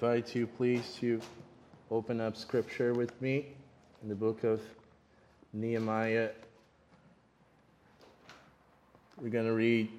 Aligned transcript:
invite 0.00 0.32
you, 0.32 0.46
please, 0.46 0.94
to 1.00 1.20
open 1.90 2.20
up 2.20 2.36
scripture 2.36 2.94
with 2.94 3.20
me 3.20 3.46
in 4.00 4.08
the 4.08 4.14
book 4.14 4.44
of 4.44 4.60
Nehemiah. 5.52 6.30
We're 9.20 9.30
going 9.30 9.46
to 9.46 9.54
read 9.54 9.90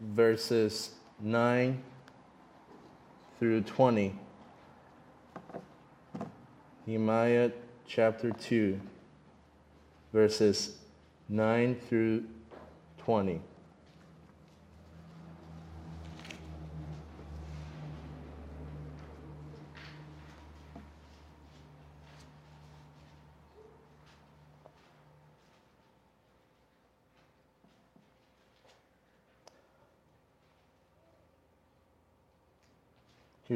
verses 0.00 0.90
9 1.18 1.82
through 3.40 3.62
20. 3.62 4.16
Nehemiah 6.86 7.50
chapter 7.88 8.30
2, 8.30 8.80
verses 10.12 10.76
9 11.28 11.74
through 11.88 12.24
20. 12.98 13.40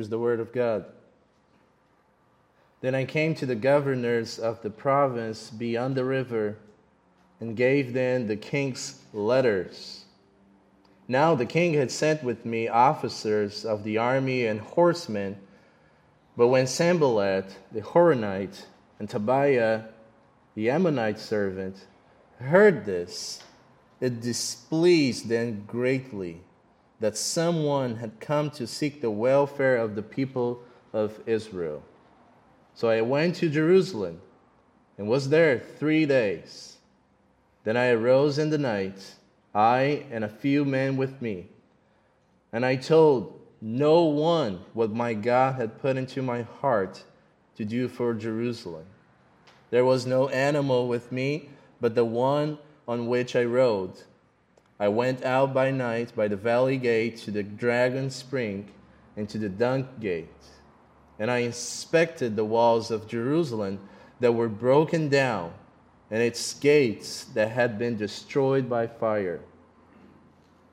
Here's 0.01 0.09
the 0.09 0.19
word 0.19 0.41
of 0.41 0.55
God. 0.55 0.87
Then 2.81 2.95
I 2.95 3.05
came 3.05 3.35
to 3.35 3.45
the 3.45 3.55
governors 3.55 4.39
of 4.39 4.63
the 4.63 4.71
province 4.71 5.51
beyond 5.51 5.95
the 5.95 6.07
river 6.07 6.57
and 7.39 7.55
gave 7.55 7.93
them 7.93 8.27
the 8.27 8.37
king's 8.37 9.03
letters. 9.13 10.07
Now 11.07 11.35
the 11.35 11.45
king 11.45 11.75
had 11.75 11.91
sent 11.91 12.25
with 12.25 12.47
me 12.47 12.67
officers 12.67 13.67
of 13.67 13.85
the 13.85 13.99
army 13.99 14.47
and 14.47 14.61
horsemen. 14.61 15.37
But 16.35 16.49
when 16.49 16.67
Sanballat 16.67 17.55
the 17.71 17.83
Horonite 17.83 18.65
and 18.99 19.07
Tobiah 19.07 19.83
the 20.55 20.71
Ammonite 20.71 21.19
servant 21.19 21.77
heard 22.39 22.87
this, 22.87 23.43
it 24.01 24.23
displeased 24.23 25.29
them 25.29 25.65
greatly 25.67 26.41
that 27.01 27.17
someone 27.17 27.97
had 27.97 28.21
come 28.21 28.51
to 28.51 28.67
seek 28.67 29.01
the 29.01 29.11
welfare 29.11 29.77
of 29.77 29.95
the 29.95 30.03
people 30.03 30.63
of 30.93 31.19
Israel. 31.27 31.83
So 32.75 32.89
I 32.89 33.01
went 33.01 33.37
to 33.37 33.49
Jerusalem 33.49 34.21
and 34.99 35.09
was 35.09 35.31
there 35.31 35.59
three 35.59 36.07
days. 36.07 36.77
Then 37.65 37.77
I 37.77 37.89
arose 37.89 38.39
in 38.39 38.51
the 38.51 38.59
night, 38.59 39.15
I 39.55 40.05
and 40.11 40.25
a 40.25 40.29
few 40.29 40.65
men 40.65 40.97
with 40.97 41.21
me, 41.21 41.49
and 42.53 42.65
I 42.65 42.77
told 42.77 43.41
no 43.61 44.05
one 44.05 44.61
what 44.73 44.93
my 44.93 45.15
God 45.15 45.57
had 45.57 45.81
put 45.81 45.97
into 45.97 46.23
my 46.23 46.43
heart 46.43 47.03
to 47.57 47.65
do 47.65 47.89
for 47.89 48.15
Jerusalem. 48.15 48.87
There 49.71 49.85
was 49.85 50.07
no 50.07 50.29
animal 50.29 50.89
with 50.89 51.13
me 51.13 51.51
but 51.81 51.95
the 51.95 52.05
one 52.05 52.59
on 52.87 53.07
which 53.07 53.35
I 53.35 53.45
rode 53.45 54.03
I 54.81 54.89
went 54.89 55.23
out 55.25 55.53
by 55.53 55.71
night 55.71 56.17
by 56.17 56.27
the 56.27 56.37
valley 56.37 56.79
gate 56.79 57.19
to 57.19 57.31
the 57.31 57.43
dragon 57.43 58.09
spring 58.09 58.71
and 59.15 59.29
to 59.29 59.37
the 59.37 59.51
dung 59.51 59.87
gate. 60.01 60.29
And 61.19 61.31
I 61.31 61.41
inspected 61.41 62.35
the 62.35 62.47
walls 62.47 62.91
of 62.91 63.07
Jerusalem 63.07 63.79
that 64.21 64.33
were 64.33 64.49
broken 64.49 65.11
down 65.11 65.53
and 66.11 66.23
its 66.23 66.55
gates 66.55 67.25
that 67.35 67.51
had 67.51 67.79
been 67.79 67.99
destroyed 67.99 68.71
by 68.71 68.87
fire. 68.87 69.41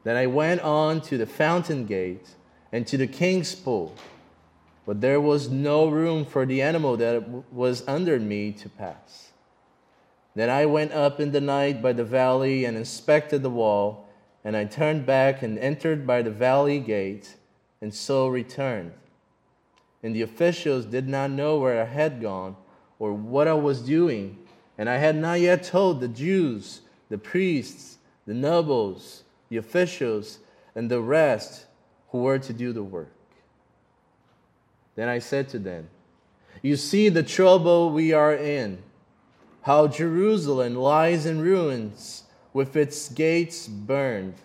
Then 0.06 0.16
I 0.16 0.28
went 0.28 0.62
on 0.62 1.02
to 1.02 1.18
the 1.18 1.26
fountain 1.26 1.86
gate 1.86 2.30
and 2.72 2.88
to 2.88 2.96
the 2.96 3.08
king's 3.08 3.54
pool, 3.54 3.94
but 4.86 5.02
there 5.02 5.20
was 5.20 5.50
no 5.50 5.90
room 5.90 6.26
for 6.26 6.46
the 6.46 6.62
animal 6.62 6.96
that 6.96 7.28
was 7.52 7.86
under 7.88 8.18
me 8.20 8.54
to 8.54 8.70
pass. 8.70 9.27
Then 10.38 10.52
I 10.52 10.68
went 10.68 10.92
up 10.92 11.20
in 11.20 11.32
the 11.32 11.42
night 11.42 11.82
by 11.82 11.94
the 11.94 12.04
valley 12.04 12.64
and 12.64 12.78
inspected 12.78 13.42
the 13.42 13.50
wall, 13.50 14.08
and 14.44 14.56
I 14.56 14.66
turned 14.66 15.04
back 15.04 15.42
and 15.42 15.58
entered 15.58 16.06
by 16.06 16.22
the 16.22 16.30
valley 16.30 16.80
gate, 16.80 17.38
and 17.82 17.92
so 17.92 18.28
returned. 18.28 18.92
And 20.04 20.16
the 20.16 20.22
officials 20.22 20.86
did 20.86 21.08
not 21.10 21.32
know 21.32 21.58
where 21.58 21.82
I 21.82 21.86
had 21.86 22.22
gone 22.22 22.56
or 23.00 23.14
what 23.14 23.48
I 23.48 23.56
was 23.56 23.82
doing, 23.82 24.38
and 24.78 24.88
I 24.88 24.98
had 24.98 25.16
not 25.16 25.40
yet 25.40 25.64
told 25.64 26.02
the 26.02 26.08
Jews, 26.08 26.82
the 27.10 27.18
priests, 27.18 27.98
the 28.28 28.36
nobles, 28.36 29.24
the 29.50 29.58
officials, 29.58 30.38
and 30.76 30.88
the 30.88 31.02
rest 31.02 31.66
who 32.10 32.20
were 32.20 32.38
to 32.38 32.54
do 32.54 32.74
the 32.74 32.84
work. 32.84 33.12
Then 34.94 35.10
I 35.10 35.18
said 35.18 35.50
to 35.50 35.58
them, 35.58 35.90
You 36.62 36.76
see 36.76 37.10
the 37.10 37.24
trouble 37.24 37.90
we 37.90 38.14
are 38.14 38.36
in 38.36 38.84
how 39.68 39.86
Jerusalem 39.86 40.76
lies 40.76 41.26
in 41.26 41.42
ruins 41.42 42.24
with 42.54 42.78
its 42.78 43.10
gates 43.10 43.68
burned. 43.68 44.36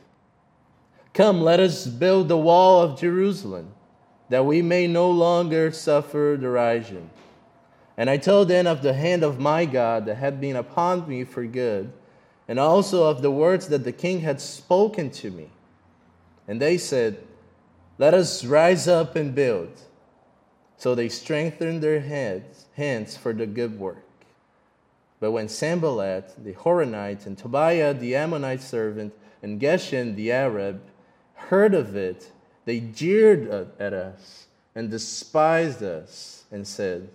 Come, 1.14 1.42
let 1.42 1.60
us 1.60 1.86
build 1.86 2.26
the 2.26 2.36
wall 2.36 2.82
of 2.82 2.98
Jerusalem, 2.98 3.72
that 4.30 4.44
we 4.44 4.62
may 4.62 4.88
no 4.88 5.08
longer 5.08 5.70
suffer 5.70 6.36
derision. 6.36 7.08
And 7.96 8.10
I 8.10 8.16
told 8.16 8.48
them 8.48 8.66
of 8.66 8.82
the 8.82 8.94
hand 8.94 9.22
of 9.22 9.38
my 9.38 9.64
God 9.64 10.06
that 10.06 10.16
had 10.16 10.40
been 10.40 10.56
upon 10.56 11.08
me 11.08 11.22
for 11.22 11.46
good, 11.46 11.92
and 12.48 12.58
also 12.58 13.08
of 13.08 13.22
the 13.22 13.30
words 13.30 13.68
that 13.68 13.84
the 13.84 13.92
king 13.92 14.22
had 14.22 14.40
spoken 14.40 15.08
to 15.10 15.30
me. 15.30 15.50
And 16.48 16.60
they 16.60 16.76
said, 16.76 17.22
Let 17.96 18.12
us 18.12 18.44
rise 18.44 18.88
up 18.88 19.14
and 19.14 19.36
build. 19.36 19.70
So 20.78 20.96
they 20.96 21.08
strengthened 21.08 21.80
their 21.80 22.00
heads, 22.00 22.66
hands 22.74 23.16
for 23.16 23.32
the 23.32 23.46
good 23.46 23.78
work. 23.78 24.04
But 25.22 25.30
when 25.30 25.48
Sanballat 25.48 26.34
the 26.42 26.52
Horonite 26.54 27.26
and 27.26 27.38
Tobiah 27.38 27.94
the 27.94 28.16
Ammonite 28.16 28.60
servant 28.60 29.14
and 29.40 29.60
Geshem 29.60 30.16
the 30.16 30.32
Arab 30.32 30.82
heard 31.34 31.74
of 31.74 31.94
it, 31.94 32.32
they 32.64 32.80
jeered 32.80 33.70
at 33.78 33.92
us 33.92 34.48
and 34.74 34.90
despised 34.90 35.80
us 35.80 36.42
and 36.50 36.66
said, 36.66 37.08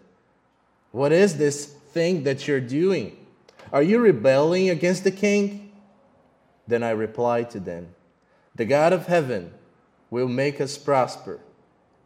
What 0.93 1.11
is 1.11 1.37
this 1.37 1.65
thing 1.65 2.23
that 2.23 2.47
you're 2.47 2.61
doing? 2.61 3.25
Are 3.73 3.83
you 3.83 3.99
rebelling 3.99 4.69
against 4.69 5.03
the 5.03 5.11
king? 5.11 5.73
Then 6.65 6.83
I 6.83 6.91
replied 6.91 7.49
to 7.49 7.59
them, 7.59 7.89
The 8.55 8.63
God 8.63 8.93
of 8.93 9.07
heaven 9.07 9.51
will 10.09 10.29
make 10.29 10.61
us 10.61 10.77
prosper, 10.77 11.41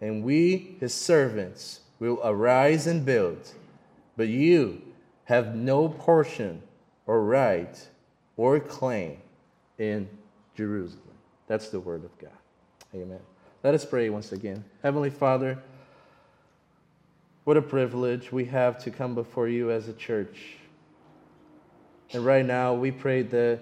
and 0.02 0.24
we, 0.24 0.78
his 0.80 0.96
servants, 0.96 1.82
will 2.00 2.20
arise 2.24 2.88
and 2.88 3.06
build. 3.06 3.52
But 4.18 4.30
you, 4.30 4.82
have 5.32 5.56
no 5.56 5.88
portion 5.88 6.62
or 7.08 7.24
right 7.24 7.88
or 8.36 8.60
claim 8.60 9.18
in 9.78 10.10
Jerusalem. 10.58 11.16
That's 11.48 11.70
the 11.70 11.80
word 11.80 12.04
of 12.04 12.18
God. 12.18 12.32
Amen. 12.94 13.22
Let 13.64 13.74
us 13.74 13.86
pray 13.86 14.10
once 14.10 14.34
again. 14.34 14.66
Heavenly 14.84 15.10
Father, 15.10 15.58
what 17.46 17.56
a 17.56 17.62
privilege 17.62 18.34
we 18.34 18.44
have 18.44 18.78
to 18.84 18.92
come 18.92 19.16
before 19.16 19.48
you 19.48 19.72
as 19.72 19.88
a 19.88 19.94
church. 19.94 20.58
And 22.12 22.26
right 22.26 22.46
now, 22.46 22.74
we 22.74 22.92
pray 22.92 23.22
that 23.22 23.62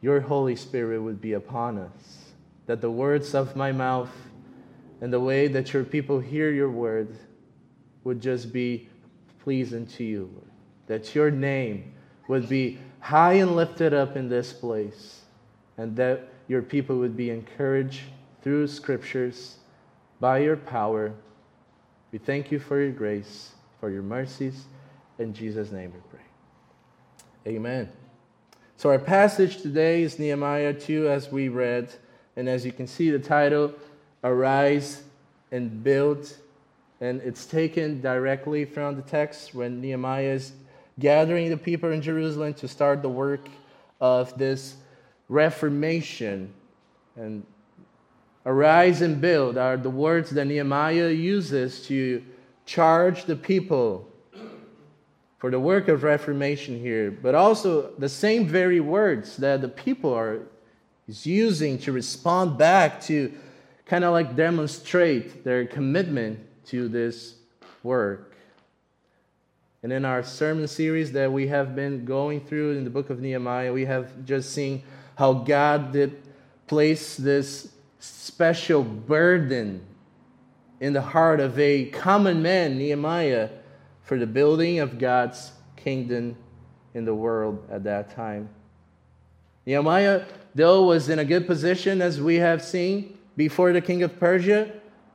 your 0.00 0.18
Holy 0.20 0.56
Spirit 0.56 1.00
would 1.00 1.20
be 1.20 1.34
upon 1.34 1.78
us, 1.78 2.32
that 2.66 2.80
the 2.80 2.90
words 2.90 3.36
of 3.36 3.54
my 3.54 3.70
mouth 3.70 4.10
and 5.00 5.12
the 5.12 5.20
way 5.20 5.46
that 5.46 5.72
your 5.72 5.84
people 5.84 6.18
hear 6.18 6.50
your 6.50 6.70
word 6.70 7.14
would 8.02 8.20
just 8.20 8.52
be 8.52 8.88
pleasing 9.44 9.86
to 9.86 10.02
you, 10.02 10.28
that 10.86 11.14
your 11.14 11.30
name 11.30 11.92
would 12.28 12.48
be 12.48 12.78
high 13.00 13.34
and 13.34 13.54
lifted 13.54 13.92
up 13.92 14.16
in 14.16 14.28
this 14.28 14.52
place, 14.52 15.22
and 15.76 15.96
that 15.96 16.28
your 16.48 16.62
people 16.62 16.96
would 16.96 17.16
be 17.16 17.30
encouraged 17.30 18.00
through 18.42 18.66
scriptures 18.66 19.56
by 20.20 20.38
your 20.38 20.56
power. 20.56 21.12
We 22.12 22.18
thank 22.18 22.50
you 22.50 22.58
for 22.58 22.80
your 22.80 22.92
grace, 22.92 23.52
for 23.80 23.90
your 23.90 24.02
mercies. 24.02 24.64
In 25.18 25.34
Jesus' 25.34 25.70
name 25.70 25.92
we 25.92 26.00
pray. 26.10 27.54
Amen. 27.54 27.90
So, 28.76 28.90
our 28.90 28.98
passage 28.98 29.62
today 29.62 30.02
is 30.02 30.18
Nehemiah 30.18 30.74
2, 30.74 31.08
as 31.08 31.30
we 31.30 31.48
read. 31.48 31.92
And 32.36 32.48
as 32.48 32.66
you 32.66 32.72
can 32.72 32.86
see, 32.86 33.10
the 33.10 33.18
title, 33.18 33.72
Arise 34.24 35.02
and 35.52 35.84
Build. 35.84 36.34
And 37.00 37.20
it's 37.22 37.46
taken 37.46 38.00
directly 38.00 38.64
from 38.64 38.96
the 38.96 39.02
text 39.02 39.54
when 39.54 39.80
Nehemiah 39.80 40.34
is 40.34 40.52
gathering 40.98 41.50
the 41.50 41.56
people 41.56 41.90
in 41.90 42.00
Jerusalem 42.02 42.54
to 42.54 42.68
start 42.68 43.02
the 43.02 43.08
work 43.08 43.48
of 44.00 44.36
this 44.38 44.76
reformation. 45.28 46.52
And 47.16 47.44
arise 48.46 49.02
and 49.02 49.20
build 49.20 49.56
are 49.56 49.76
the 49.76 49.90
words 49.90 50.30
that 50.30 50.44
Nehemiah 50.44 51.10
uses 51.10 51.86
to 51.86 52.22
charge 52.66 53.24
the 53.24 53.36
people 53.36 54.08
for 55.38 55.50
the 55.50 55.60
work 55.60 55.88
of 55.88 56.02
reformation 56.02 56.78
here, 56.78 57.10
but 57.10 57.34
also 57.34 57.90
the 57.98 58.08
same 58.08 58.46
very 58.46 58.80
words 58.80 59.36
that 59.36 59.60
the 59.60 59.68
people 59.68 60.12
are 60.12 60.40
is 61.06 61.26
using 61.26 61.78
to 61.78 61.92
respond 61.92 62.56
back 62.56 63.00
to 63.02 63.32
kind 63.86 64.04
of 64.04 64.12
like 64.12 64.34
demonstrate 64.36 65.44
their 65.44 65.66
commitment 65.66 66.38
to 66.66 66.88
this 66.88 67.34
work. 67.82 68.33
And 69.84 69.92
in 69.92 70.06
our 70.06 70.22
sermon 70.22 70.66
series 70.66 71.12
that 71.12 71.30
we 71.30 71.48
have 71.48 71.76
been 71.76 72.06
going 72.06 72.40
through 72.40 72.78
in 72.78 72.84
the 72.84 72.90
book 72.90 73.10
of 73.10 73.20
Nehemiah, 73.20 73.70
we 73.70 73.84
have 73.84 74.24
just 74.24 74.54
seen 74.54 74.82
how 75.14 75.34
God 75.34 75.92
did 75.92 76.22
place 76.66 77.18
this 77.18 77.70
special 77.98 78.82
burden 78.82 79.84
in 80.80 80.94
the 80.94 81.02
heart 81.02 81.38
of 81.38 81.58
a 81.58 81.84
common 81.90 82.40
man, 82.40 82.78
Nehemiah, 82.78 83.50
for 84.04 84.18
the 84.18 84.26
building 84.26 84.78
of 84.78 84.98
God's 84.98 85.52
kingdom 85.76 86.34
in 86.94 87.04
the 87.04 87.14
world 87.14 87.62
at 87.70 87.84
that 87.84 88.16
time. 88.16 88.48
Nehemiah, 89.66 90.24
though, 90.54 90.84
was 90.84 91.10
in 91.10 91.18
a 91.18 91.26
good 91.26 91.46
position, 91.46 92.00
as 92.00 92.22
we 92.22 92.36
have 92.36 92.64
seen, 92.64 93.18
before 93.36 93.70
the 93.74 93.82
king 93.82 94.02
of 94.02 94.18
Persia, 94.18 94.72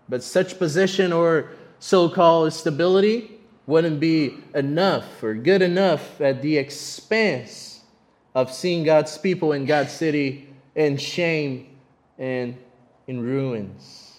but 0.08 0.22
such 0.22 0.60
position 0.60 1.12
or 1.12 1.50
so 1.80 2.08
called 2.08 2.54
stability 2.54 3.39
wouldn't 3.70 4.00
be 4.00 4.36
enough 4.56 5.22
or 5.22 5.36
good 5.36 5.62
enough 5.62 6.20
at 6.20 6.42
the 6.42 6.58
expense 6.58 7.82
of 8.34 8.52
seeing 8.52 8.84
God's 8.84 9.16
people 9.18 9.54
in 9.54 9.66
God's 9.66 9.92
city 9.92 10.50
in 10.74 10.98
shame 10.98 11.68
and 12.18 12.58
in 13.06 13.22
ruins. 13.22 14.18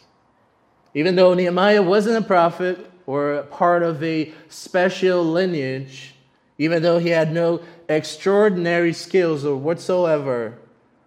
Even 0.95 1.17
though 1.17 1.35
Nehemiah 1.35 1.83
wasn't 1.83 2.25
a 2.25 2.27
prophet 2.27 2.89
or 3.07 3.43
part 3.51 3.83
of 3.83 4.01
a 4.05 4.33
special 4.49 5.25
lineage, 5.25 6.15
even 6.59 6.83
though 6.83 7.01
he 7.01 7.09
had 7.09 7.33
no 7.33 7.61
extraordinary 7.89 8.93
skills 8.93 9.45
or 9.45 9.57
whatsoever, 9.57 10.59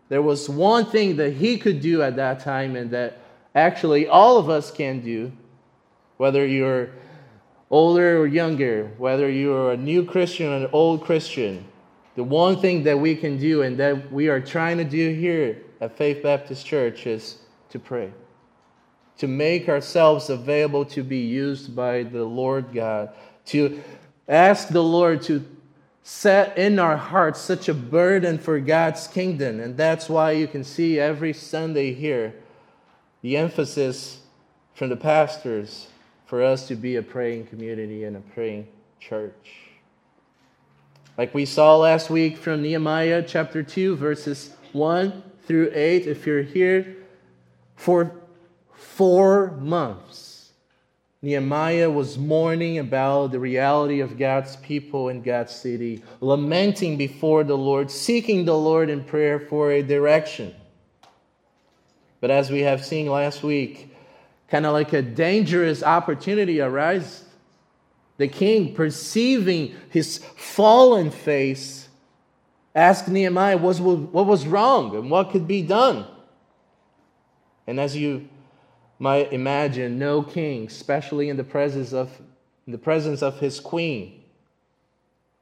there 0.10 0.22
was 0.22 0.50
one 0.50 0.86
thing 0.86 1.16
that 1.16 1.32
he 1.32 1.58
could 1.58 1.80
do 1.80 2.02
at 2.02 2.18
that 2.18 2.42
time 2.42 2.76
and 2.76 2.92
that 2.92 3.20
actually 3.56 4.06
all 4.06 4.38
of 4.38 4.50
us 4.50 4.70
can 4.70 5.00
do, 5.00 5.32
whether 6.18 6.46
you're 6.46 6.90
older 7.74 8.20
or 8.20 8.28
younger, 8.28 8.92
whether 9.00 9.28
you're 9.28 9.72
a 9.72 9.78
new 9.78 10.06
Christian 10.06 10.48
or 10.48 10.58
an 10.58 10.70
old 10.72 11.02
Christian. 11.02 11.66
The 12.16 12.24
one 12.24 12.62
thing 12.62 12.84
that 12.84 13.00
we 13.00 13.16
can 13.16 13.40
do 13.40 13.64
and 13.64 13.76
that 13.80 14.12
we 14.12 14.30
are 14.30 14.40
trying 14.40 14.78
to 14.78 14.84
do 14.84 15.12
here 15.12 15.58
at 15.82 15.98
Faith 15.98 16.22
Baptist 16.22 16.68
Church 16.68 17.08
is 17.08 17.40
to 17.72 17.80
pray, 17.80 18.14
to 19.18 19.28
make 19.28 19.70
ourselves 19.70 20.30
available 20.30 20.86
to 20.86 21.02
be 21.02 21.18
used 21.18 21.76
by 21.76 22.04
the 22.04 22.24
Lord 22.24 22.72
God, 22.72 23.10
to 23.48 23.82
ask 24.28 24.68
the 24.68 24.84
Lord 24.84 25.24
to 25.24 25.44
set 26.04 26.56
in 26.56 26.78
our 26.78 26.96
hearts 26.96 27.40
such 27.40 27.70
a 27.70 27.74
burden 27.74 28.38
for 28.38 28.60
God's 28.60 29.08
kingdom. 29.08 29.60
And 29.60 29.76
that's 29.76 30.08
why 30.08 30.34
you 30.34 30.46
can 30.46 30.64
see 30.64 31.00
every 31.00 31.34
Sunday 31.34 31.92
here 31.92 32.36
the 33.24 33.36
emphasis 33.36 34.20
from 34.76 34.90
the 34.90 34.96
pastors 34.96 35.88
for 36.34 36.44
us 36.44 36.68
to 36.68 36.76
be 36.76 36.96
a 36.96 37.02
praying 37.04 37.46
community 37.46 38.06
and 38.06 38.18
a 38.18 38.20
praying 38.20 38.68
church. 39.00 39.52
Like 41.16 41.32
we 41.32 41.46
saw 41.46 41.78
last 41.78 42.10
week 42.10 42.38
from 42.38 42.64
Nehemiah 42.64 43.22
chapter 43.22 43.62
2, 43.62 43.96
verses 43.98 44.50
1 44.72 45.22
through 45.46 45.70
8, 45.76 46.08
if 46.08 46.26
you're 46.26 46.42
here, 46.42 46.96
for 47.76 48.16
four 48.74 49.52
months, 49.62 50.54
Nehemiah 51.22 51.92
was 51.92 52.18
mourning 52.18 52.80
about 52.80 53.32
the 53.32 53.40
reality 53.40 54.00
of 54.00 54.18
God's 54.18 54.56
people 54.56 55.10
in 55.10 55.22
God's 55.22 55.54
city, 55.54 56.04
lamenting 56.20 56.98
before 56.98 57.44
the 57.44 57.56
Lord, 57.56 57.92
seeking 57.92 58.46
the 58.46 58.58
Lord 58.58 58.90
in 58.90 59.04
prayer 59.04 59.40
for 59.40 59.70
a 59.70 59.84
direction. 59.84 60.56
But 62.22 62.32
as 62.32 62.50
we 62.50 62.62
have 62.62 62.84
seen 62.84 63.06
last 63.06 63.44
week, 63.44 63.93
kind 64.50 64.66
of 64.66 64.74
like 64.74 64.94
a 64.94 65.02
dangerous 65.02 65.84
opportunity 65.84 66.62
arises. 66.62 67.24
The 68.18 68.28
king, 68.28 68.76
perceiving 68.76 69.76
his 69.90 70.20
fallen 70.36 71.10
face, 71.10 71.90
asked 72.76 73.08
Nehemiah 73.08 73.58
what 73.58 74.28
was, 74.28 74.46
wrong 74.46 74.96
and 74.96 75.10
what 75.10 75.32
could 75.32 75.48
be 75.48 75.62
done. 75.62 76.06
And 77.68 77.80
as 77.80 77.96
you 77.96 78.28
might 79.00 79.34
imagine, 79.34 79.98
no 79.98 80.22
king, 80.22 80.68
especially 80.68 81.30
in 81.30 81.38
the 81.38 81.44
presence 81.44 81.94
of, 81.94 82.10
in 82.66 82.72
the 82.72 82.78
presence 82.78 83.22
of 83.22 83.40
his 83.40 83.60
queen 83.60 84.22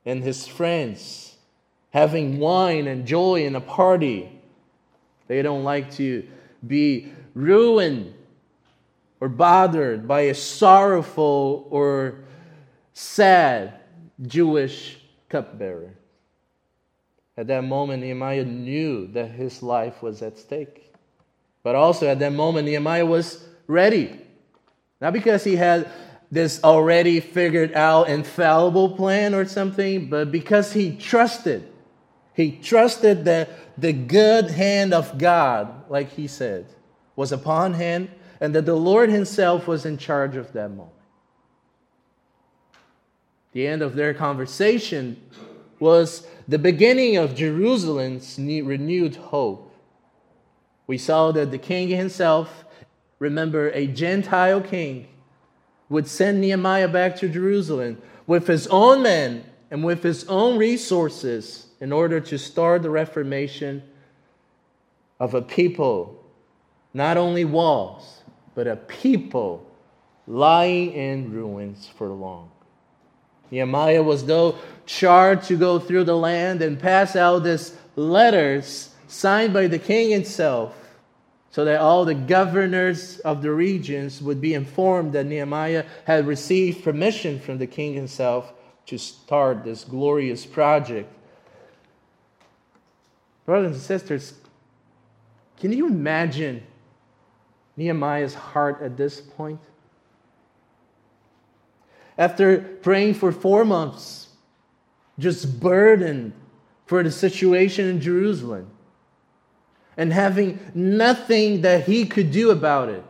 and 0.06 0.24
his 0.24 0.48
friends, 0.48 1.36
having 1.92 2.40
wine 2.40 2.88
and 2.88 3.06
joy 3.06 3.46
in 3.46 3.56
a 3.56 3.62
party, 3.62 4.32
they 5.28 5.42
don't 5.42 5.64
like 5.64 5.92
to 5.92 6.28
be 6.66 7.12
ruined 7.34 8.14
or 9.22 9.30
bothered 9.30 10.08
by 10.08 10.22
a 10.22 10.34
sorrowful 10.34 11.68
or 11.70 12.16
sad 12.92 13.80
Jewish 14.22 14.98
cupbearer. 15.30 15.94
At 17.38 17.48
that 17.48 17.64
moment, 17.64 18.04
Nehemiah 18.04 18.44
knew 18.44 19.08
that 19.08 19.32
his 19.32 19.64
life 19.64 20.04
was 20.04 20.22
at 20.22 20.38
stake. 20.38 20.94
But 21.64 21.76
also 21.76 22.08
at 22.08 22.20
that 22.20 22.34
moment, 22.34 22.68
Nehemiah 22.68 23.06
was 23.06 23.44
ready. 23.68 24.20
Not 25.00 25.14
because 25.14 25.44
he 25.44 25.56
had 25.56 25.90
this 26.32 26.64
already 26.64 27.20
figured 27.20 27.74
out 27.74 28.10
infallible 28.10 28.96
plan 28.96 29.36
or 29.36 29.46
something, 29.46 30.10
but 30.10 30.32
because 30.32 30.74
he 30.74 30.98
trusted. 30.98 31.68
He 32.34 32.54
trusted 32.54 33.26
that 33.26 33.50
the 33.80 33.94
good 33.94 34.50
hand 34.50 34.94
of 34.94 35.18
God, 35.18 35.90
like 35.90 36.10
he 36.12 36.28
said, 36.28 36.66
was 37.16 37.32
upon 37.32 37.76
him 37.76 38.10
and 38.42 38.56
that 38.56 38.66
the 38.66 38.76
Lord 38.76 39.12
himself 39.12 39.68
was 39.68 39.86
in 39.86 40.00
charge 40.00 40.36
of 40.36 40.52
that 40.54 40.70
moment. 40.70 40.90
The 43.52 43.68
end 43.68 43.84
of 43.84 43.96
their 43.96 44.16
conversation 44.16 45.22
was 45.80 46.26
the 46.48 46.58
beginning 46.58 47.18
of 47.18 47.36
Jerusalem's 47.36 48.40
renewed 48.40 49.16
hope. 49.16 49.74
We 50.88 50.98
saw 50.98 51.32
that 51.32 51.52
the 51.52 51.58
king 51.60 51.90
himself, 51.90 52.66
remember, 53.20 53.70
a 53.70 53.86
Gentile 53.86 54.62
king, 54.62 55.08
would 55.90 56.08
send 56.08 56.42
Nehemiah 56.42 56.88
back 56.88 57.16
to 57.18 57.30
Jerusalem 57.30 58.02
with 58.26 58.48
his 58.48 58.66
own 58.68 59.04
men 59.04 59.44
and 59.70 59.84
with 59.84 60.02
his 60.02 60.24
own 60.26 60.58
resources 60.58 61.68
in 61.80 61.92
order 61.92 62.20
to 62.20 62.38
start 62.38 62.82
the 62.82 62.90
reformation 62.90 63.84
of 65.20 65.34
a 65.34 65.42
people, 65.42 66.26
not 66.94 67.18
only 67.18 67.46
walls, 67.46 68.21
but 68.56 68.68
a 68.68 68.76
people 68.76 69.66
lying 70.28 70.94
in 70.94 71.32
ruins 71.32 71.90
for 71.98 72.08
long. 72.10 72.52
Nehemiah 73.50 74.04
was 74.04 74.26
though 74.26 74.56
charged 74.86 75.48
to 75.48 75.58
go 75.58 75.78
through 75.78 76.06
the 76.06 76.16
land 76.16 76.62
and 76.62 76.80
pass 76.80 77.16
out 77.16 77.40
these 77.40 77.76
letters 77.96 78.96
signed 79.08 79.54
by 79.54 79.68
the 79.68 79.80
king 79.80 80.10
himself 80.10 80.76
so 81.52 81.66
that 81.66 81.82
all 81.82 82.06
the 82.06 82.16
governors 82.16 83.20
of 83.20 83.42
the 83.42 83.52
regions 83.52 84.22
would 84.22 84.40
be 84.40 84.54
informed 84.54 85.12
that 85.12 85.26
Nehemiah 85.26 85.86
had 86.06 86.26
received 86.26 86.82
permission 86.82 87.40
from 87.40 87.58
the 87.58 87.68
king 87.68 87.94
himself 87.94 88.54
to 88.86 88.98
start 88.98 89.66
this 89.66 89.84
glorious 89.84 90.46
project. 90.46 91.12
Brothers 93.46 93.74
and 93.74 93.82
sisters, 93.82 94.34
can 95.60 95.74
you 95.74 95.88
imagine 95.88 96.64
Nehemiah's 97.78 98.34
heart 98.34 98.82
at 98.82 98.98
this 98.98 99.22
point? 99.22 99.60
After 102.18 102.60
praying 102.60 103.16
for 103.16 103.32
four 103.32 103.66
months, 103.66 104.30
just 105.18 105.60
burdened 105.60 106.34
for 106.86 107.04
the 107.04 107.12
situation 107.12 107.88
in 107.88 108.02
Jerusalem, 108.02 108.70
and 109.96 110.12
having 110.12 110.60
nothing 110.74 111.62
that 111.62 111.86
he 111.86 112.06
could 112.06 112.32
do 112.32 112.52
about 112.52 112.90
it. 112.90 113.04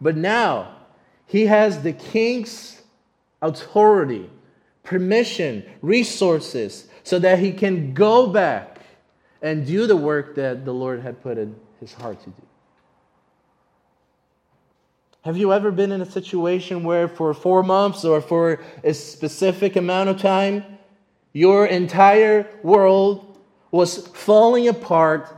But 0.00 0.16
now 0.16 0.76
he 1.26 1.46
has 1.46 1.82
the 1.82 1.92
king's 1.92 2.82
authority, 3.40 4.28
permission, 4.82 5.64
resources, 5.80 6.88
so 7.04 7.18
that 7.18 7.38
he 7.38 7.52
can 7.52 7.94
go 7.94 8.26
back 8.26 8.80
and 9.42 9.66
do 9.66 9.86
the 9.86 9.96
work 9.96 10.34
that 10.36 10.64
the 10.64 10.74
Lord 10.74 11.02
had 11.02 11.22
put 11.22 11.38
in 11.38 11.54
his 11.80 11.92
heart 11.92 12.20
to 12.24 12.30
do. 12.30 12.42
Have 15.22 15.36
you 15.36 15.52
ever 15.52 15.70
been 15.70 15.92
in 15.92 16.00
a 16.00 16.10
situation 16.10 16.82
where, 16.82 17.06
for 17.06 17.32
four 17.32 17.62
months 17.62 18.04
or 18.04 18.20
for 18.20 18.60
a 18.82 18.92
specific 18.92 19.76
amount 19.76 20.08
of 20.08 20.20
time, 20.20 20.64
your 21.32 21.64
entire 21.66 22.48
world 22.62 23.38
was 23.70 24.06
falling 24.08 24.66
apart 24.66 25.32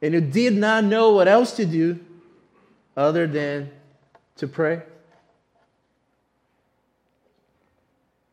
and 0.00 0.14
you 0.14 0.20
did 0.20 0.54
not 0.54 0.84
know 0.84 1.12
what 1.12 1.28
else 1.28 1.52
to 1.56 1.66
do 1.66 2.00
other 2.96 3.26
than 3.26 3.70
to 4.36 4.48
pray? 4.48 4.82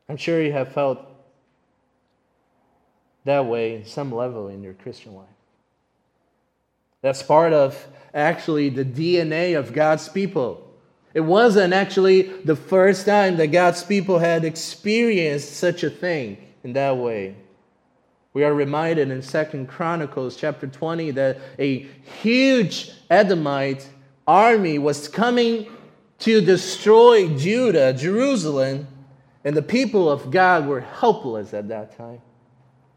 I'm 0.07 0.17
sure 0.17 0.41
you 0.41 0.53
have 0.53 0.71
felt 0.71 1.00
that 3.25 3.45
way 3.45 3.75
in 3.75 3.86
some 3.86 4.13
level 4.13 4.48
in 4.48 4.63
your 4.63 4.74
Christian 4.74 5.13
life. 5.13 5.27
That's 7.01 7.21
part 7.21 7.51
of 7.51 7.88
actually 8.13 8.69
the 8.69 8.86
DNA 8.86 9.59
of 9.59 9.74
God's 9.74 10.07
people. 10.09 10.68
It 11.19 11.25
wasn't 11.25 11.73
actually 11.73 12.21
the 12.45 12.55
first 12.55 13.05
time 13.05 13.35
that 13.35 13.47
God's 13.47 13.83
people 13.83 14.19
had 14.19 14.45
experienced 14.45 15.57
such 15.57 15.83
a 15.83 15.89
thing 15.89 16.38
in 16.63 16.71
that 16.71 16.95
way. 16.95 17.35
We 18.31 18.45
are 18.45 18.53
reminded 18.53 19.11
in 19.11 19.21
Second 19.21 19.67
Chronicles 19.67 20.38
chapter 20.38 20.65
20 20.65 21.11
that 21.11 21.39
a 21.59 21.79
huge 22.21 22.91
Edomite 23.09 23.85
army 24.25 24.79
was 24.79 25.09
coming 25.09 25.67
to 26.19 26.39
destroy 26.39 27.27
Judah, 27.38 27.91
Jerusalem, 27.91 28.88
and 29.43 29.57
the 29.57 29.61
people 29.61 30.09
of 30.09 30.31
God 30.31 30.67
were 30.67 30.79
helpless 30.79 31.53
at 31.53 31.67
that 31.67 31.97
time. 31.97 32.21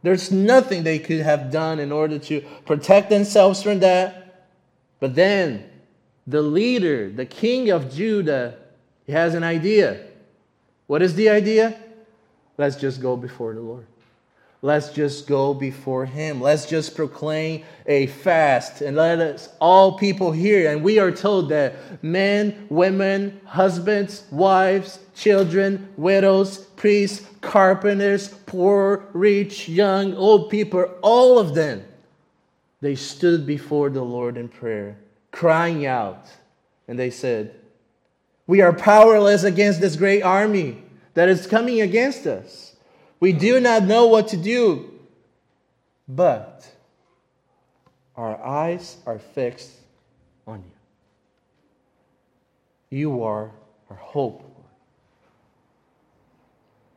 There's 0.05 0.31
nothing 0.31 0.85
they 0.85 1.01
could 1.01 1.23
have 1.23 1.51
done 1.51 1.81
in 1.81 1.91
order 1.91 2.21
to 2.21 2.41
protect 2.67 3.11
themselves 3.11 3.65
from 3.65 3.81
that. 3.81 4.47
But 5.01 5.17
then 5.17 5.69
the 6.33 6.43
leader, 6.43 7.11
the 7.11 7.27
king 7.27 7.71
of 7.71 7.95
Judah, 7.95 8.57
he 9.07 9.13
has 9.13 9.35
an 9.35 9.45
idea. 9.45 10.05
What 10.89 11.03
is 11.03 11.15
the 11.15 11.29
idea? 11.29 11.79
Let's 12.59 12.77
just 12.77 13.01
go 13.01 13.17
before 13.17 13.55
the 13.55 13.61
Lord. 13.61 13.87
Let's 14.65 14.91
just 14.91 15.27
go 15.27 15.55
before 15.55 16.07
him. 16.07 16.41
Let's 16.41 16.67
just 16.67 16.95
proclaim 16.95 17.65
a 17.85 18.07
fast 18.07 18.81
and 18.81 18.97
let 18.97 19.19
us 19.19 19.49
all 19.61 19.99
people 19.99 20.31
hear. 20.31 20.71
And 20.71 20.85
we 20.85 21.01
are 21.01 21.11
told 21.11 21.49
that 21.49 21.75
men, 22.03 22.67
women, 22.71 23.41
husbands, 23.45 24.25
wives, 24.31 25.01
children, 25.17 25.93
widows, 25.97 26.59
priests, 26.77 27.27
carpenters, 27.41 28.29
poor, 28.47 29.09
rich, 29.13 29.69
young, 29.69 30.15
old 30.15 30.49
people, 30.49 30.85
all 31.03 31.41
of 31.41 31.57
them, 31.57 31.85
they 32.81 32.95
stood 32.95 33.45
before 33.45 33.91
the 33.91 34.03
Lord 34.03 34.37
in 34.37 34.49
prayer, 34.49 34.97
crying 35.33 35.85
out. 35.85 36.29
And 36.87 36.97
they 36.99 37.11
said, 37.11 37.57
We 38.47 38.61
are 38.61 38.73
powerless 38.73 39.43
against 39.43 39.81
this 39.81 39.97
great 39.97 40.23
army 40.23 40.83
that 41.15 41.29
is 41.29 41.47
coming 41.47 41.81
against 41.81 42.27
us. 42.27 42.77
We 43.19 43.33
do 43.33 43.61
not 43.61 43.83
know 43.85 44.07
what 44.07 44.29
to 44.29 44.37
do, 44.37 44.93
but 46.09 46.69
our 48.17 48.41
eyes 48.43 48.97
are 49.07 49.19
fixed 49.19 49.73
on 50.47 50.63
you. 52.91 52.99
You 52.99 53.23
are 53.23 53.51
our 53.89 53.97
hope. 53.97 54.49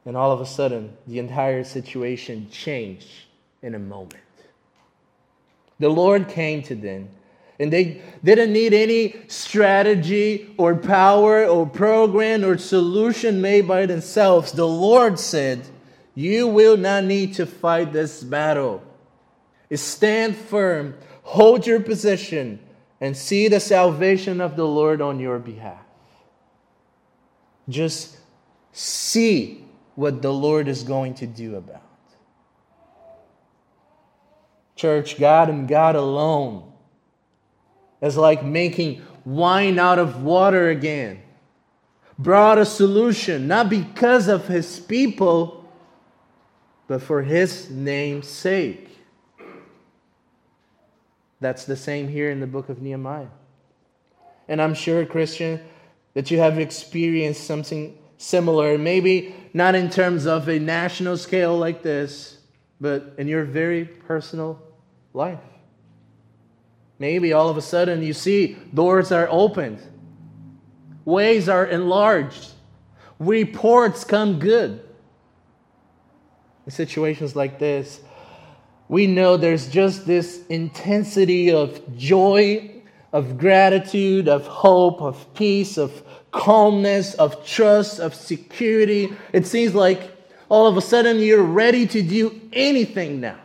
And 0.05 0.15
all 0.15 0.31
of 0.31 0.41
a 0.41 0.45
sudden, 0.45 0.93
the 1.07 1.19
entire 1.19 1.63
situation 1.63 2.49
changed 2.51 3.09
in 3.61 3.75
a 3.75 3.79
moment. 3.79 4.21
The 5.79 5.89
Lord 5.89 6.29
came 6.29 6.61
to 6.63 6.75
them, 6.75 7.09
and 7.59 7.71
they 7.71 8.01
didn't 8.23 8.51
need 8.51 8.73
any 8.73 9.15
strategy 9.27 10.53
or 10.57 10.75
power 10.75 11.45
or 11.45 11.65
program 11.65 12.43
or 12.43 12.57
solution 12.57 13.41
made 13.41 13.67
by 13.67 13.85
themselves. 13.85 14.51
The 14.51 14.67
Lord 14.67 15.17
said, 15.17 15.65
you 16.15 16.47
will 16.47 16.77
not 16.77 17.03
need 17.03 17.33
to 17.35 17.45
fight 17.45 17.93
this 17.93 18.23
battle. 18.23 18.83
Stand 19.73 20.35
firm, 20.35 20.95
hold 21.23 21.67
your 21.67 21.81
position, 21.81 22.59
and 23.01 23.15
see 23.15 23.47
the 23.47 23.59
salvation 23.59 24.39
of 24.39 24.55
the 24.55 24.65
Lord 24.65 25.01
on 25.01 25.19
your 25.19 25.39
behalf. 25.39 25.83
Just 27.67 28.17
see 28.71 29.65
what 29.95 30.21
the 30.21 30.31
Lord 30.31 30.67
is 30.67 30.83
going 30.83 31.15
to 31.15 31.27
do 31.27 31.55
about. 31.55 31.81
Church, 34.75 35.17
God 35.17 35.49
and 35.49 35.67
God 35.67 35.95
alone 35.95 36.71
is 38.05 38.17
like 38.17 38.43
making 38.43 39.01
wine 39.25 39.79
out 39.79 39.99
of 39.99 40.23
water 40.23 40.69
again. 40.69 41.21
Brought 42.17 42.57
a 42.57 42.65
solution, 42.65 43.47
not 43.47 43.69
because 43.69 44.27
of 44.27 44.47
his 44.47 44.79
people 44.79 45.65
but 46.87 47.01
for 47.01 47.23
his 47.23 47.69
name's 47.69 48.27
sake. 48.27 48.89
That's 51.39 51.65
the 51.65 51.75
same 51.75 52.07
here 52.07 52.29
in 52.29 52.39
the 52.39 52.47
book 52.47 52.69
of 52.69 52.81
Nehemiah. 52.81 53.27
And 54.47 54.61
I'm 54.61 54.73
sure, 54.73 55.05
Christian, 55.05 55.59
that 56.13 56.31
you 56.31 56.39
have 56.39 56.59
experienced 56.59 57.45
something 57.45 57.97
similar, 58.17 58.77
maybe 58.77 59.35
not 59.53 59.75
in 59.75 59.89
terms 59.89 60.25
of 60.25 60.47
a 60.47 60.59
national 60.59 61.17
scale 61.17 61.57
like 61.57 61.81
this, 61.81 62.37
but 62.79 63.13
in 63.17 63.27
your 63.27 63.43
very 63.43 63.85
personal 63.85 64.61
life. 65.13 65.39
Maybe 66.97 67.33
all 67.33 67.49
of 67.49 67.57
a 67.57 67.61
sudden 67.61 68.03
you 68.03 68.13
see 68.13 68.57
doors 68.73 69.11
are 69.11 69.27
opened, 69.29 69.81
ways 71.03 71.49
are 71.49 71.65
enlarged, 71.65 72.51
reports 73.19 74.03
come 74.03 74.39
good 74.39 74.81
in 76.65 76.71
situations 76.71 77.35
like 77.35 77.59
this, 77.59 78.01
we 78.87 79.07
know 79.07 79.37
there's 79.37 79.67
just 79.67 80.05
this 80.05 80.45
intensity 80.47 81.51
of 81.51 81.97
joy, 81.97 82.71
of 83.13 83.37
gratitude, 83.37 84.27
of 84.27 84.45
hope, 84.47 85.01
of 85.01 85.33
peace, 85.33 85.77
of 85.77 86.03
calmness, 86.31 87.13
of 87.15 87.45
trust, 87.45 87.99
of 87.99 88.13
security. 88.13 89.11
It 89.31 89.47
seems 89.47 89.73
like 89.73 90.11
all 90.49 90.67
of 90.67 90.77
a 90.77 90.81
sudden 90.81 91.19
you're 91.19 91.41
ready 91.41 91.87
to 91.87 92.01
do 92.01 92.39
anything 92.53 93.19
now. 93.21 93.39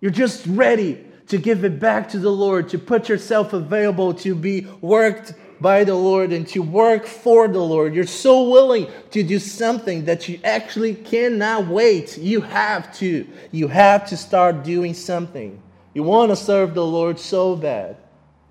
You're 0.00 0.10
just 0.10 0.46
ready 0.46 1.06
to 1.30 1.38
give 1.38 1.64
it 1.64 1.78
back 1.78 2.08
to 2.10 2.18
the 2.18 2.30
Lord, 2.30 2.68
to 2.70 2.78
put 2.78 3.08
yourself 3.08 3.52
available 3.52 4.12
to 4.14 4.34
be 4.34 4.66
worked 4.80 5.32
by 5.60 5.84
the 5.84 5.94
Lord 5.94 6.32
and 6.32 6.46
to 6.48 6.60
work 6.60 7.06
for 7.06 7.46
the 7.46 7.60
Lord. 7.60 7.94
You're 7.94 8.06
so 8.06 8.48
willing 8.48 8.88
to 9.12 9.22
do 9.22 9.38
something 9.38 10.06
that 10.06 10.28
you 10.28 10.40
actually 10.42 10.94
cannot 10.94 11.68
wait. 11.68 12.18
You 12.18 12.40
have 12.40 12.92
to. 12.98 13.26
You 13.52 13.68
have 13.68 14.08
to 14.08 14.16
start 14.16 14.64
doing 14.64 14.92
something. 14.92 15.62
You 15.94 16.02
want 16.02 16.30
to 16.30 16.36
serve 16.36 16.74
the 16.74 16.84
Lord 16.84 17.18
so 17.18 17.54
bad 17.54 17.96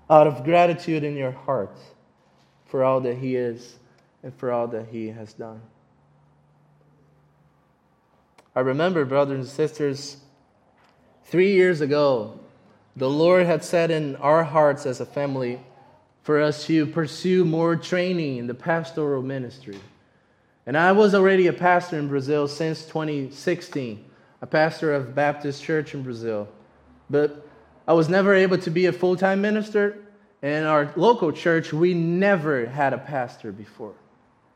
out 0.08 0.26
of 0.26 0.44
gratitude 0.44 1.04
in 1.04 1.16
your 1.16 1.32
heart 1.32 1.76
for 2.66 2.82
all 2.82 3.00
that 3.02 3.18
He 3.18 3.36
is 3.36 3.76
and 4.22 4.34
for 4.34 4.52
all 4.52 4.68
that 4.68 4.88
He 4.88 5.08
has 5.08 5.34
done. 5.34 5.60
I 8.54 8.60
remember, 8.60 9.04
brothers 9.04 9.38
and 9.40 9.48
sisters, 9.48 10.16
three 11.24 11.52
years 11.52 11.82
ago, 11.82 12.40
the 12.96 13.08
Lord 13.08 13.46
had 13.46 13.64
set 13.64 13.90
in 13.90 14.16
our 14.16 14.44
hearts 14.44 14.86
as 14.86 15.00
a 15.00 15.06
family 15.06 15.60
for 16.22 16.40
us 16.40 16.66
to 16.66 16.86
pursue 16.86 17.44
more 17.44 17.76
training 17.76 18.38
in 18.38 18.46
the 18.46 18.54
pastoral 18.54 19.22
ministry. 19.22 19.78
And 20.66 20.76
I 20.76 20.92
was 20.92 21.14
already 21.14 21.46
a 21.46 21.52
pastor 21.52 21.98
in 21.98 22.08
Brazil 22.08 22.46
since 22.46 22.84
2016, 22.84 24.04
a 24.42 24.46
pastor 24.46 24.94
of 24.94 25.14
Baptist 25.14 25.62
Church 25.62 25.94
in 25.94 26.02
Brazil. 26.02 26.48
But 27.08 27.46
I 27.88 27.92
was 27.92 28.08
never 28.08 28.34
able 28.34 28.58
to 28.58 28.70
be 28.70 28.86
a 28.86 28.92
full 28.92 29.16
time 29.16 29.40
minister. 29.40 29.98
In 30.42 30.64
our 30.64 30.92
local 30.96 31.32
church, 31.32 31.72
we 31.72 31.92
never 31.92 32.66
had 32.66 32.92
a 32.92 32.98
pastor 32.98 33.52
before. 33.52 33.94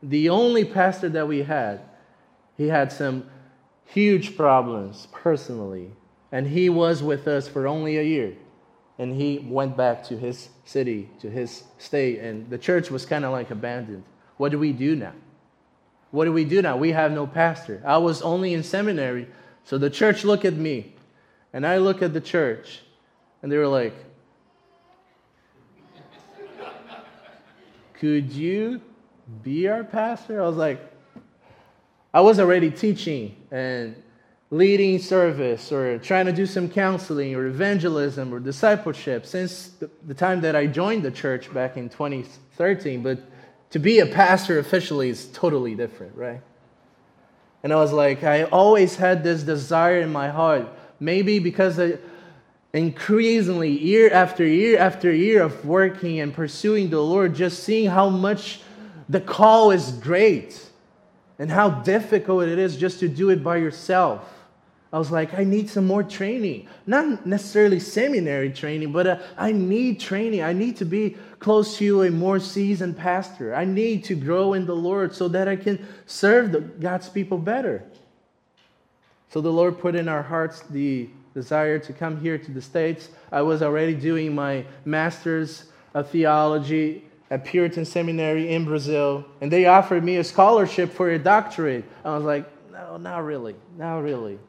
The 0.01 0.29
only 0.29 0.65
pastor 0.65 1.09
that 1.09 1.27
we 1.27 1.43
had, 1.43 1.81
he 2.57 2.67
had 2.67 2.91
some 2.91 3.25
huge 3.85 4.35
problems 4.37 5.07
personally. 5.11 5.91
And 6.35 6.45
he 6.45 6.67
was 6.67 7.01
with 7.01 7.29
us 7.29 7.47
for 7.47 7.65
only 7.65 7.97
a 7.97 8.03
year 8.03 8.35
and 8.99 9.15
he 9.15 9.39
went 9.39 9.77
back 9.77 10.03
to 10.07 10.17
his 10.17 10.49
city, 10.65 11.09
to 11.21 11.29
his 11.29 11.63
state, 11.77 12.19
and 12.19 12.49
the 12.49 12.57
church 12.57 12.91
was 12.91 13.05
kind 13.05 13.23
of 13.23 13.31
like 13.31 13.51
abandoned. 13.51 14.03
What 14.35 14.51
do 14.51 14.59
we 14.59 14.73
do 14.73 14.97
now? 14.97 15.13
What 16.11 16.25
do 16.25 16.33
we 16.33 16.43
do 16.43 16.61
now? 16.61 16.75
We 16.75 16.91
have 16.91 17.13
no 17.13 17.25
pastor. 17.25 17.81
I 17.85 17.99
was 17.99 18.21
only 18.21 18.53
in 18.53 18.63
seminary, 18.63 19.29
so 19.63 19.77
the 19.77 19.89
church 19.89 20.25
looked 20.25 20.43
at 20.43 20.55
me, 20.55 20.93
and 21.53 21.65
I 21.65 21.77
look 21.77 22.01
at 22.01 22.11
the 22.11 22.19
church, 22.19 22.81
and 23.41 23.49
they 23.49 23.55
were 23.55 23.69
like, 23.69 23.95
Could 27.93 28.33
you 28.33 28.81
be 29.41 29.69
our 29.69 29.85
pastor? 29.85 30.43
I 30.43 30.47
was 30.47 30.57
like, 30.57 30.81
I 32.13 32.19
was 32.19 32.41
already 32.41 32.71
teaching, 32.71 33.37
and 33.51 33.95
leading 34.57 34.99
service 34.99 35.71
or 35.71 35.97
trying 35.99 36.25
to 36.25 36.31
do 36.31 36.45
some 36.45 36.69
counseling 36.69 37.35
or 37.35 37.47
evangelism 37.47 38.33
or 38.33 38.39
discipleship 38.39 39.25
since 39.25 39.75
the, 40.05 40.13
time 40.13 40.41
that 40.41 40.55
I 40.55 40.65
joined 40.67 41.03
the 41.03 41.11
church 41.11 41.53
back 41.53 41.75
in 41.77 41.89
2013. 41.89 43.03
But 43.03 43.19
to 43.71 43.79
be 43.79 43.99
a 43.99 44.05
pastor 44.05 44.59
officially 44.59 45.09
is 45.09 45.27
totally 45.33 45.75
different, 45.75 46.15
right? 46.15 46.41
And 47.63 47.73
I 47.73 47.75
was 47.77 47.91
like, 47.91 48.23
I 48.23 48.43
always 48.43 48.95
had 48.95 49.23
this 49.23 49.43
desire 49.43 49.99
in 49.99 50.11
my 50.11 50.29
heart, 50.29 50.67
maybe 50.99 51.39
because 51.39 51.79
I, 51.79 51.97
increasingly, 52.71 53.71
year 53.71 54.13
after 54.13 54.45
year 54.45 54.77
after 54.77 55.11
year 55.11 55.41
of 55.41 55.65
working 55.65 56.19
and 56.19 56.33
pursuing 56.33 56.89
the 56.89 57.01
Lord, 57.01 57.33
just 57.33 57.63
seeing 57.63 57.89
how 57.89 58.09
much 58.09 58.61
the 59.09 59.19
call 59.19 59.71
is 59.71 59.91
great 59.91 60.69
and 61.39 61.51
how 61.51 61.69
difficult 61.69 62.43
it 62.43 62.59
is 62.59 62.77
just 62.77 62.99
to 62.99 63.09
do 63.09 63.29
it 63.29 63.43
by 63.43 63.57
yourself. 63.57 64.34
I 64.95 64.97
was 64.97 65.11
like, 65.11 65.37
I 65.37 65.43
need 65.43 65.69
some 65.69 65.85
more 65.85 66.03
training. 66.03 66.69
Not 66.87 67.25
necessarily 67.25 67.81
seminary 67.81 68.49
training, 68.49 68.93
but 68.93 69.05
uh, 69.05 69.19
I 69.37 69.51
need 69.51 69.99
training. 69.99 70.41
I 70.41 70.53
need 70.53 70.77
to 70.77 70.85
be 70.85 71.17
close 71.39 71.77
to 71.79 72.03
a 72.03 72.09
more 72.09 72.39
seasoned 72.39 72.95
pastor. 72.95 73.53
I 73.53 73.65
need 73.65 74.05
to 74.05 74.15
grow 74.15 74.53
in 74.53 74.65
the 74.65 74.73
Lord 74.73 75.13
so 75.13 75.27
that 75.27 75.49
I 75.49 75.57
can 75.57 75.85
serve 76.05 76.53
the, 76.53 76.61
God's 76.61 77.09
people 77.09 77.37
better. 77.37 77.83
So 79.31 79.41
the 79.41 79.51
Lord 79.51 79.79
put 79.79 79.95
in 79.95 80.07
our 80.07 80.23
hearts 80.23 80.61
the 80.61 81.09
desire 81.33 81.77
to 81.77 81.91
come 81.91 82.21
here 82.21 82.37
to 82.37 82.51
the 82.51 82.61
States. 82.61 83.09
I 83.33 83.41
was 83.41 83.61
already 83.61 83.95
doing 83.95 84.33
my 84.33 84.63
master's 84.85 85.65
of 85.93 86.09
theology 86.09 87.03
at 87.29 87.43
Puritan 87.43 87.83
Seminary 87.83 88.53
in 88.53 88.63
Brazil, 88.63 89.25
and 89.41 89.51
they 89.51 89.65
offered 89.65 90.05
me 90.05 90.15
a 90.15 90.23
scholarship 90.23 90.93
for 90.93 91.09
a 91.09 91.19
doctorate. 91.19 91.83
I 92.05 92.15
was 92.15 92.23
like, 92.23 92.49
no, 92.71 92.95
not 92.95 93.25
really, 93.25 93.55
not 93.77 93.97
really. 93.97 94.39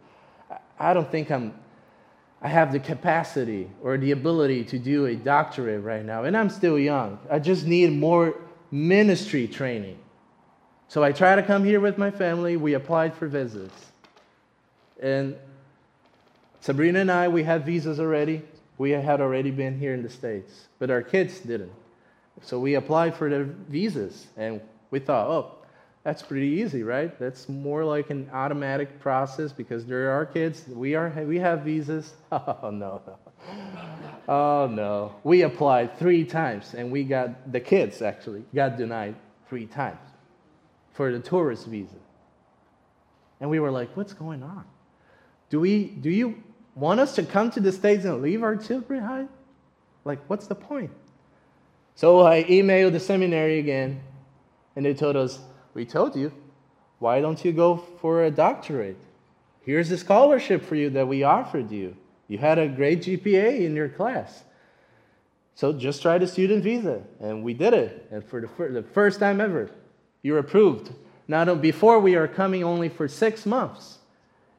I 0.78 0.94
don't 0.94 1.10
think 1.10 1.30
I'm, 1.30 1.54
I 2.42 2.48
have 2.48 2.72
the 2.72 2.80
capacity 2.80 3.70
or 3.82 3.96
the 3.96 4.12
ability 4.12 4.64
to 4.64 4.78
do 4.78 5.06
a 5.06 5.14
doctorate 5.14 5.82
right 5.82 6.04
now, 6.04 6.24
and 6.24 6.36
I'm 6.36 6.50
still 6.50 6.78
young. 6.78 7.18
I 7.30 7.38
just 7.38 7.66
need 7.66 7.92
more 7.92 8.34
ministry 8.70 9.48
training. 9.48 9.98
So 10.88 11.02
I 11.02 11.12
try 11.12 11.34
to 11.34 11.42
come 11.42 11.64
here 11.64 11.80
with 11.80 11.98
my 11.98 12.10
family. 12.10 12.56
We 12.56 12.74
applied 12.74 13.14
for 13.14 13.26
visas. 13.26 13.72
And 15.00 15.36
Sabrina 16.60 17.00
and 17.00 17.10
I, 17.10 17.28
we 17.28 17.42
had 17.42 17.66
visas 17.66 17.98
already. 17.98 18.42
We 18.78 18.90
had 18.90 19.20
already 19.20 19.50
been 19.50 19.78
here 19.78 19.94
in 19.94 20.02
the 20.02 20.10
States, 20.10 20.66
but 20.78 20.90
our 20.90 21.02
kids 21.02 21.40
didn't. 21.40 21.72
So 22.42 22.60
we 22.60 22.74
applied 22.74 23.16
for 23.16 23.30
the 23.30 23.44
visas, 23.44 24.26
and 24.36 24.60
we 24.90 24.98
thought, 24.98 25.28
oh, 25.28 25.54
that's 26.06 26.22
pretty 26.22 26.46
easy, 26.46 26.84
right? 26.84 27.18
That's 27.18 27.48
more 27.48 27.84
like 27.84 28.10
an 28.10 28.30
automatic 28.32 29.00
process 29.00 29.52
because 29.52 29.86
there 29.86 30.12
are 30.12 30.25
kids. 30.25 30.62
We 30.68 30.94
are 30.94 31.08
we 31.26 31.40
have 31.40 31.62
visas. 31.62 32.14
Oh 32.30 32.70
no, 32.70 33.02
oh 34.28 34.68
no. 34.70 35.16
We 35.25 35.42
applied 35.42 35.98
three 35.98 36.25
times, 36.25 36.75
and 36.75 36.92
we 36.92 37.02
got 37.02 37.50
the 37.50 37.58
kids 37.58 38.02
actually 38.02 38.44
got 38.54 38.76
denied 38.76 39.16
three 39.48 39.66
times 39.66 39.98
for 40.92 41.10
the 41.10 41.18
tourist 41.18 41.66
visa. 41.66 41.96
And 43.40 43.50
we 43.50 43.58
were 43.58 43.72
like, 43.72 43.96
what's 43.96 44.12
going 44.12 44.44
on? 44.44 44.64
Do 45.50 45.58
we 45.58 45.86
do 45.86 46.10
you 46.10 46.40
want 46.76 47.00
us 47.00 47.16
to 47.16 47.25
come 47.25 47.50
to 47.50 47.58
the 47.58 47.72
States 47.72 48.04
and 48.04 48.22
leave 48.22 48.44
our 48.44 48.54
children 48.54 49.00
behind? 49.00 49.28
Like, 50.04 50.20
what's 50.28 50.46
the 50.46 50.54
point? 50.54 50.92
So 51.96 52.25
I 52.25 52.44
emailed 52.44 52.92
the 52.92 53.00
seminary 53.00 53.58
again, 53.58 54.00
and 54.76 54.86
they 54.86 54.94
told 54.94 55.16
us, 55.16 55.40
We 55.76 55.85
told 55.85 56.16
you, 56.16 56.33
why 57.00 57.21
don't 57.21 57.45
you 57.45 57.52
go 57.52 57.76
for 57.76 58.25
a 58.25 58.30
doctorate? 58.30 58.97
Here's 59.61 59.90
a 59.90 59.99
scholarship 59.99 60.64
for 60.64 60.75
you 60.75 60.88
that 60.90 61.06
we 61.06 61.23
offered 61.23 61.71
you. 61.71 61.95
You 62.28 62.38
had 62.38 62.59
a 62.59 62.66
great 62.66 63.02
GPA 63.02 63.61
in 63.61 63.76
your 63.76 63.90
class. 63.90 64.42
So 65.54 65.75
just 65.75 66.00
try 66.00 66.16
the 66.16 66.26
student 66.26 66.64
visa. 66.64 67.02
And 67.21 67.45
we 67.45 67.52
did 67.52 67.75
it. 67.75 68.09
And 68.11 68.25
for 68.25 68.40
the, 68.40 68.49
fir- 68.49 68.73
the 68.73 68.85
first 68.85 69.21
time 69.21 69.38
ever, 69.38 69.71
you're 70.23 70.38
approved. 70.38 70.95
Now, 71.28 71.54
before 71.54 72.00
we 72.00 72.14
are 72.14 72.26
coming 72.26 72.64
only 72.64 72.88
for 72.88 73.06
six 73.06 73.45
months. 73.45 73.99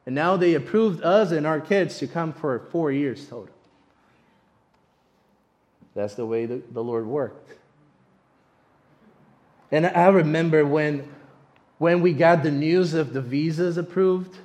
And 0.05 0.13
now 0.13 0.37
they 0.37 0.53
approved 0.53 1.01
us 1.01 1.31
and 1.31 1.47
our 1.47 1.59
kids 1.59 1.97
to 1.97 2.05
come 2.05 2.31
for 2.31 2.59
four 2.71 2.91
years 2.91 3.27
total. 3.27 3.55
That's 5.95 6.13
the 6.13 6.27
way 6.27 6.45
the, 6.45 6.61
the 6.71 6.83
Lord 6.83 7.07
worked. 7.07 7.57
And 9.71 9.85
I 9.85 10.07
remember 10.07 10.65
when, 10.65 11.07
when 11.77 12.01
we 12.01 12.13
got 12.13 12.43
the 12.43 12.51
news 12.51 12.93
of 12.93 13.13
the 13.13 13.21
visas 13.21 13.77
approved, 13.77 14.37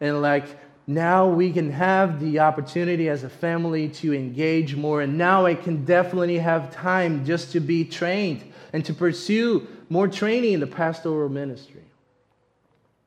and 0.00 0.22
like 0.22 0.46
now 0.86 1.28
we 1.28 1.52
can 1.52 1.70
have 1.70 2.20
the 2.20 2.40
opportunity 2.40 3.08
as 3.08 3.22
a 3.22 3.28
family 3.28 3.88
to 3.88 4.14
engage 4.14 4.74
more, 4.74 5.02
and 5.02 5.18
now 5.18 5.46
I 5.46 5.54
can 5.54 5.84
definitely 5.84 6.38
have 6.38 6.74
time 6.74 7.24
just 7.24 7.52
to 7.52 7.60
be 7.60 7.84
trained 7.84 8.42
and 8.72 8.84
to 8.86 8.94
pursue 8.94 9.66
more 9.88 10.08
training 10.08 10.54
in 10.54 10.60
the 10.60 10.66
pastoral 10.66 11.28
ministry. 11.28 11.82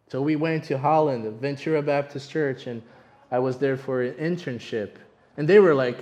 So 0.10 0.22
we 0.22 0.36
went 0.36 0.66
to 0.66 0.78
Holland, 0.78 1.26
Ventura 1.42 1.82
Baptist 1.82 2.30
Church, 2.30 2.68
and 2.68 2.84
I 3.32 3.40
was 3.40 3.58
there 3.58 3.78
for 3.78 4.04
an 4.04 4.14
internship. 4.14 4.92
And 5.38 5.48
they 5.48 5.60
were 5.60 5.74
like, 5.74 5.98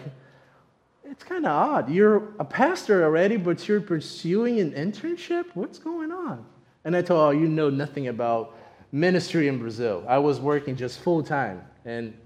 it's 1.11 1.23
kind 1.25 1.45
of 1.45 1.51
odd. 1.51 1.89
You're 1.89 2.23
a 2.39 2.45
pastor 2.45 3.03
already, 3.03 3.35
but 3.35 3.67
you're 3.67 3.81
pursuing 3.81 4.59
an 4.61 4.71
internship? 4.71 5.45
What's 5.53 5.77
going 5.77 6.11
on? 6.11 6.45
And 6.85 6.95
I 6.95 7.01
told, 7.01 7.19
oh, 7.19 7.37
you 7.37 7.47
know 7.47 7.69
nothing 7.69 8.07
about 8.07 8.57
ministry 8.93 9.49
in 9.49 9.59
Brazil. 9.59 10.05
I 10.07 10.17
was 10.17 10.39
working 10.39 10.75
just 10.77 10.99
full 11.01 11.21
time, 11.21 11.63
and 11.85 12.17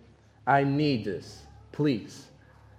I 0.45 0.63
need 0.63 1.03
this, 1.03 1.41
please. 1.71 2.27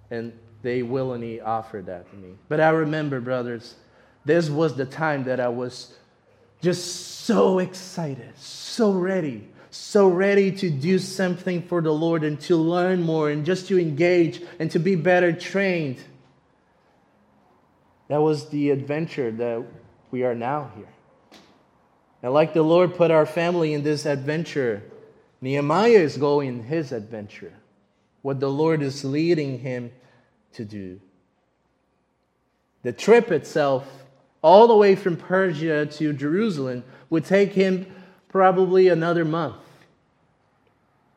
And 0.09 0.31
they 0.61 0.81
willingly 0.81 1.41
offered 1.41 1.85
that 1.87 2.09
to 2.09 2.15
me. 2.15 2.29
But 2.47 2.61
I 2.61 2.69
remember, 2.69 3.19
brothers, 3.19 3.75
this 4.23 4.49
was 4.49 4.75
the 4.75 4.85
time 4.85 5.25
that 5.25 5.41
I 5.41 5.49
was 5.49 5.93
just 6.61 7.25
so 7.25 7.59
excited, 7.59 8.31
so 8.37 8.91
ready, 8.91 9.47
so 9.69 10.07
ready 10.07 10.51
to 10.53 10.69
do 10.69 10.99
something 10.99 11.61
for 11.61 11.81
the 11.81 11.91
Lord 11.91 12.23
and 12.23 12.39
to 12.41 12.55
learn 12.55 13.01
more 13.01 13.29
and 13.29 13.45
just 13.45 13.67
to 13.67 13.79
engage 13.79 14.41
and 14.59 14.71
to 14.71 14.79
be 14.79 14.95
better 14.95 15.31
trained. 15.31 15.97
That 18.07 18.21
was 18.21 18.49
the 18.49 18.69
adventure 18.69 19.31
that 19.31 19.65
we 20.11 20.23
are 20.23 20.35
now 20.35 20.71
here. 20.75 20.87
And 22.23 22.33
like 22.33 22.53
the 22.53 22.63
Lord 22.63 22.95
put 22.95 23.11
our 23.11 23.25
family 23.25 23.73
in 23.73 23.83
this 23.83 24.05
adventure, 24.05 24.83
Nehemiah 25.41 25.99
is 25.99 26.17
going 26.17 26.63
his 26.63 26.91
adventure, 26.91 27.53
what 28.21 28.39
the 28.39 28.49
Lord 28.49 28.81
is 28.81 29.05
leading 29.05 29.59
him 29.59 29.91
to 30.53 30.65
do. 30.65 30.99
The 32.83 32.93
trip 32.93 33.31
itself 33.31 33.87
all 34.41 34.67
the 34.67 34.75
way 34.75 34.95
from 34.95 35.17
Persia 35.17 35.85
to 35.85 36.13
Jerusalem 36.13 36.83
would 37.09 37.25
take 37.25 37.53
him 37.53 37.85
probably 38.29 38.87
another 38.89 39.25
month. 39.25 39.55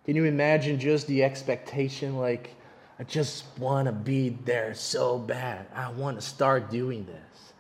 Can 0.05 0.16
you 0.16 0.25
imagine 0.25 0.79
just 0.79 1.07
the 1.07 1.23
expectation? 1.23 2.16
Like, 2.16 2.55
I 2.99 3.05
just 3.05 3.44
want 3.59 3.87
to 3.87 3.92
be 3.92 4.31
there 4.44 4.75
so 4.75 5.18
bad. 5.18 5.66
I 5.75 5.90
want 5.90 6.18
to 6.18 6.23
start 6.23 6.70
doing 6.70 7.07
this. 7.07 7.53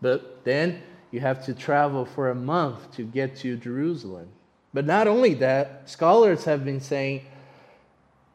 But 0.00 0.44
then 0.44 0.82
you 1.10 1.20
have 1.20 1.44
to 1.46 1.54
travel 1.54 2.04
for 2.04 2.30
a 2.30 2.34
month 2.34 2.92
to 2.96 3.02
get 3.02 3.36
to 3.38 3.56
Jerusalem. 3.56 4.28
But 4.74 4.86
not 4.86 5.08
only 5.08 5.34
that, 5.34 5.88
scholars 5.88 6.44
have 6.44 6.64
been 6.64 6.80
saying 6.80 7.24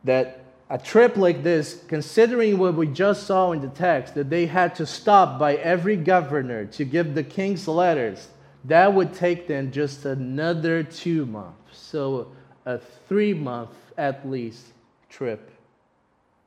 that 0.04 0.44
a 0.70 0.78
trip 0.78 1.18
like 1.18 1.44
this, 1.44 1.84
considering 1.88 2.58
what 2.58 2.74
we 2.74 2.88
just 2.88 3.28
saw 3.28 3.52
in 3.52 3.62
the 3.62 3.68
text, 3.68 4.16
that 4.16 4.30
they 4.30 4.48
had 4.48 4.76
to 4.76 4.86
stop 4.86 5.38
by 5.38 5.56
every 5.56 5.96
governor 5.96 6.66
to 6.66 6.84
give 6.84 7.14
the 7.14 7.24
king's 7.24 7.68
letters, 7.68 8.28
that 8.66 8.94
would 8.94 9.14
take 9.14 9.48
them 9.48 9.72
just 9.72 10.06
another 10.06 10.84
two 10.84 11.26
months. 11.26 11.78
So, 11.78 12.32
a 12.66 12.78
three 12.78 13.34
month 13.34 13.72
at 13.98 14.30
least 14.30 14.66
trip 15.10 15.52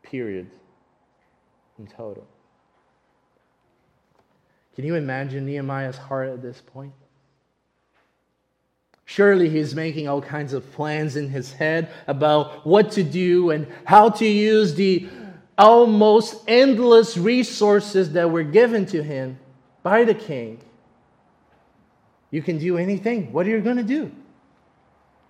period 0.02 0.50
in 1.78 1.86
total. 1.86 2.26
Can 4.74 4.84
you 4.84 4.94
imagine 4.94 5.46
Nehemiah's 5.46 5.96
heart 5.96 6.28
at 6.28 6.42
this 6.42 6.60
point? 6.60 6.92
Surely 9.04 9.48
he's 9.48 9.74
making 9.74 10.08
all 10.08 10.20
kinds 10.20 10.52
of 10.52 10.70
plans 10.72 11.16
in 11.16 11.28
his 11.28 11.52
head 11.52 11.90
about 12.06 12.66
what 12.66 12.90
to 12.92 13.02
do 13.02 13.50
and 13.50 13.66
how 13.84 14.10
to 14.10 14.26
use 14.26 14.74
the 14.74 15.08
almost 15.56 16.42
endless 16.48 17.16
resources 17.16 18.12
that 18.12 18.30
were 18.30 18.42
given 18.42 18.84
to 18.86 19.02
him 19.02 19.38
by 19.82 20.04
the 20.04 20.14
king. 20.14 20.60
You 22.30 22.42
can 22.42 22.58
do 22.58 22.76
anything. 22.76 23.32
What 23.32 23.46
are 23.46 23.50
you 23.50 23.60
going 23.60 23.76
to 23.76 23.82
do? 23.82 24.12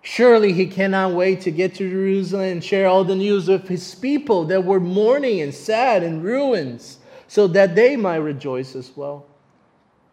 Surely 0.03 0.53
he 0.53 0.67
cannot 0.67 1.13
wait 1.13 1.41
to 1.43 1.51
get 1.51 1.75
to 1.75 1.91
Jerusalem 1.91 2.45
and 2.45 2.65
share 2.65 2.87
all 2.87 3.03
the 3.03 3.17
news 3.17 3.49
of 3.49 3.67
his 3.67 3.95
people 3.95 4.45
that 4.45 4.65
were 4.65 4.79
mourning 4.79 5.41
and 5.41 5.53
sad 5.53 6.03
and 6.03 6.23
ruins 6.23 6.99
so 7.27 7.49
that 7.49 7.75
they 7.75 7.97
might 7.97 8.17
rejoice 8.17 8.77
as 8.77 8.97
well. 8.97 9.27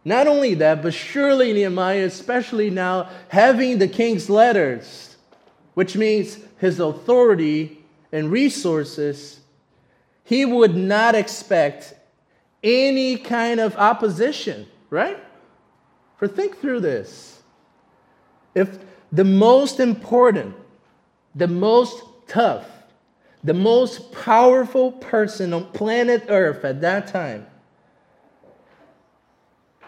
Not 0.03 0.27
only 0.27 0.55
that, 0.55 0.81
but 0.81 0.93
surely 0.93 1.53
Nehemiah, 1.53 2.05
especially 2.05 2.69
now 2.69 3.09
having 3.29 3.77
the 3.77 3.87
king's 3.87 4.29
letters, 4.29 5.15
which 5.75 5.95
means 5.95 6.39
his 6.57 6.79
authority 6.79 7.85
and 8.11 8.31
resources, 8.31 9.39
he 10.23 10.45
would 10.45 10.75
not 10.75 11.15
expect 11.15 11.93
any 12.63 13.17
kind 13.17 13.59
of 13.59 13.75
opposition, 13.75 14.65
right? 14.89 15.19
For 16.17 16.27
think 16.27 16.59
through 16.59 16.81
this. 16.81 17.41
If 18.55 18.79
the 19.11 19.23
most 19.23 19.79
important, 19.79 20.55
the 21.35 21.47
most 21.47 22.03
tough, 22.27 22.67
the 23.43 23.53
most 23.53 24.11
powerful 24.11 24.91
person 24.91 25.53
on 25.53 25.65
planet 25.71 26.25
Earth 26.29 26.63
at 26.63 26.81
that 26.81 27.07
time 27.07 27.47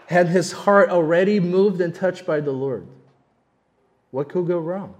had 0.06 0.28
his 0.28 0.52
heart 0.52 0.90
already 0.90 1.40
moved 1.40 1.80
and 1.80 1.94
touched 1.94 2.26
by 2.26 2.40
the 2.40 2.52
Lord. 2.52 2.86
What 4.10 4.28
could 4.28 4.46
go 4.46 4.58
wrong? 4.58 4.94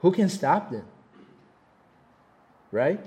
Who 0.00 0.12
can 0.12 0.28
stop 0.28 0.70
them? 0.70 0.84
Right? 2.70 3.00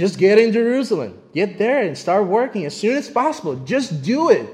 Just 0.00 0.18
get 0.18 0.38
in 0.38 0.50
Jerusalem. 0.50 1.20
Get 1.34 1.58
there 1.58 1.82
and 1.82 1.96
start 1.96 2.26
working 2.26 2.64
as 2.64 2.74
soon 2.74 2.96
as 2.96 3.10
possible. 3.10 3.54
Just 3.56 4.00
do 4.00 4.30
it. 4.30 4.48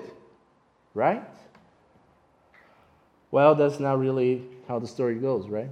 Right? 0.92 1.22
Well, 3.30 3.54
that's 3.54 3.78
not 3.78 4.00
really 4.00 4.42
how 4.66 4.80
the 4.80 4.88
story 4.88 5.14
goes, 5.14 5.46
right? 5.46 5.70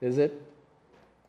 Is 0.00 0.16
it? 0.16 0.42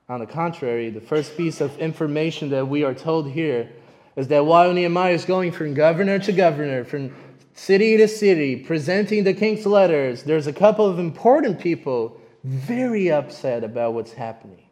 On 0.07 0.21
the 0.21 0.25
contrary, 0.25 0.89
the 0.89 1.01
first 1.01 1.35
piece 1.35 1.59
of 1.59 1.77
information 1.77 2.51
that 2.51 2.65
we 2.65 2.85
are 2.85 2.93
told 2.93 3.29
here 3.29 3.69
is 4.15 4.29
that 4.29 4.45
while 4.45 4.71
Nehemiah 4.71 5.11
is 5.11 5.25
going 5.25 5.51
from 5.51 5.73
governor 5.73 6.19
to 6.19 6.31
governor, 6.31 6.85
from 6.85 7.13
city 7.53 7.97
to 7.97 8.07
city, 8.07 8.55
presenting 8.55 9.25
the 9.25 9.33
king's 9.33 9.65
letters, 9.65 10.23
there's 10.23 10.47
a 10.47 10.53
couple 10.53 10.85
of 10.85 10.99
important 10.99 11.59
people 11.59 12.17
very 12.45 13.11
upset 13.11 13.65
about 13.65 13.93
what's 13.93 14.13
happening. 14.13 14.63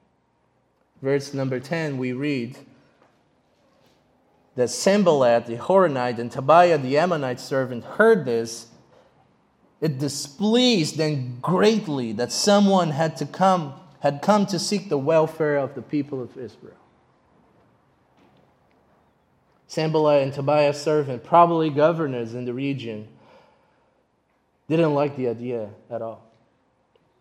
Verse 1.01 1.33
number 1.33 1.59
10, 1.59 1.97
we 1.97 2.13
read 2.13 2.57
that 4.55 4.69
Sanballat 4.69 5.45
the 5.45 5.57
Horonite 5.57 6.19
and 6.19 6.31
Tobiah 6.31 6.77
the 6.77 6.97
Ammonite 6.97 7.39
servant 7.39 7.83
heard 7.83 8.25
this. 8.25 8.67
It 9.81 9.99
displeased 9.99 10.97
them 10.97 11.39
greatly 11.41 12.13
that 12.13 12.31
someone 12.31 12.91
had 12.91 13.17
to 13.17 13.25
come 13.25 13.73
had 13.99 14.21
come 14.21 14.45
to 14.45 14.59
seek 14.59 14.87
the 14.87 14.97
welfare 14.97 15.57
of 15.57 15.73
the 15.73 15.81
people 15.81 16.21
of 16.21 16.37
Israel. 16.37 16.77
Sanballat 19.65 20.21
and 20.21 20.31
Tobiah's 20.31 20.79
servant, 20.79 21.23
probably 21.23 21.71
governors 21.71 22.35
in 22.35 22.45
the 22.45 22.53
region, 22.53 23.07
didn't 24.69 24.93
like 24.93 25.17
the 25.17 25.27
idea 25.27 25.69
at 25.89 26.03
all. 26.03 26.23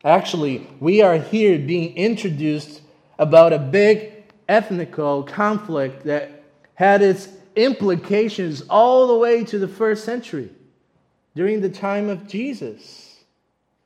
Actually, 0.04 0.66
we 0.78 1.00
are 1.00 1.16
here 1.16 1.58
being 1.58 1.96
introduced 1.96 2.82
about 3.18 3.54
a 3.54 3.58
big 3.58 4.12
ethnical 4.46 5.22
conflict 5.22 6.04
that 6.04 6.43
had 6.74 7.02
its 7.02 7.28
implications 7.56 8.62
all 8.68 9.06
the 9.06 9.16
way 9.16 9.44
to 9.44 9.58
the 9.58 9.68
first 9.68 10.04
century 10.04 10.50
during 11.34 11.60
the 11.60 11.68
time 11.68 12.08
of 12.08 12.26
Jesus, 12.26 13.24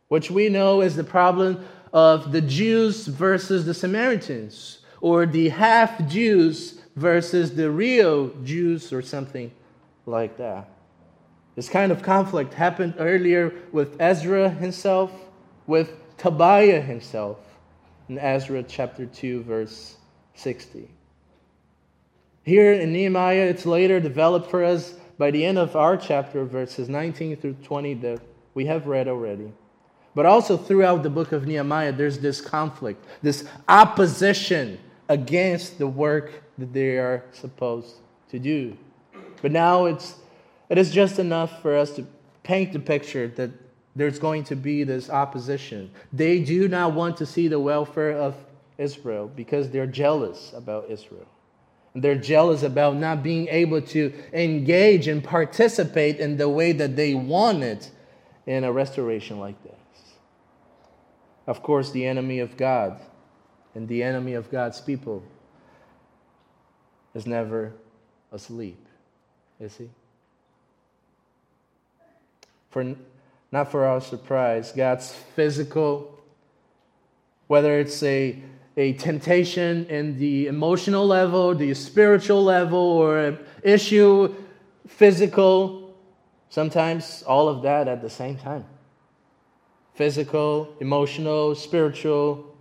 which 0.08 0.30
we 0.30 0.48
know 0.48 0.80
is 0.80 0.96
the 0.96 1.04
problem 1.04 1.64
of 1.92 2.32
the 2.32 2.40
Jews 2.40 3.06
versus 3.06 3.64
the 3.64 3.74
Samaritans, 3.74 4.80
or 5.00 5.26
the 5.26 5.48
half 5.48 6.06
Jews 6.08 6.80
versus 6.96 7.54
the 7.54 7.70
real 7.70 8.28
Jews, 8.44 8.92
or 8.92 9.00
something 9.00 9.52
like 10.04 10.36
that. 10.38 10.68
This 11.54 11.68
kind 11.68 11.92
of 11.92 12.02
conflict 12.02 12.54
happened 12.54 12.94
earlier 12.98 13.52
with 13.72 14.00
Ezra 14.00 14.50
himself, 14.50 15.12
with 15.66 15.92
Tobiah 16.18 16.80
himself, 16.80 17.38
in 18.08 18.18
Ezra 18.18 18.62
chapter 18.62 19.06
2, 19.06 19.42
verse 19.42 19.96
60. 20.34 20.88
Here 22.48 22.72
in 22.72 22.94
Nehemiah, 22.94 23.44
it's 23.44 23.66
later 23.66 24.00
developed 24.00 24.50
for 24.50 24.64
us 24.64 24.94
by 25.18 25.30
the 25.30 25.44
end 25.44 25.58
of 25.58 25.76
our 25.76 25.98
chapter, 25.98 26.46
verses 26.46 26.88
19 26.88 27.36
through 27.36 27.56
20, 27.62 27.92
that 27.96 28.22
we 28.54 28.64
have 28.64 28.86
read 28.86 29.06
already. 29.06 29.52
But 30.14 30.24
also 30.24 30.56
throughout 30.56 31.02
the 31.02 31.10
book 31.10 31.32
of 31.32 31.46
Nehemiah, 31.46 31.92
there's 31.92 32.20
this 32.20 32.40
conflict, 32.40 33.04
this 33.20 33.46
opposition 33.68 34.78
against 35.10 35.76
the 35.76 35.86
work 35.86 36.42
that 36.56 36.72
they 36.72 36.96
are 36.96 37.22
supposed 37.32 37.96
to 38.30 38.38
do. 38.38 38.78
But 39.42 39.52
now 39.52 39.84
it's, 39.84 40.14
it 40.70 40.78
is 40.78 40.90
just 40.90 41.18
enough 41.18 41.60
for 41.60 41.76
us 41.76 41.90
to 41.96 42.06
paint 42.44 42.72
the 42.72 42.78
picture 42.78 43.28
that 43.28 43.50
there's 43.94 44.18
going 44.18 44.44
to 44.44 44.56
be 44.56 44.84
this 44.84 45.10
opposition. 45.10 45.90
They 46.14 46.42
do 46.42 46.66
not 46.66 46.94
want 46.94 47.18
to 47.18 47.26
see 47.26 47.46
the 47.46 47.60
welfare 47.60 48.12
of 48.12 48.34
Israel 48.78 49.30
because 49.36 49.68
they're 49.68 49.86
jealous 49.86 50.54
about 50.54 50.88
Israel. 50.88 51.26
They're 51.94 52.16
jealous 52.16 52.62
about 52.62 52.96
not 52.96 53.22
being 53.22 53.48
able 53.48 53.80
to 53.82 54.12
engage 54.32 55.08
and 55.08 55.22
participate 55.22 56.20
in 56.20 56.36
the 56.36 56.48
way 56.48 56.72
that 56.72 56.96
they 56.96 57.14
want 57.14 57.62
it 57.62 57.90
in 58.46 58.64
a 58.64 58.72
restoration 58.72 59.40
like 59.40 59.60
this. 59.62 59.72
Of 61.46 61.62
course, 61.62 61.90
the 61.90 62.06
enemy 62.06 62.40
of 62.40 62.56
God 62.56 63.00
and 63.74 63.88
the 63.88 64.02
enemy 64.02 64.34
of 64.34 64.50
God's 64.50 64.80
people 64.80 65.22
is 67.14 67.26
never 67.26 67.72
asleep, 68.32 68.78
is 69.58 69.76
he? 69.76 69.88
For, 72.70 72.94
not 73.50 73.70
for 73.70 73.86
our 73.86 74.00
surprise, 74.00 74.72
God's 74.72 75.12
physical, 75.34 76.20
whether 77.46 77.78
it's 77.80 78.02
a 78.02 78.42
a 78.78 78.92
temptation 78.92 79.86
in 79.86 80.16
the 80.18 80.46
emotional 80.46 81.04
level, 81.04 81.52
the 81.52 81.74
spiritual 81.74 82.44
level, 82.44 82.78
or 82.78 83.18
an 83.18 83.38
issue, 83.64 84.32
physical, 84.86 85.96
sometimes 86.48 87.24
all 87.26 87.48
of 87.48 87.62
that 87.62 87.88
at 87.88 88.00
the 88.00 88.08
same 88.08 88.36
time. 88.38 88.64
Physical, 89.94 90.76
emotional, 90.78 91.56
spiritual. 91.56 92.56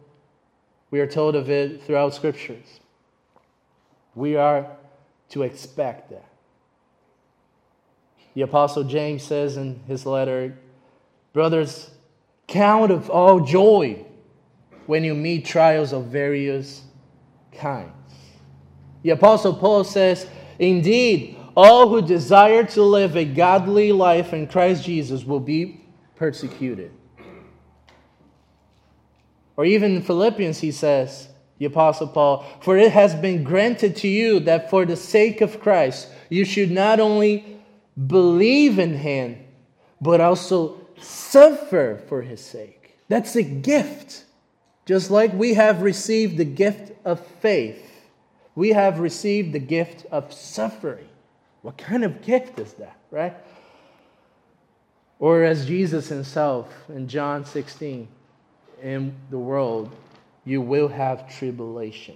We 0.90 1.02
are 1.02 1.08
told 1.08 1.36
of 1.36 1.52
it 1.52 1.84
throughout 1.84 2.16
scriptures. 2.16 2.80
We 4.16 4.36
are 4.38 4.66
to 5.30 5.44
expect 5.44 6.10
that. 6.10 6.26
The 8.34 8.42
Apostle 8.42 8.86
James 8.86 9.22
says 9.22 9.56
in 9.56 9.82
his 9.86 10.08
letter, 10.08 10.58
Brothers, 11.32 11.92
count 12.48 12.90
of 12.90 13.12
all 13.12 13.40
joy 13.42 14.07
when 14.88 15.04
you 15.04 15.14
meet 15.14 15.46
trials 15.46 15.94
of 15.94 16.06
various 16.06 16.84
kinds. 17.54 17.92
The 19.04 19.12
Apostle 19.12 19.54
Paul 19.54 19.84
says, 19.84 20.28
Indeed, 20.60 21.38
all 21.56 21.90
who 21.90 22.02
desire 22.02 22.64
to 22.66 22.84
live 22.84 23.16
a 23.16 23.26
godly 23.26 23.92
life 23.92 24.34
in 24.34 24.48
Christ 24.48 24.84
Jesus 24.84 25.24
will 25.24 25.40
be 25.40 25.82
persecuted. 26.16 26.92
Or 29.56 29.66
even 29.66 29.96
in 29.96 30.02
Philippians, 30.04 30.60
he 30.60 30.72
says, 30.72 31.30
the 31.58 31.66
Apostle 31.66 32.08
Paul, 32.08 32.46
For 32.62 32.78
it 32.78 32.92
has 32.92 33.16
been 33.16 33.44
granted 33.44 33.96
to 33.98 34.08
you 34.08 34.40
that 34.42 34.70
for 34.70 34.86
the 34.86 34.96
sake 34.96 35.42
of 35.42 35.60
Christ, 35.60 36.08
you 36.30 36.46
should 36.46 36.70
not 36.70 37.00
only 37.00 37.60
believe 38.06 38.78
in 38.78 38.96
him, 38.96 39.44
but 40.00 40.22
also 40.22 40.80
suffer 41.00 42.00
for 42.08 42.22
his 42.22 42.44
sake. 42.44 42.98
That's 43.08 43.36
a 43.36 43.42
gift. 43.42 44.26
Just 44.88 45.12
like 45.12 45.34
we 45.34 45.56
have 45.56 45.82
received 45.82 46.38
the 46.38 46.46
gift 46.46 46.94
of 47.04 47.20
faith, 47.20 48.08
we 48.56 48.70
have 48.70 49.00
received 49.00 49.52
the 49.52 49.60
gift 49.60 50.06
of 50.12 50.32
suffering. 50.32 51.10
What 51.62 51.78
kind 51.78 52.06
of 52.06 52.22
gift 52.22 52.58
is 52.58 52.72
that, 52.76 52.96
right? 53.12 53.36
Or 55.20 55.44
as 55.44 55.66
Jesus 55.66 56.08
himself 56.08 56.74
in 56.88 57.10
John 57.10 57.44
16, 57.44 58.08
in 58.82 59.14
the 59.30 59.38
world, 59.38 59.94
you 60.46 60.62
will 60.62 60.88
have 60.88 61.36
tribulation. 61.38 62.16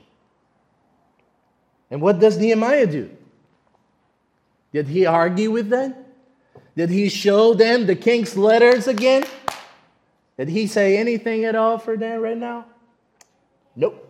And 1.89 2.01
what 2.01 2.19
does 2.19 2.37
Nehemiah 2.37 2.87
do? 2.87 3.09
Did 4.71 4.87
he 4.87 5.05
argue 5.05 5.51
with 5.51 5.67
them? 5.67 5.93
Did 6.77 6.89
he 6.89 7.09
show 7.09 7.53
them 7.53 7.85
the 7.85 7.95
king's 7.97 8.37
letters 8.37 8.87
again? 8.87 9.25
Did 10.41 10.49
he 10.49 10.65
say 10.65 10.97
anything 10.97 11.45
at 11.45 11.53
all 11.53 11.77
for 11.77 11.95
them 11.95 12.19
right 12.19 12.35
now? 12.35 12.65
Nope. 13.75 14.07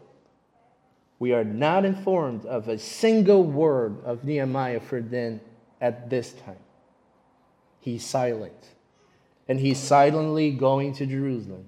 We 1.19 1.33
are 1.33 1.43
not 1.43 1.83
informed 1.83 2.45
of 2.45 2.69
a 2.69 2.79
single 2.79 3.43
word 3.43 4.01
of 4.05 4.23
Nehemiah 4.23 4.79
for 4.79 5.01
them 5.01 5.41
at 5.81 6.09
this 6.09 6.31
time. 6.31 6.55
He's 7.81 8.05
silent. 8.05 8.55
And 9.49 9.59
he's 9.59 9.77
silently 9.77 10.51
going 10.51 10.93
to 10.93 11.05
Jerusalem. 11.05 11.65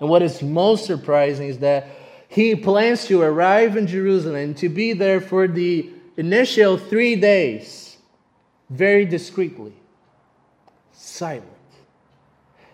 And 0.00 0.10
what 0.10 0.20
is 0.20 0.42
most 0.42 0.84
surprising 0.84 1.48
is 1.48 1.60
that 1.60 1.86
he 2.28 2.54
plans 2.56 3.06
to 3.06 3.22
arrive 3.22 3.78
in 3.78 3.86
Jerusalem 3.86 4.52
to 4.56 4.68
be 4.68 4.92
there 4.92 5.22
for 5.22 5.48
the 5.48 5.88
initial 6.18 6.76
three 6.76 7.16
days 7.16 7.96
very 8.68 9.06
discreetly, 9.06 9.72
silent. 10.92 11.57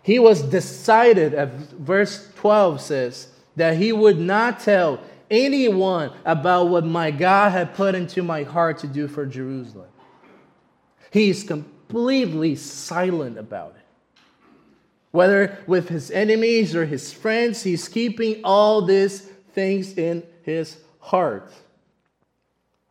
He 0.05 0.19
was 0.19 0.43
decided, 0.43 1.33
as 1.33 1.49
verse 1.73 2.31
12 2.37 2.81
says, 2.83 3.29
that 3.57 3.79
he 3.79 3.90
would 3.90 4.19
not 4.19 4.61
tell 4.61 5.01
anyone 5.31 6.12
about 6.27 6.69
what 6.69 6.85
my 6.85 7.11
God 7.11 7.53
had 7.53 7.75
put 7.75 7.95
into 7.95 8.23
my 8.23 8.43
heart 8.43 8.79
to 8.81 8.87
do 8.87 9.09
for 9.09 9.25
Jerusalem. 9.25 9.88
He's 11.11 11.43
completely 11.43 12.55
silent 12.55 13.38
about 13.38 13.77
it. 13.77 14.21
Whether 15.11 15.57
with 15.67 15.88
his 15.88 16.11
enemies 16.11 16.77
or 16.77 16.85
his 16.85 17.11
friends, 17.11 17.62
he's 17.62 17.88
keeping 17.88 18.43
all 18.45 18.83
these 18.83 19.21
things 19.55 19.97
in 19.97 20.23
his 20.43 20.77
heart. 20.99 21.51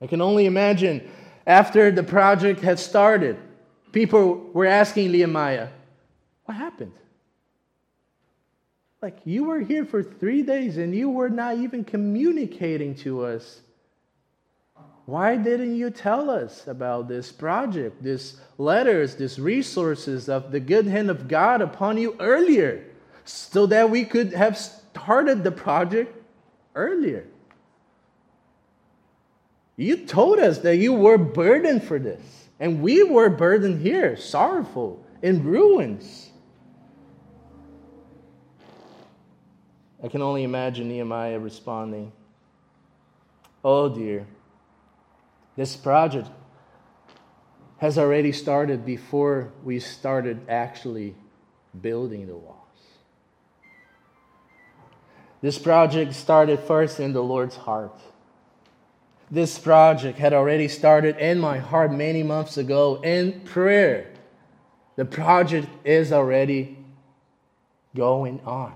I 0.01 0.07
can 0.07 0.19
only 0.19 0.47
imagine 0.47 1.07
after 1.45 1.91
the 1.91 2.01
project 2.01 2.61
had 2.61 2.79
started, 2.79 3.37
people 3.91 4.49
were 4.51 4.65
asking 4.65 5.11
Nehemiah, 5.11 5.67
What 6.45 6.57
happened? 6.57 6.93
Like, 9.03 9.19
you 9.25 9.43
were 9.43 9.59
here 9.59 9.83
for 9.83 10.01
three 10.01 10.43
days 10.43 10.77
and 10.77 10.95
you 10.95 11.09
were 11.09 11.29
not 11.29 11.57
even 11.57 11.83
communicating 11.83 12.95
to 13.03 13.25
us 13.25 13.59
why 15.05 15.35
didn't 15.35 15.75
you 15.75 15.89
tell 15.89 16.29
us 16.29 16.65
about 16.67 17.09
this 17.09 17.29
project, 17.29 18.01
these 18.01 18.37
letters, 18.57 19.17
these 19.17 19.37
resources 19.37 20.29
of 20.29 20.53
the 20.53 20.61
good 20.61 20.87
hand 20.87 21.09
of 21.09 21.27
God 21.27 21.61
upon 21.61 21.97
you 21.97 22.15
earlier, 22.21 22.85
so 23.25 23.65
that 23.65 23.89
we 23.89 24.05
could 24.05 24.31
have 24.31 24.57
started 24.57 25.43
the 25.43 25.51
project 25.51 26.15
earlier? 26.73 27.25
You 29.75 30.05
told 30.05 30.39
us 30.39 30.59
that 30.59 30.77
you 30.77 30.93
were 30.93 31.17
burdened 31.17 31.83
for 31.83 31.99
this, 31.99 32.47
and 32.61 32.81
we 32.81 33.03
were 33.03 33.29
burdened 33.29 33.81
here, 33.81 34.15
sorrowful, 34.15 35.05
in 35.21 35.43
ruins. 35.43 36.29
I 40.03 40.09
can 40.09 40.21
only 40.21 40.43
imagine 40.43 40.89
Nehemiah 40.89 41.39
responding, 41.39 42.11
Oh 43.63 43.87
dear, 43.87 44.27
this 45.55 45.77
project 45.77 46.27
has 47.77 47.97
already 47.97 48.33
started 48.33 48.85
before 48.85 49.53
we 49.63 49.79
started 49.79 50.41
actually 50.49 51.15
building 51.81 52.27
the 52.27 52.35
walls. 52.35 52.57
This 55.41 55.57
project 55.57 56.13
started 56.13 56.59
first 56.59 56.99
in 56.99 57.13
the 57.13 57.23
Lord's 57.23 57.55
heart. 57.55 57.99
This 59.31 59.57
project 59.57 60.17
had 60.17 60.33
already 60.33 60.67
started 60.67 61.17
in 61.17 61.39
my 61.39 61.59
heart 61.59 61.91
many 61.91 62.23
months 62.23 62.57
ago 62.57 63.01
in 63.01 63.41
prayer. 63.41 64.11
The 64.95 65.05
project 65.05 65.67
is 65.85 66.11
already 66.11 66.77
going 67.95 68.41
on. 68.45 68.75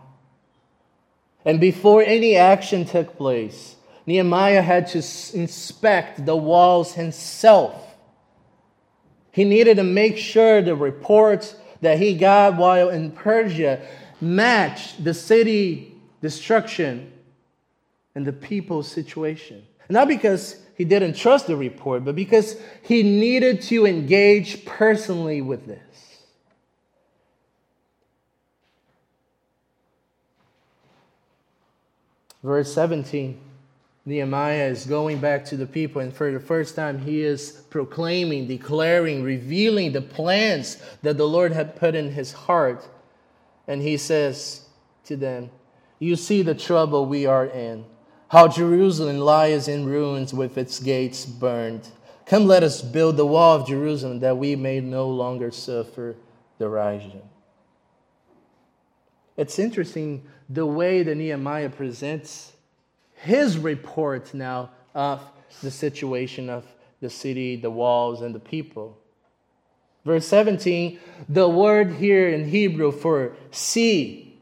And 1.45 1.59
before 1.59 2.03
any 2.03 2.35
action 2.35 2.85
took 2.85 3.17
place, 3.17 3.75
Nehemiah 4.05 4.61
had 4.61 4.87
to 4.87 4.97
inspect 4.97 6.25
the 6.25 6.35
walls 6.35 6.93
himself. 6.93 7.95
He 9.31 9.43
needed 9.43 9.77
to 9.77 9.83
make 9.83 10.17
sure 10.17 10.61
the 10.61 10.75
reports 10.75 11.55
that 11.81 11.99
he 11.99 12.15
got 12.15 12.57
while 12.57 12.89
in 12.89 13.11
Persia 13.11 13.81
matched 14.19 15.03
the 15.03 15.13
city 15.13 15.93
destruction 16.21 17.11
and 18.15 18.25
the 18.25 18.33
people's 18.33 18.89
situation. 18.89 19.63
Not 19.89 20.07
because 20.07 20.59
he 20.75 20.85
didn't 20.85 21.15
trust 21.15 21.47
the 21.47 21.55
report, 21.55 22.03
but 22.03 22.15
because 22.15 22.57
he 22.81 23.03
needed 23.03 23.61
to 23.63 23.85
engage 23.85 24.65
personally 24.65 25.41
with 25.41 25.67
this. 25.67 25.79
Verse 32.47 32.73
17 32.73 33.37
Nehemiah 34.05 34.69
is 34.69 34.85
going 34.85 35.19
back 35.19 35.43
to 35.43 35.57
the 35.57 35.65
people, 35.65 36.01
and 36.01 36.13
for 36.13 36.31
the 36.31 36.39
first 36.39 36.77
time, 36.77 36.99
he 36.99 37.21
is 37.21 37.51
proclaiming, 37.69 38.47
declaring, 38.47 39.21
revealing 39.21 39.91
the 39.91 40.01
plans 40.01 40.81
that 41.01 41.17
the 41.17 41.27
Lord 41.27 41.51
had 41.51 41.75
put 41.75 41.93
in 41.93 42.13
his 42.13 42.31
heart. 42.31 42.87
And 43.67 43.81
he 43.81 43.97
says 43.97 44.61
to 45.03 45.17
them, 45.17 45.49
You 45.99 46.15
see 46.15 46.41
the 46.41 46.55
trouble 46.55 47.05
we 47.05 47.25
are 47.25 47.47
in, 47.47 47.83
how 48.29 48.47
Jerusalem 48.47 49.17
lies 49.17 49.67
in 49.67 49.85
ruins 49.85 50.33
with 50.33 50.57
its 50.57 50.79
gates 50.79 51.25
burned. 51.25 51.89
Come, 52.25 52.45
let 52.45 52.63
us 52.63 52.81
build 52.81 53.17
the 53.17 53.25
wall 53.25 53.57
of 53.57 53.67
Jerusalem 53.67 54.21
that 54.21 54.37
we 54.37 54.55
may 54.55 54.79
no 54.79 55.09
longer 55.09 55.51
suffer 55.51 56.15
derision. 56.59 57.23
It's 59.37 59.59
interesting 59.59 60.25
the 60.49 60.65
way 60.65 61.03
that 61.03 61.15
Nehemiah 61.15 61.69
presents 61.69 62.53
his 63.13 63.57
report 63.57 64.33
now 64.33 64.71
of 64.93 65.21
the 65.61 65.71
situation 65.71 66.49
of 66.49 66.65
the 67.01 67.09
city, 67.09 67.55
the 67.55 67.69
walls, 67.69 68.21
and 68.21 68.33
the 68.33 68.39
people. 68.39 68.97
Verse 70.03 70.25
17, 70.27 70.99
the 71.29 71.47
word 71.47 71.93
here 71.93 72.29
in 72.29 72.49
Hebrew 72.49 72.91
for 72.91 73.35
see 73.51 74.39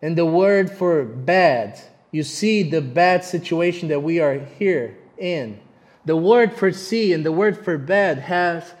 and 0.00 0.16
the 0.16 0.26
word 0.26 0.70
for 0.70 1.04
bad. 1.04 1.80
You 2.12 2.22
see 2.22 2.62
the 2.62 2.80
bad 2.80 3.24
situation 3.24 3.88
that 3.88 4.00
we 4.00 4.20
are 4.20 4.38
here 4.38 4.96
in. 5.16 5.60
The 6.04 6.16
word 6.16 6.54
for 6.54 6.72
see 6.72 7.12
and 7.12 7.24
the 7.24 7.32
word 7.32 7.64
for 7.64 7.76
bad 7.76 8.18
have, 8.18 8.74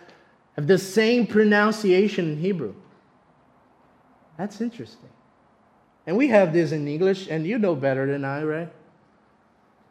have 0.54 0.66
the 0.66 0.78
same 0.78 1.26
pronunciation 1.26 2.32
in 2.32 2.38
Hebrew. 2.38 2.74
That's 4.36 4.60
interesting. 4.60 5.07
And 6.08 6.16
we 6.16 6.28
have 6.28 6.54
this 6.54 6.72
in 6.72 6.88
English, 6.88 7.28
and 7.28 7.46
you 7.46 7.58
know 7.58 7.74
better 7.74 8.10
than 8.10 8.24
I, 8.24 8.42
right? 8.42 8.72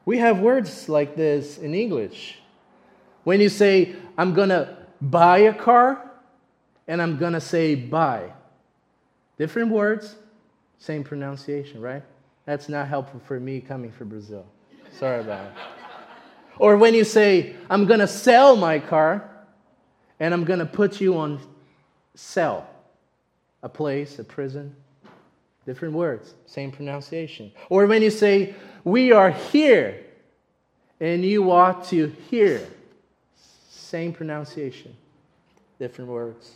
We 0.03 0.17
have 0.17 0.39
words 0.39 0.89
like 0.89 1.15
this 1.15 1.59
in 1.59 1.75
English. 1.75 2.39
When 3.23 3.39
you 3.39 3.49
say, 3.49 3.95
I'm 4.17 4.33
going 4.33 4.49
to 4.49 4.77
buy 4.99 5.37
a 5.37 5.53
car, 5.53 6.09
and 6.87 7.03
I'm 7.03 7.17
going 7.17 7.33
to 7.33 7.39
say 7.39 7.75
buy. 7.75 8.31
Different 9.37 9.69
words, 9.69 10.15
same 10.79 11.03
pronunciation, 11.03 11.81
right? 11.81 12.01
That's 12.45 12.67
not 12.67 12.87
helpful 12.87 13.19
for 13.19 13.39
me 13.39 13.61
coming 13.61 13.91
from 13.91 14.09
Brazil. 14.09 14.47
Sorry 14.97 15.19
about 15.19 15.45
it. 15.45 15.51
Or 16.57 16.77
when 16.77 16.95
you 16.95 17.03
say, 17.03 17.55
I'm 17.69 17.85
going 17.85 17.99
to 17.99 18.07
sell 18.07 18.55
my 18.55 18.79
car, 18.79 19.29
and 20.19 20.33
I'm 20.33 20.45
going 20.45 20.57
to 20.57 20.65
put 20.65 20.99
you 20.99 21.15
on 21.19 21.39
cell, 22.15 22.67
a 23.61 23.69
place, 23.69 24.17
a 24.17 24.23
prison. 24.23 24.75
Different 25.67 25.93
words, 25.93 26.33
same 26.45 26.71
pronunciation. 26.71 27.51
Or 27.69 27.85
when 27.87 28.01
you 28.01 28.09
say, 28.09 28.55
we 28.85 29.11
are 29.11 29.31
here, 29.31 30.05
and 31.01 31.25
you 31.25 31.51
ought 31.51 31.83
to 31.89 32.07
hear. 32.29 32.65
Same 33.69 34.13
pronunciation, 34.13 34.95
different 35.77 36.09
words. 36.09 36.55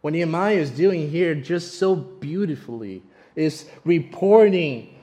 What 0.00 0.14
Nehemiah 0.14 0.56
is 0.56 0.70
doing 0.70 1.08
here 1.08 1.36
just 1.36 1.78
so 1.78 1.94
beautifully 1.94 3.02
is 3.36 3.66
reporting 3.84 4.98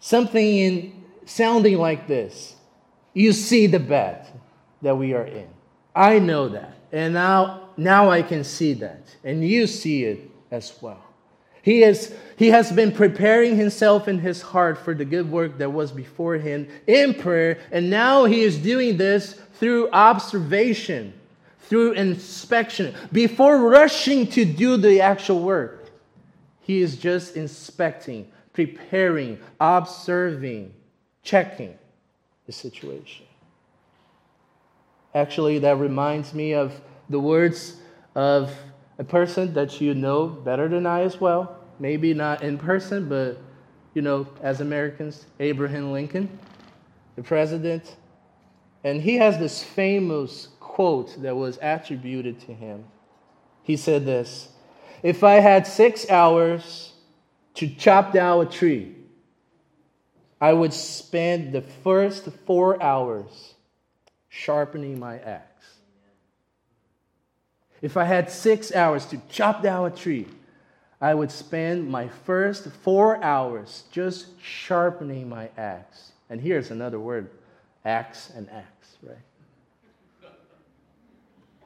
something 0.00 0.56
in 0.56 1.04
sounding 1.26 1.76
like 1.76 2.08
this. 2.08 2.56
You 3.12 3.32
see 3.32 3.66
the 3.66 3.78
bed 3.78 4.26
that 4.80 4.96
we 4.96 5.12
are 5.12 5.26
in. 5.26 5.48
I 5.94 6.18
know 6.18 6.48
that. 6.48 6.78
And 6.92 7.12
now, 7.12 7.68
now 7.76 8.08
I 8.08 8.22
can 8.22 8.42
see 8.42 8.72
that. 8.74 9.06
And 9.22 9.46
you 9.46 9.66
see 9.66 10.04
it 10.04 10.30
as 10.50 10.72
well. 10.80 11.03
He, 11.64 11.82
is, 11.82 12.14
he 12.36 12.48
has 12.48 12.70
been 12.70 12.92
preparing 12.92 13.56
himself 13.56 14.06
in 14.06 14.18
his 14.18 14.42
heart 14.42 14.76
for 14.76 14.92
the 14.92 15.06
good 15.06 15.30
work 15.30 15.56
that 15.56 15.72
was 15.72 15.92
before 15.92 16.34
him 16.34 16.68
in 16.86 17.14
prayer, 17.14 17.58
and 17.72 17.88
now 17.88 18.26
he 18.26 18.42
is 18.42 18.58
doing 18.58 18.98
this 18.98 19.40
through 19.54 19.90
observation, 19.90 21.14
through 21.60 21.92
inspection. 21.92 22.94
Before 23.12 23.56
rushing 23.66 24.26
to 24.32 24.44
do 24.44 24.76
the 24.76 25.00
actual 25.00 25.40
work, 25.40 25.88
he 26.60 26.82
is 26.82 26.98
just 26.98 27.34
inspecting, 27.34 28.30
preparing, 28.52 29.38
observing, 29.58 30.74
checking 31.22 31.78
the 32.44 32.52
situation. 32.52 33.24
Actually, 35.14 35.60
that 35.60 35.78
reminds 35.78 36.34
me 36.34 36.52
of 36.52 36.78
the 37.08 37.20
words 37.20 37.80
of 38.14 38.54
a 38.98 39.04
person 39.04 39.54
that 39.54 39.80
you 39.80 39.94
know 39.94 40.26
better 40.26 40.68
than 40.68 40.86
I 40.86 41.02
as 41.02 41.20
well. 41.20 41.58
Maybe 41.78 42.14
not 42.14 42.42
in 42.42 42.58
person, 42.58 43.08
but 43.08 43.38
you 43.94 44.02
know, 44.02 44.26
as 44.42 44.60
Americans, 44.60 45.26
Abraham 45.40 45.92
Lincoln, 45.92 46.38
the 47.16 47.22
president. 47.22 47.96
And 48.82 49.00
he 49.00 49.16
has 49.16 49.38
this 49.38 49.62
famous 49.62 50.48
quote 50.60 51.20
that 51.22 51.34
was 51.34 51.58
attributed 51.62 52.40
to 52.40 52.52
him. 52.52 52.84
He 53.62 53.76
said 53.76 54.04
this 54.04 54.48
If 55.02 55.24
I 55.24 55.34
had 55.34 55.66
six 55.66 56.08
hours 56.10 56.92
to 57.54 57.68
chop 57.68 58.12
down 58.12 58.46
a 58.46 58.50
tree, 58.50 58.94
I 60.40 60.52
would 60.52 60.72
spend 60.72 61.52
the 61.52 61.62
first 61.62 62.28
four 62.46 62.82
hours 62.82 63.54
sharpening 64.28 64.98
my 64.98 65.18
axe. 65.20 65.53
If 67.84 67.98
I 67.98 68.04
had 68.04 68.30
six 68.30 68.74
hours 68.74 69.04
to 69.06 69.20
chop 69.28 69.62
down 69.62 69.84
a 69.84 69.94
tree, 69.94 70.24
I 71.02 71.12
would 71.12 71.30
spend 71.30 71.86
my 71.86 72.08
first 72.08 72.66
four 72.82 73.22
hours 73.22 73.84
just 73.90 74.40
sharpening 74.40 75.28
my 75.28 75.50
axe. 75.58 76.12
And 76.30 76.40
here's 76.40 76.70
another 76.70 76.98
word 76.98 77.28
axe 77.84 78.32
and 78.34 78.48
axe, 78.48 78.96
right? 79.02 79.18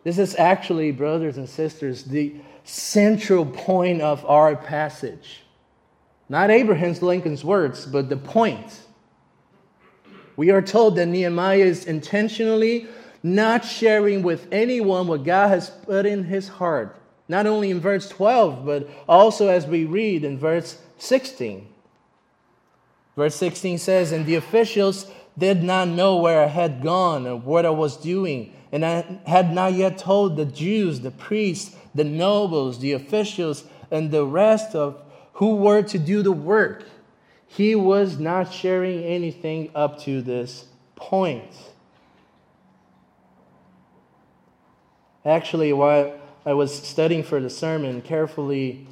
This 0.02 0.18
is 0.18 0.34
actually, 0.34 0.90
brothers 0.90 1.36
and 1.36 1.48
sisters, 1.48 2.02
the 2.02 2.34
central 2.64 3.46
point 3.46 4.02
of 4.02 4.26
our 4.26 4.56
passage. 4.56 5.42
Not 6.28 6.50
Abraham's 6.50 7.00
Lincoln's 7.00 7.44
words, 7.44 7.86
but 7.86 8.08
the 8.08 8.16
point. 8.16 8.80
We 10.34 10.50
are 10.50 10.62
told 10.62 10.96
that 10.96 11.06
Nehemiah 11.06 11.58
is 11.58 11.84
intentionally 11.84 12.88
not 13.22 13.64
sharing 13.64 14.22
with 14.22 14.46
anyone 14.52 15.06
what 15.06 15.24
God 15.24 15.48
has 15.48 15.70
put 15.70 16.06
in 16.06 16.24
his 16.24 16.48
heart. 16.48 16.96
Not 17.28 17.46
only 17.46 17.70
in 17.70 17.80
verse 17.80 18.08
12, 18.08 18.64
but 18.64 18.88
also 19.08 19.48
as 19.48 19.66
we 19.66 19.84
read 19.84 20.24
in 20.24 20.38
verse 20.38 20.78
16. 20.98 21.66
Verse 23.16 23.34
16 23.34 23.78
says, 23.78 24.12
And 24.12 24.24
the 24.26 24.36
officials 24.36 25.10
did 25.36 25.62
not 25.62 25.88
know 25.88 26.16
where 26.16 26.42
I 26.42 26.46
had 26.46 26.82
gone 26.82 27.26
or 27.26 27.36
what 27.36 27.66
I 27.66 27.70
was 27.70 27.96
doing, 27.96 28.54
and 28.72 28.84
I 28.84 29.20
had 29.26 29.52
not 29.52 29.74
yet 29.74 29.98
told 29.98 30.36
the 30.36 30.44
Jews, 30.44 31.00
the 31.00 31.10
priests, 31.10 31.76
the 31.94 32.04
nobles, 32.04 32.78
the 32.78 32.92
officials, 32.92 33.64
and 33.90 34.10
the 34.10 34.24
rest 34.24 34.74
of 34.74 35.00
who 35.34 35.56
were 35.56 35.82
to 35.82 35.98
do 35.98 36.22
the 36.22 36.32
work. 36.32 36.84
He 37.46 37.74
was 37.74 38.18
not 38.18 38.52
sharing 38.52 39.04
anything 39.04 39.70
up 39.74 40.00
to 40.02 40.20
this 40.20 40.66
point. 40.96 41.52
Actually, 45.28 45.74
while 45.74 46.14
I 46.46 46.54
was 46.54 46.74
studying 46.74 47.22
for 47.22 47.38
the 47.38 47.50
sermon, 47.50 48.00
carefully 48.00 48.86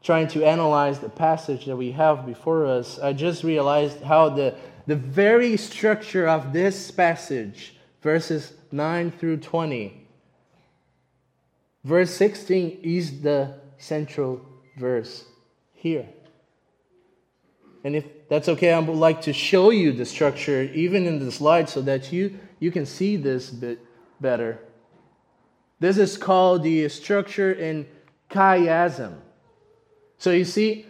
trying 0.00 0.28
to 0.28 0.44
analyze 0.44 1.00
the 1.00 1.08
passage 1.08 1.66
that 1.66 1.76
we 1.76 1.90
have 1.90 2.24
before 2.24 2.66
us, 2.66 3.00
I 3.00 3.14
just 3.14 3.42
realized 3.42 4.00
how 4.02 4.28
the, 4.28 4.54
the 4.86 4.94
very 4.94 5.56
structure 5.56 6.28
of 6.28 6.52
this 6.52 6.92
passage, 6.92 7.74
verses 8.00 8.52
9 8.70 9.10
through 9.10 9.38
20, 9.38 10.06
verse 11.82 12.14
16 12.14 12.78
is 12.84 13.20
the 13.22 13.58
central 13.76 14.40
verse 14.76 15.24
here. 15.74 16.08
And 17.82 17.96
if 17.96 18.04
that's 18.28 18.48
okay, 18.48 18.72
I 18.72 18.78
would 18.78 18.96
like 18.96 19.22
to 19.22 19.32
show 19.32 19.70
you 19.70 19.90
the 19.90 20.06
structure 20.06 20.62
even 20.62 21.06
in 21.06 21.18
the 21.18 21.32
slide 21.32 21.68
so 21.68 21.82
that 21.82 22.12
you, 22.12 22.38
you 22.60 22.70
can 22.70 22.86
see 22.86 23.16
this 23.16 23.50
bit 23.50 23.80
better. 24.20 24.60
This 25.80 25.96
is 25.96 26.16
called 26.18 26.62
the 26.62 26.88
structure 26.88 27.50
in 27.50 27.86
chiasm. 28.30 29.14
So 30.18 30.30
you 30.30 30.44
see, 30.44 30.86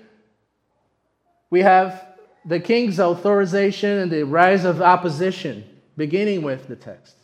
we 1.49 1.61
have 1.61 2.07
the 2.45 2.61
king's 2.61 2.99
authorization 2.99 3.99
and 3.99 4.11
the 4.11 4.25
rise 4.25 4.65
of 4.65 4.83
opposition, 4.83 5.65
beginning 5.97 6.43
with 6.43 6.67
the 6.67 6.77
text. 6.77 7.15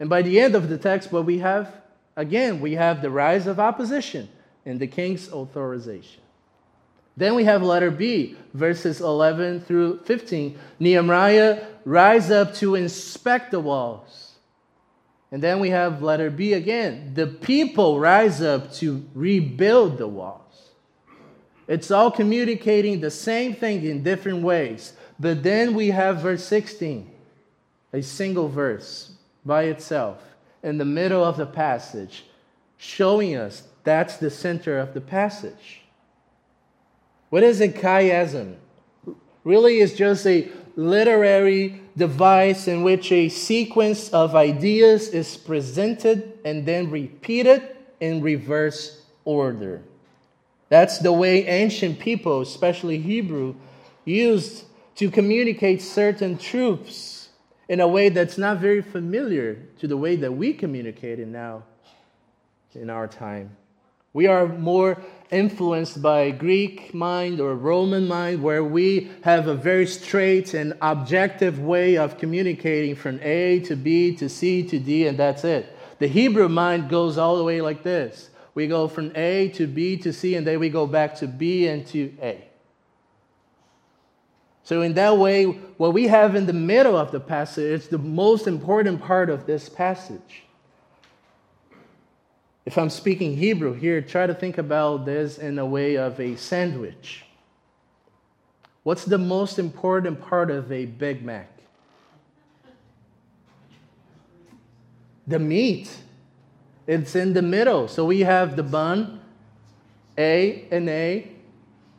And 0.00 0.08
by 0.08 0.22
the 0.22 0.40
end 0.40 0.54
of 0.54 0.68
the 0.68 0.78
text, 0.78 1.12
what 1.12 1.26
we 1.26 1.38
have, 1.38 1.74
again, 2.16 2.60
we 2.60 2.72
have 2.72 3.02
the 3.02 3.10
rise 3.10 3.46
of 3.46 3.60
opposition 3.60 4.28
and 4.64 4.80
the 4.80 4.86
king's 4.86 5.30
authorization. 5.30 6.22
Then 7.16 7.34
we 7.34 7.44
have 7.44 7.62
letter 7.62 7.90
B, 7.90 8.36
verses 8.54 9.00
11 9.00 9.60
through 9.60 10.00
15. 10.04 10.58
Nehemiah 10.78 11.66
rise 11.84 12.30
up 12.30 12.54
to 12.54 12.74
inspect 12.74 13.50
the 13.50 13.60
walls. 13.60 14.31
And 15.32 15.42
then 15.42 15.60
we 15.60 15.70
have 15.70 16.02
letter 16.02 16.30
B 16.30 16.52
again. 16.52 17.12
The 17.14 17.26
people 17.26 17.98
rise 17.98 18.42
up 18.42 18.72
to 18.74 19.04
rebuild 19.14 19.96
the 19.96 20.06
walls. 20.06 20.68
It's 21.66 21.90
all 21.90 22.10
communicating 22.10 23.00
the 23.00 23.10
same 23.10 23.54
thing 23.54 23.82
in 23.82 24.02
different 24.02 24.42
ways. 24.42 24.92
But 25.18 25.42
then 25.42 25.72
we 25.72 25.88
have 25.88 26.20
verse 26.20 26.44
16, 26.44 27.10
a 27.94 28.02
single 28.02 28.48
verse 28.48 29.12
by 29.44 29.64
itself 29.64 30.22
in 30.62 30.76
the 30.76 30.84
middle 30.84 31.24
of 31.24 31.38
the 31.38 31.46
passage, 31.46 32.26
showing 32.76 33.34
us 33.34 33.62
that's 33.84 34.18
the 34.18 34.30
center 34.30 34.78
of 34.78 34.92
the 34.92 35.00
passage. 35.00 35.80
What 37.30 37.42
is 37.42 37.62
a 37.62 37.68
chiasm? 37.68 38.56
Really, 39.44 39.80
it's 39.80 39.94
just 39.94 40.26
a 40.26 40.50
literary 40.76 41.80
device 41.96 42.68
in 42.68 42.82
which 42.82 43.12
a 43.12 43.28
sequence 43.28 44.08
of 44.10 44.34
ideas 44.34 45.08
is 45.08 45.36
presented 45.36 46.38
and 46.44 46.64
then 46.64 46.90
repeated 46.90 47.76
in 48.00 48.22
reverse 48.22 49.02
order. 49.24 49.82
That's 50.68 50.98
the 50.98 51.12
way 51.12 51.46
ancient 51.46 51.98
people, 51.98 52.40
especially 52.40 52.98
Hebrew, 52.98 53.54
used 54.04 54.64
to 54.96 55.10
communicate 55.10 55.82
certain 55.82 56.38
truths 56.38 57.28
in 57.68 57.80
a 57.80 57.88
way 57.88 58.08
that's 58.08 58.38
not 58.38 58.58
very 58.58 58.82
familiar 58.82 59.54
to 59.78 59.86
the 59.86 59.96
way 59.96 60.16
that 60.16 60.32
we 60.32 60.52
communicate 60.52 61.18
it 61.18 61.28
now 61.28 61.64
in 62.74 62.90
our 62.90 63.06
time. 63.06 63.56
We 64.12 64.26
are 64.26 64.46
more 64.46 65.02
influenced 65.32 66.00
by 66.00 66.30
Greek 66.30 66.94
mind 66.94 67.40
or 67.40 67.56
Roman 67.56 68.06
mind, 68.06 68.42
where 68.42 68.62
we 68.62 69.10
have 69.22 69.48
a 69.48 69.54
very 69.54 69.86
straight 69.86 70.54
and 70.54 70.74
objective 70.80 71.58
way 71.58 71.96
of 71.96 72.18
communicating 72.18 72.94
from 72.94 73.18
A 73.22 73.60
to 73.60 73.74
B 73.74 74.14
to 74.16 74.28
C 74.28 74.62
to 74.68 74.78
D, 74.78 75.06
and 75.06 75.18
that's 75.18 75.44
it. 75.44 75.74
The 75.98 76.06
Hebrew 76.06 76.48
mind 76.48 76.88
goes 76.88 77.18
all 77.18 77.36
the 77.36 77.44
way 77.44 77.60
like 77.60 77.82
this 77.82 78.28
we 78.54 78.66
go 78.66 78.86
from 78.88 79.12
A 79.14 79.48
to 79.50 79.66
B 79.66 79.96
to 79.98 80.12
C, 80.12 80.34
and 80.34 80.46
then 80.46 80.60
we 80.60 80.68
go 80.68 80.86
back 80.86 81.16
to 81.16 81.26
B 81.26 81.68
and 81.68 81.86
to 81.88 82.12
A. 82.20 82.44
So, 84.64 84.82
in 84.82 84.94
that 84.94 85.16
way, 85.16 85.44
what 85.44 85.92
we 85.92 86.06
have 86.08 86.36
in 86.36 86.46
the 86.46 86.52
middle 86.52 86.96
of 86.96 87.10
the 87.10 87.20
passage 87.20 87.64
is 87.64 87.88
the 87.88 87.98
most 87.98 88.46
important 88.46 89.02
part 89.02 89.30
of 89.30 89.46
this 89.46 89.68
passage. 89.68 90.44
If 92.64 92.78
I'm 92.78 92.90
speaking 92.90 93.36
Hebrew 93.36 93.72
here, 93.72 94.00
try 94.00 94.26
to 94.26 94.34
think 94.34 94.58
about 94.58 95.04
this 95.04 95.38
in 95.38 95.58
a 95.58 95.66
way 95.66 95.96
of 95.96 96.20
a 96.20 96.36
sandwich. 96.36 97.24
What's 98.84 99.04
the 99.04 99.18
most 99.18 99.58
important 99.58 100.20
part 100.20 100.50
of 100.50 100.70
a 100.70 100.86
Big 100.86 101.24
Mac? 101.24 101.50
The 105.26 105.38
meat. 105.38 105.90
It's 106.86 107.14
in 107.14 107.32
the 107.32 107.42
middle. 107.42 107.88
So 107.88 108.04
we 108.04 108.20
have 108.20 108.56
the 108.56 108.62
bun, 108.62 109.20
A 110.18 110.66
and 110.70 110.88
A, 110.88 111.28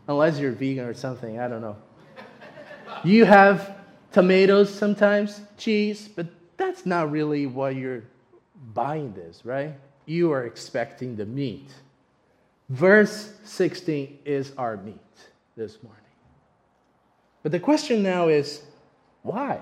unless 0.07 0.39
you're 0.39 0.51
vegan 0.51 0.85
or 0.85 0.93
something, 0.93 1.39
I 1.39 1.47
don't 1.47 1.61
know. 1.61 1.77
You 3.03 3.25
have 3.25 3.77
tomatoes 4.11 4.73
sometimes, 4.73 5.41
cheese, 5.57 6.07
but 6.07 6.27
that's 6.57 6.85
not 6.85 7.11
really 7.11 7.47
why 7.47 7.71
you're 7.71 8.03
buying 8.73 9.13
this, 9.13 9.45
right? 9.45 9.73
You 10.05 10.31
are 10.31 10.45
expecting 10.45 11.15
the 11.15 11.25
meat. 11.25 11.69
Verse 12.69 13.33
16 13.43 14.19
is 14.25 14.51
our 14.57 14.77
meat 14.77 14.97
this 15.55 15.81
morning. 15.83 15.99
But 17.43 17.51
the 17.51 17.59
question 17.59 18.01
now 18.01 18.29
is 18.29 18.63
why? 19.21 19.61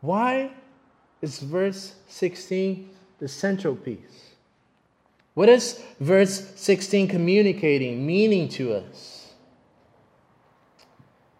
Why 0.00 0.52
is 1.20 1.38
verse 1.40 1.94
16 2.08 2.90
the 3.18 3.28
central 3.28 3.76
piece? 3.76 4.34
What 5.34 5.48
is 5.48 5.82
verse 6.00 6.52
16 6.56 7.08
communicating, 7.08 8.06
meaning 8.06 8.48
to 8.50 8.74
us? 8.74 9.32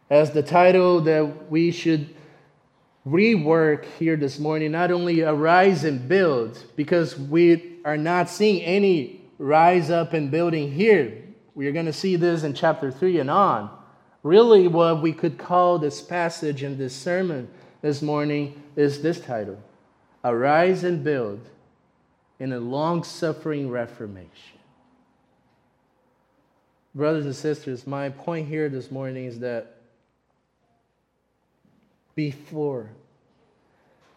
As 0.08 0.30
the 0.32 0.42
title 0.42 1.00
that 1.02 1.50
we 1.50 1.70
should 1.70 2.14
rework 3.06 3.84
here 3.98 4.16
this 4.16 4.38
morning 4.38 4.72
not 4.72 4.90
only 4.90 5.22
arise 5.22 5.84
and 5.84 6.08
build, 6.08 6.62
because 6.76 7.18
we 7.18 7.78
are 7.84 7.96
not 7.96 8.28
seeing 8.28 8.62
any 8.62 9.22
rise 9.38 9.90
up 9.90 10.12
and 10.12 10.30
building 10.30 10.70
here. 10.70 11.24
We 11.54 11.66
are 11.66 11.72
going 11.72 11.86
to 11.86 11.92
see 11.92 12.16
this 12.16 12.42
in 12.42 12.54
chapter 12.54 12.90
3 12.90 13.20
and 13.20 13.30
on. 13.30 13.70
Really, 14.22 14.68
what 14.68 15.00
we 15.00 15.12
could 15.12 15.38
call 15.38 15.78
this 15.78 16.02
passage 16.02 16.62
in 16.62 16.76
this 16.76 16.94
sermon 16.94 17.48
this 17.80 18.02
morning 18.02 18.62
is 18.76 19.02
this 19.02 19.18
title 19.18 19.58
Arise 20.22 20.84
and 20.84 21.02
Build 21.02 21.40
in 22.38 22.52
a 22.52 22.60
Long 22.60 23.02
Suffering 23.02 23.70
Reformation. 23.70 24.58
Brothers 26.94 27.24
and 27.24 27.36
sisters, 27.36 27.86
my 27.86 28.10
point 28.10 28.48
here 28.48 28.68
this 28.68 28.90
morning 28.90 29.24
is 29.24 29.38
that 29.38 29.76
before 32.14 32.90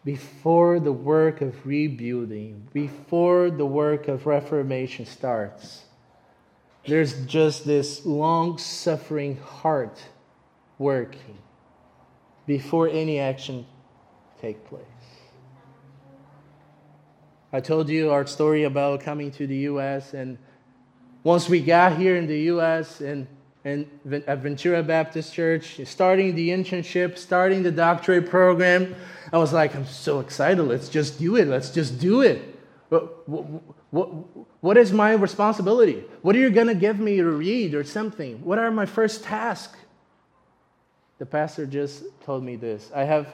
before 0.04 0.78
the 0.80 0.92
work 0.92 1.40
of 1.40 1.66
rebuilding, 1.66 2.68
before 2.72 3.50
the 3.50 3.64
work 3.64 4.06
of 4.06 4.26
reformation 4.26 5.06
starts. 5.06 5.84
There's 6.86 7.24
just 7.24 7.64
this 7.64 8.04
long 8.04 8.58
suffering 8.58 9.38
heart 9.38 9.98
working 10.78 11.38
before 12.46 12.88
any 12.88 13.18
action 13.18 13.66
take 14.42 14.62
place. 14.66 14.82
I 17.50 17.60
told 17.60 17.88
you 17.88 18.10
our 18.10 18.26
story 18.26 18.64
about 18.64 19.00
coming 19.00 19.30
to 19.32 19.46
the 19.46 19.56
US 19.70 20.12
and 20.12 20.36
once 21.22 21.48
we 21.48 21.60
got 21.60 21.96
here 21.96 22.16
in 22.16 22.26
the 22.26 22.40
US 22.52 23.00
and 23.00 23.26
and 23.64 23.88
at 24.26 24.38
Ventura 24.40 24.82
Baptist 24.82 25.32
Church, 25.32 25.80
starting 25.84 26.34
the 26.34 26.50
internship, 26.50 27.16
starting 27.16 27.62
the 27.62 27.72
doctorate 27.72 28.28
program. 28.28 28.94
I 29.32 29.38
was 29.38 29.54
like, 29.54 29.74
I'm 29.74 29.86
so 29.86 30.20
excited. 30.20 30.62
Let's 30.62 30.90
just 30.90 31.18
do 31.18 31.36
it. 31.36 31.48
Let's 31.48 31.70
just 31.70 31.98
do 31.98 32.20
it. 32.20 32.42
What, 32.90 33.26
what, 33.90 34.06
what 34.60 34.76
is 34.76 34.92
my 34.92 35.12
responsibility? 35.12 36.04
What 36.20 36.36
are 36.36 36.40
you 36.40 36.50
going 36.50 36.66
to 36.66 36.74
give 36.74 36.98
me 36.98 37.16
to 37.16 37.24
read 37.24 37.74
or 37.74 37.84
something? 37.84 38.44
What 38.44 38.58
are 38.58 38.70
my 38.70 38.84
first 38.84 39.24
tasks? 39.24 39.78
The 41.18 41.26
pastor 41.26 41.64
just 41.64 42.04
told 42.22 42.44
me 42.44 42.56
this. 42.56 42.90
I 42.94 43.04
have 43.04 43.28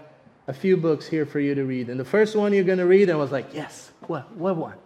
a 0.47 0.53
few 0.53 0.77
books 0.77 1.09
here 1.09 1.27
for 1.27 1.41
you 1.41 1.57
to 1.57 1.65
read. 1.65 1.89
And 1.89 1.99
the 1.99 2.05
first 2.05 2.37
one 2.37 2.53
you're 2.53 2.63
going 2.63 2.79
to 2.79 2.87
read, 2.87 3.11
I 3.11 3.17
was 3.17 3.33
like, 3.33 3.53
yes, 3.53 3.91
what, 4.07 4.31
what 4.37 4.57
one? 4.57 4.77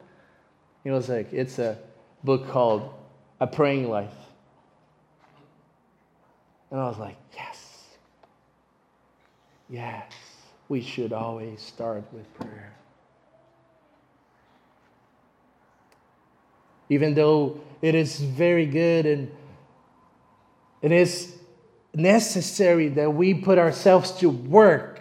He 0.84 0.90
was 0.90 1.10
like, 1.10 1.32
it's 1.32 1.58
a 1.58 1.76
book 2.22 2.48
called 2.48 2.94
A 3.40 3.46
Praying 3.46 3.90
Life. 3.90 4.14
And 6.70 6.80
I 6.80 6.88
was 6.88 6.98
like, 6.98 7.16
yes. 7.34 7.84
Yes, 9.68 10.12
we 10.68 10.80
should 10.80 11.12
always 11.12 11.60
start 11.60 12.04
with 12.12 12.32
prayer. 12.34 12.74
Even 16.88 17.14
though 17.14 17.60
it 17.80 17.94
is 17.94 18.20
very 18.20 18.66
good 18.66 19.06
and 19.06 19.30
it 20.82 20.92
is 20.92 21.34
necessary 21.94 22.88
that 22.88 23.14
we 23.14 23.32
put 23.34 23.58
ourselves 23.58 24.10
to 24.12 24.28
work, 24.28 25.00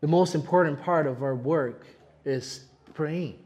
the 0.00 0.06
most 0.06 0.34
important 0.34 0.80
part 0.80 1.06
of 1.06 1.22
our 1.22 1.34
work 1.34 1.86
is 2.24 2.64
praying. 2.94 3.38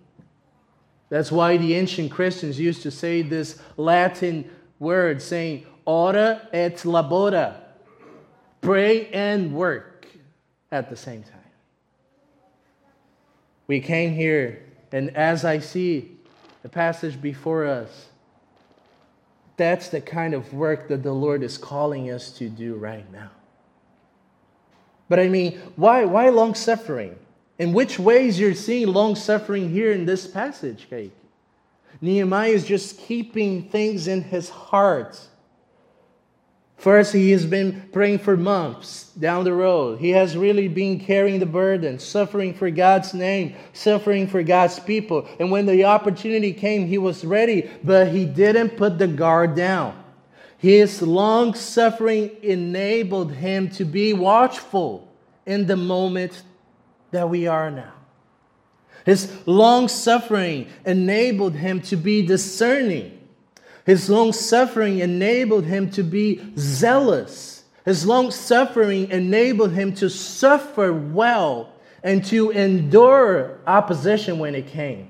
That's 1.08 1.32
why 1.32 1.56
the 1.56 1.74
ancient 1.74 2.10
Christians 2.10 2.58
used 2.58 2.82
to 2.82 2.90
say 2.90 3.22
this 3.22 3.58
Latin 3.76 4.50
word 4.78 5.22
saying, 5.22 5.66
ora 5.84 6.48
et 6.52 6.76
labora, 6.78 7.56
pray 8.60 9.08
and 9.08 9.52
work 9.52 10.06
at 10.70 10.88
the 10.88 10.96
same 10.96 11.22
time. 11.22 11.38
We 13.66 13.80
came 13.80 14.14
here, 14.14 14.64
and 14.90 15.16
as 15.16 15.44
I 15.44 15.58
see 15.58 16.16
the 16.62 16.68
passage 16.68 17.20
before 17.20 17.66
us, 17.66 18.08
that's 19.56 19.88
the 19.88 20.00
kind 20.00 20.34
of 20.34 20.52
work 20.52 20.88
that 20.88 21.02
the 21.02 21.12
Lord 21.12 21.42
is 21.42 21.58
calling 21.58 22.10
us 22.10 22.30
to 22.38 22.48
do 22.48 22.74
right 22.74 23.10
now. 23.12 23.30
But 25.08 25.20
I 25.20 25.28
mean, 25.28 25.60
why, 25.76 26.04
why 26.04 26.30
long 26.30 26.54
suffering? 26.54 27.18
In 27.58 27.72
which 27.72 27.98
ways 27.98 28.40
you're 28.40 28.54
seeing 28.54 28.88
long 28.88 29.14
suffering 29.14 29.70
here 29.70 29.92
in 29.92 30.06
this 30.06 30.26
passage, 30.26 30.86
Kate? 30.88 31.12
Nehemiah 32.00 32.50
is 32.50 32.64
just 32.64 32.98
keeping 32.98 33.68
things 33.68 34.08
in 34.08 34.22
his 34.22 34.48
heart 34.48 35.20
First, 36.82 37.12
he 37.12 37.30
has 37.30 37.46
been 37.46 37.88
praying 37.92 38.18
for 38.18 38.36
months 38.36 39.04
down 39.12 39.44
the 39.44 39.52
road. 39.52 40.00
He 40.00 40.10
has 40.10 40.36
really 40.36 40.66
been 40.66 40.98
carrying 40.98 41.38
the 41.38 41.46
burden, 41.46 42.00
suffering 42.00 42.52
for 42.52 42.72
God's 42.72 43.14
name, 43.14 43.54
suffering 43.72 44.26
for 44.26 44.42
God's 44.42 44.80
people. 44.80 45.28
And 45.38 45.52
when 45.52 45.64
the 45.64 45.84
opportunity 45.84 46.52
came, 46.52 46.88
he 46.88 46.98
was 46.98 47.24
ready, 47.24 47.70
but 47.84 48.08
he 48.08 48.24
didn't 48.24 48.70
put 48.70 48.98
the 48.98 49.06
guard 49.06 49.54
down. 49.54 49.96
His 50.58 51.00
long 51.00 51.54
suffering 51.54 52.32
enabled 52.42 53.30
him 53.30 53.70
to 53.70 53.84
be 53.84 54.12
watchful 54.12 55.08
in 55.46 55.68
the 55.68 55.76
moment 55.76 56.42
that 57.12 57.30
we 57.30 57.46
are 57.46 57.70
now. 57.70 57.92
His 59.06 59.32
long 59.46 59.86
suffering 59.86 60.66
enabled 60.84 61.54
him 61.54 61.80
to 61.82 61.96
be 61.96 62.26
discerning 62.26 63.21
his 63.84 64.08
long 64.08 64.32
suffering 64.32 65.00
enabled 65.00 65.64
him 65.64 65.90
to 65.90 66.02
be 66.02 66.40
zealous. 66.56 67.64
His 67.84 68.06
long 68.06 68.30
suffering 68.30 69.10
enabled 69.10 69.72
him 69.72 69.94
to 69.94 70.08
suffer 70.08 70.92
well 70.92 71.72
and 72.02 72.24
to 72.26 72.50
endure 72.50 73.58
opposition 73.66 74.38
when 74.38 74.54
it 74.54 74.68
came. 74.68 75.08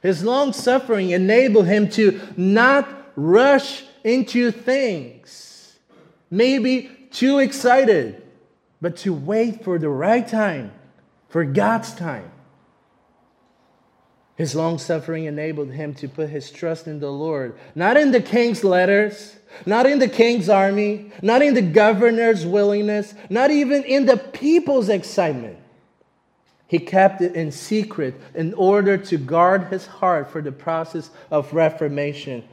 His 0.00 0.22
long 0.22 0.52
suffering 0.52 1.10
enabled 1.10 1.66
him 1.66 1.88
to 1.90 2.20
not 2.36 2.88
rush 3.16 3.84
into 4.04 4.52
things, 4.52 5.76
maybe 6.30 6.90
too 7.10 7.40
excited, 7.40 8.22
but 8.80 8.96
to 8.98 9.12
wait 9.12 9.64
for 9.64 9.76
the 9.78 9.88
right 9.88 10.26
time, 10.26 10.72
for 11.28 11.44
God's 11.44 11.92
time. 11.94 12.30
His 14.38 14.54
long 14.54 14.78
suffering 14.78 15.24
enabled 15.24 15.72
him 15.72 15.94
to 15.94 16.08
put 16.08 16.30
his 16.30 16.52
trust 16.52 16.86
in 16.86 17.00
the 17.00 17.10
Lord, 17.10 17.58
not 17.74 17.96
in 17.96 18.12
the 18.12 18.20
king's 18.20 18.62
letters, 18.62 19.34
not 19.66 19.84
in 19.84 19.98
the 19.98 20.06
king's 20.06 20.48
army, 20.48 21.10
not 21.20 21.42
in 21.42 21.54
the 21.54 21.62
governor's 21.62 22.46
willingness, 22.46 23.14
not 23.28 23.50
even 23.50 23.82
in 23.82 24.06
the 24.06 24.16
people's 24.16 24.88
excitement. 24.88 25.58
He 26.68 26.78
kept 26.78 27.20
it 27.20 27.34
in 27.34 27.50
secret 27.50 28.14
in 28.32 28.54
order 28.54 28.96
to 28.96 29.18
guard 29.18 29.64
his 29.72 29.86
heart 29.86 30.30
for 30.30 30.40
the 30.40 30.52
process 30.52 31.10
of 31.32 31.52
reformation. 31.52 32.44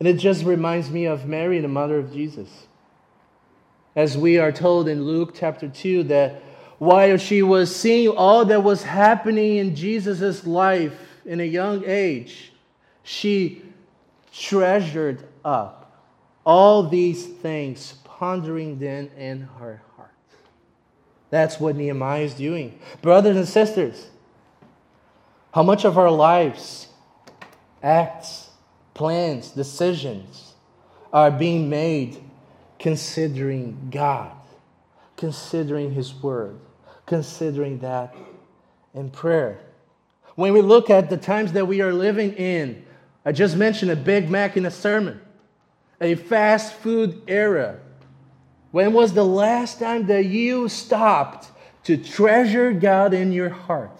And 0.00 0.08
it 0.08 0.16
just 0.16 0.42
reminds 0.44 0.90
me 0.90 1.04
of 1.04 1.26
Mary, 1.26 1.60
the 1.60 1.68
mother 1.68 2.00
of 2.00 2.12
Jesus. 2.12 2.66
As 3.94 4.18
we 4.18 4.38
are 4.38 4.50
told 4.50 4.88
in 4.88 5.04
Luke 5.04 5.32
chapter 5.32 5.68
2 5.68 6.02
that 6.04 6.42
while 6.80 7.18
she 7.18 7.42
was 7.42 7.76
seeing 7.76 8.08
all 8.08 8.46
that 8.46 8.64
was 8.64 8.82
happening 8.82 9.56
in 9.56 9.76
Jesus' 9.76 10.46
life 10.46 10.98
in 11.26 11.38
a 11.38 11.44
young 11.44 11.84
age, 11.84 12.52
she 13.02 13.62
treasured 14.32 15.22
up 15.44 16.02
all 16.46 16.82
these 16.82 17.26
things, 17.26 17.96
pondering 18.04 18.78
them 18.78 19.10
in 19.18 19.42
her 19.58 19.82
heart. 19.94 20.14
That's 21.28 21.60
what 21.60 21.76
Nehemiah 21.76 22.22
is 22.22 22.32
doing. 22.32 22.78
Brothers 23.02 23.36
and 23.36 23.46
sisters, 23.46 24.08
how 25.52 25.62
much 25.62 25.84
of 25.84 25.98
our 25.98 26.10
lives, 26.10 26.88
acts, 27.82 28.48
plans, 28.94 29.50
decisions 29.50 30.54
are 31.12 31.30
being 31.30 31.68
made 31.68 32.24
considering 32.78 33.88
God, 33.90 34.32
considering 35.18 35.92
His 35.92 36.14
Word? 36.14 36.58
Considering 37.10 37.80
that 37.80 38.14
in 38.94 39.10
prayer. 39.10 39.58
When 40.36 40.52
we 40.52 40.62
look 40.62 40.90
at 40.90 41.10
the 41.10 41.16
times 41.16 41.52
that 41.54 41.66
we 41.66 41.80
are 41.80 41.92
living 41.92 42.34
in, 42.34 42.84
I 43.24 43.32
just 43.32 43.56
mentioned 43.56 43.90
a 43.90 43.96
Big 43.96 44.30
Mac 44.30 44.56
in 44.56 44.64
a 44.64 44.70
sermon, 44.70 45.20
a 46.00 46.14
fast 46.14 46.72
food 46.72 47.20
era. 47.26 47.80
When 48.70 48.92
was 48.92 49.12
the 49.12 49.24
last 49.24 49.80
time 49.80 50.06
that 50.06 50.26
you 50.26 50.68
stopped 50.68 51.48
to 51.82 51.96
treasure 51.96 52.72
God 52.72 53.12
in 53.12 53.32
your 53.32 53.48
heart? 53.48 53.98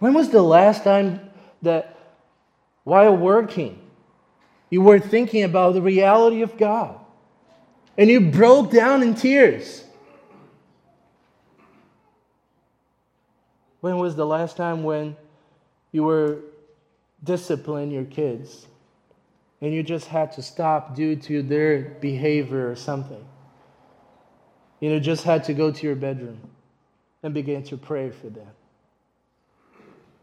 When 0.00 0.14
was 0.14 0.30
the 0.30 0.42
last 0.42 0.82
time 0.82 1.30
that 1.62 1.96
while 2.82 3.16
working, 3.16 3.78
you 4.68 4.82
were 4.82 4.98
thinking 4.98 5.44
about 5.44 5.74
the 5.74 5.82
reality 5.82 6.42
of 6.42 6.58
God 6.58 6.98
and 7.96 8.10
you 8.10 8.32
broke 8.32 8.72
down 8.72 9.04
in 9.04 9.14
tears? 9.14 9.84
When 13.80 13.98
was 13.98 14.16
the 14.16 14.26
last 14.26 14.56
time 14.56 14.82
when 14.82 15.16
you 15.92 16.04
were 16.04 16.40
disciplining 17.22 17.90
your 17.90 18.04
kids 18.04 18.66
and 19.60 19.72
you 19.72 19.82
just 19.82 20.08
had 20.08 20.32
to 20.32 20.42
stop 20.42 20.94
due 20.94 21.16
to 21.16 21.42
their 21.42 21.80
behavior 22.00 22.70
or 22.70 22.76
something? 22.76 23.24
You 24.80 24.90
know, 24.90 24.98
just 24.98 25.24
had 25.24 25.44
to 25.44 25.54
go 25.54 25.70
to 25.70 25.86
your 25.86 25.96
bedroom 25.96 26.40
and 27.22 27.34
begin 27.34 27.62
to 27.64 27.76
pray 27.76 28.10
for 28.10 28.28
them. 28.28 28.48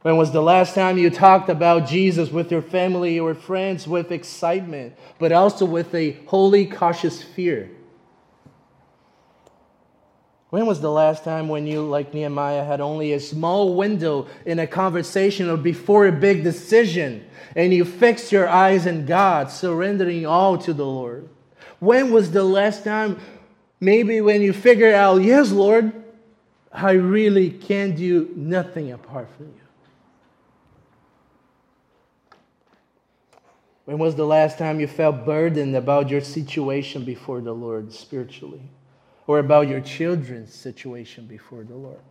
When 0.01 0.18
was 0.18 0.32
the 0.32 0.41
last 0.41 0.76
time 0.76 0.97
you 0.97 1.10
talked 1.10 1.49
about 1.49 1.88
Jesus 1.88 2.30
with 2.30 2.51
your 2.51 2.62
family 2.62 3.20
or 3.20 3.34
friends 3.34 3.88
with 3.88 4.12
excitement, 4.12 4.95
but 5.18 5.32
also 5.32 5.66
with 5.66 5.95
a 5.95 6.12
holy, 6.28 6.68
cautious 6.68 7.24
fear? 7.24 7.72
When 10.56 10.68
was 10.68 10.80
the 10.80 10.89
last 10.89 11.26
time 11.26 11.49
when 11.49 11.68
you, 11.68 11.82
like 11.82 12.14
Nehemiah, 12.14 12.64
had 12.64 12.80
only 12.80 13.12
a 13.12 13.20
small 13.20 13.76
window 13.76 14.28
in 14.45 14.58
a 14.60 14.66
conversation 14.66 15.49
or 15.49 15.58
before 15.58 16.08
a 16.08 16.14
big 16.14 16.45
decision 16.45 17.26
and 17.58 17.74
you 17.74 17.84
fixed 17.84 18.32
your 18.32 18.47
eyes 18.47 18.88
on 18.88 19.06
God, 19.06 19.51
surrendering 19.51 20.26
all 20.26 20.58
to 20.60 20.72
the 20.72 20.86
Lord? 20.86 21.28
When 21.80 22.10
was 22.10 22.32
the 22.32 22.45
last 22.45 22.86
time, 22.86 23.20
maybe 23.82 24.22
when 24.22 24.41
you 24.41 24.53
figured 24.53 24.93
out, 24.93 25.18
yes, 25.18 25.51
Lord, 25.51 25.91
I 26.72 26.91
really 26.91 27.49
can 27.49 27.93
do 27.93 28.32
nothing 28.34 28.93
apart 28.93 29.28
from 29.36 29.47
you? 29.47 29.62
When 33.84 33.97
was 33.97 34.16
the 34.16 34.26
last 34.26 34.58
time 34.58 34.80
you 34.80 34.88
felt 34.88 35.26
burdened 35.26 35.76
about 35.76 36.10
your 36.10 36.22
situation 36.22 37.03
before 37.03 37.41
the 37.41 37.53
Lord 37.53 37.91
spiritually? 37.91 38.70
Or 39.28 39.39
about 39.39 39.67
your 39.67 39.82
children's 39.82 40.53
situation 40.53 41.26
before 41.26 41.63
the 41.63 41.76
Lord, 41.76 42.01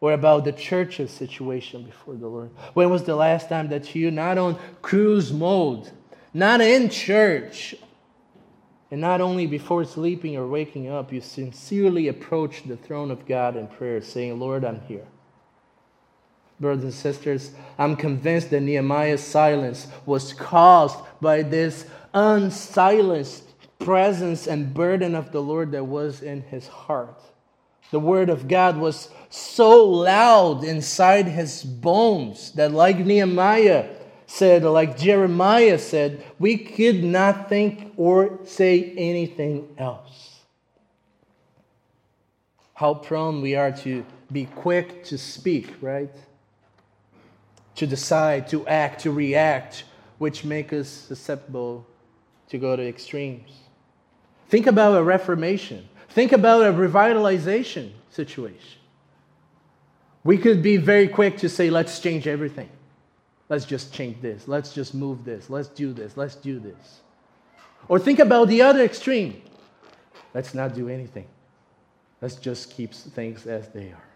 or 0.00 0.12
about 0.12 0.44
the 0.44 0.52
church's 0.52 1.10
situation 1.10 1.84
before 1.84 2.14
the 2.14 2.26
Lord. 2.26 2.50
When 2.74 2.90
was 2.90 3.04
the 3.04 3.16
last 3.16 3.48
time 3.48 3.68
that 3.68 3.94
you, 3.94 4.10
not 4.10 4.38
on 4.38 4.58
cruise 4.82 5.32
mode, 5.32 5.90
not 6.32 6.60
in 6.60 6.90
church, 6.90 7.74
and 8.90 9.00
not 9.00 9.20
only 9.20 9.46
before 9.46 9.84
sleeping 9.84 10.36
or 10.36 10.46
waking 10.46 10.88
up, 10.88 11.12
you 11.12 11.20
sincerely 11.20 12.08
approached 12.08 12.68
the 12.68 12.76
throne 12.76 13.10
of 13.10 13.26
God 13.26 13.56
in 13.56 13.66
prayer, 13.66 14.00
saying, 14.00 14.38
Lord, 14.38 14.64
I'm 14.64 14.80
here. 14.82 15.06
Brothers 16.60 16.84
and 16.84 16.94
sisters, 16.94 17.50
I'm 17.78 17.96
convinced 17.96 18.50
that 18.50 18.60
Nehemiah's 18.60 19.22
silence 19.22 19.88
was 20.06 20.32
caused 20.32 20.98
by 21.20 21.42
this 21.42 21.86
unsilenced 22.12 23.43
presence 23.84 24.46
and 24.46 24.74
burden 24.74 25.14
of 25.14 25.30
the 25.30 25.40
Lord 25.42 25.72
that 25.72 25.84
was 25.84 26.22
in 26.22 26.42
his 26.42 26.66
heart. 26.66 27.20
The 27.90 28.00
word 28.00 28.30
of 28.30 28.48
God 28.48 28.78
was 28.78 29.08
so 29.30 29.84
loud 29.84 30.64
inside 30.64 31.26
his 31.26 31.62
bones 31.62 32.52
that, 32.52 32.72
like 32.72 32.98
Nehemiah 32.98 33.88
said, 34.26 34.64
like 34.64 34.98
Jeremiah 34.98 35.78
said, 35.78 36.24
we 36.38 36.56
could 36.56 37.04
not 37.04 37.48
think 37.48 37.92
or 37.96 38.40
say 38.44 38.92
anything 38.96 39.68
else. 39.78 40.40
how 42.74 42.92
prone 42.92 43.40
we 43.40 43.54
are 43.54 43.70
to 43.70 44.04
be 44.32 44.46
quick 44.46 45.04
to 45.04 45.16
speak, 45.16 45.72
right? 45.80 46.12
To 47.76 47.86
decide, 47.86 48.48
to 48.48 48.66
act, 48.66 49.02
to 49.02 49.12
react, 49.12 49.84
which 50.18 50.44
make 50.44 50.72
us 50.72 50.88
susceptible 50.88 51.86
to 52.48 52.58
go 52.58 52.76
to 52.76 52.86
extremes. 52.86 53.52
Think 54.48 54.66
about 54.66 54.96
a 54.96 55.02
reformation. 55.02 55.88
Think 56.10 56.32
about 56.32 56.62
a 56.62 56.72
revitalization 56.72 57.90
situation. 58.10 58.80
We 60.22 60.38
could 60.38 60.62
be 60.62 60.76
very 60.76 61.08
quick 61.08 61.38
to 61.38 61.48
say, 61.48 61.70
let's 61.70 61.98
change 62.00 62.26
everything. 62.26 62.68
Let's 63.48 63.64
just 63.64 63.92
change 63.92 64.20
this. 64.22 64.48
Let's 64.48 64.72
just 64.72 64.94
move 64.94 65.24
this. 65.24 65.50
Let's 65.50 65.68
do 65.68 65.92
this. 65.92 66.16
Let's 66.16 66.36
do 66.36 66.58
this. 66.58 67.00
Or 67.88 67.98
think 67.98 68.18
about 68.18 68.48
the 68.48 68.62
other 68.62 68.82
extreme. 68.82 69.42
Let's 70.32 70.54
not 70.54 70.74
do 70.74 70.88
anything. 70.88 71.26
Let's 72.22 72.36
just 72.36 72.70
keep 72.70 72.94
things 72.94 73.46
as 73.46 73.68
they 73.68 73.88
are. 73.88 74.08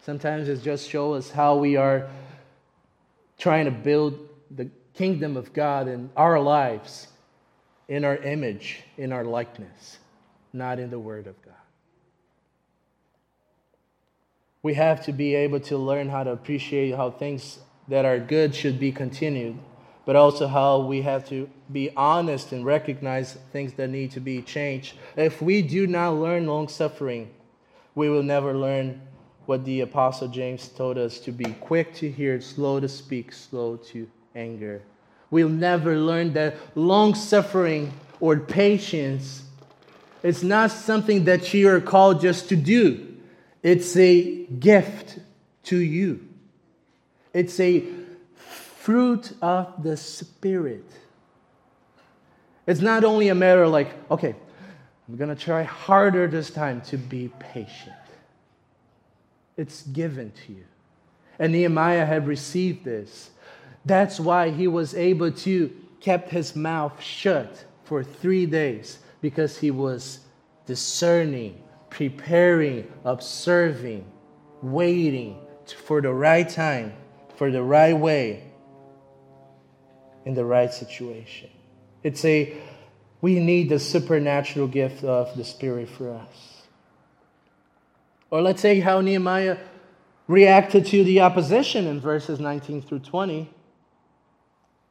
Sometimes 0.00 0.48
it 0.48 0.62
just 0.62 0.88
shows 0.88 1.26
us 1.26 1.30
how 1.30 1.56
we 1.56 1.76
are 1.76 2.08
trying 3.36 3.66
to 3.66 3.70
build 3.70 4.18
the 4.50 4.70
kingdom 4.98 5.36
of 5.36 5.52
God 5.52 5.86
in 5.86 6.10
our 6.16 6.40
lives, 6.40 7.06
in 7.86 8.04
our 8.04 8.16
image, 8.16 8.82
in 8.96 9.12
our 9.12 9.24
likeness, 9.24 9.98
not 10.52 10.80
in 10.80 10.90
the 10.90 10.98
Word 10.98 11.28
of 11.28 11.40
God. 11.42 11.54
We 14.60 14.74
have 14.74 15.04
to 15.04 15.12
be 15.12 15.36
able 15.36 15.60
to 15.60 15.78
learn 15.78 16.08
how 16.08 16.24
to 16.24 16.32
appreciate 16.32 16.96
how 16.96 17.12
things 17.12 17.60
that 17.86 18.04
are 18.04 18.18
good 18.18 18.52
should 18.56 18.80
be 18.80 18.90
continued, 18.90 19.56
but 20.04 20.16
also 20.16 20.48
how 20.48 20.80
we 20.80 21.02
have 21.02 21.28
to 21.28 21.48
be 21.72 21.90
honest 21.96 22.50
and 22.50 22.66
recognize 22.66 23.38
things 23.52 23.74
that 23.74 23.90
need 23.90 24.10
to 24.10 24.20
be 24.20 24.42
changed. 24.42 24.96
If 25.14 25.40
we 25.40 25.62
do 25.62 25.86
not 25.86 26.14
learn 26.14 26.48
long 26.48 26.66
suffering, 26.66 27.30
we 27.94 28.08
will 28.08 28.24
never 28.24 28.52
learn 28.52 29.00
what 29.46 29.64
the 29.64 29.80
Apostle 29.82 30.26
James 30.26 30.66
told 30.66 30.98
us 30.98 31.20
to 31.20 31.30
be 31.30 31.52
quick 31.60 31.94
to 31.94 32.10
hear, 32.10 32.40
slow 32.40 32.80
to 32.80 32.88
speak, 32.88 33.32
slow 33.32 33.76
to 33.76 34.10
anger. 34.38 34.80
We'll 35.30 35.48
never 35.48 35.96
learn 35.96 36.32
that 36.34 36.56
long 36.74 37.14
suffering 37.14 37.92
or 38.20 38.38
patience 38.38 39.42
is 40.22 40.42
not 40.42 40.70
something 40.70 41.24
that 41.24 41.52
you 41.52 41.68
are 41.68 41.80
called 41.80 42.20
just 42.20 42.48
to 42.48 42.56
do. 42.56 43.16
It's 43.62 43.96
a 43.96 44.44
gift 44.46 45.18
to 45.64 45.76
you. 45.76 46.26
It's 47.34 47.60
a 47.60 47.84
fruit 48.36 49.32
of 49.42 49.82
the 49.82 49.96
Spirit. 49.96 50.84
It's 52.66 52.80
not 52.80 53.04
only 53.04 53.28
a 53.28 53.34
matter 53.34 53.64
of 53.64 53.72
like, 53.72 53.90
okay, 54.10 54.34
I'm 55.08 55.16
going 55.16 55.34
to 55.34 55.42
try 55.42 55.62
harder 55.62 56.26
this 56.26 56.50
time 56.50 56.80
to 56.82 56.96
be 56.96 57.30
patient. 57.38 57.94
It's 59.56 59.82
given 59.82 60.32
to 60.46 60.52
you. 60.52 60.64
And 61.38 61.52
Nehemiah 61.52 62.04
had 62.04 62.26
received 62.26 62.84
this. 62.84 63.30
That's 63.84 64.20
why 64.20 64.50
he 64.50 64.68
was 64.68 64.94
able 64.94 65.32
to 65.32 65.74
kept 66.00 66.30
his 66.30 66.54
mouth 66.54 67.00
shut 67.02 67.64
for 67.84 68.04
3 68.04 68.46
days 68.46 68.98
because 69.20 69.58
he 69.58 69.70
was 69.70 70.20
discerning 70.66 71.62
preparing, 71.90 72.90
observing, 73.04 74.04
waiting 74.62 75.38
for 75.84 76.00
the 76.00 76.12
right 76.12 76.48
time, 76.48 76.92
for 77.36 77.50
the 77.50 77.62
right 77.62 77.96
way, 77.96 78.44
in 80.24 80.34
the 80.34 80.44
right 80.44 80.72
situation. 80.72 81.50
It's 82.02 82.24
a, 82.24 82.56
we 83.20 83.38
need 83.40 83.68
the 83.68 83.78
supernatural 83.78 84.68
gift 84.68 85.04
of 85.04 85.36
the 85.36 85.44
Spirit 85.44 85.88
for 85.88 86.12
us. 86.12 86.62
Or 88.30 88.42
let's 88.42 88.60
say 88.60 88.80
how 88.80 89.00
Nehemiah 89.00 89.58
reacted 90.26 90.86
to 90.86 91.02
the 91.04 91.20
opposition 91.20 91.86
in 91.86 92.00
verses 92.00 92.38
19 92.38 92.82
through 92.82 92.98
20. 93.00 93.50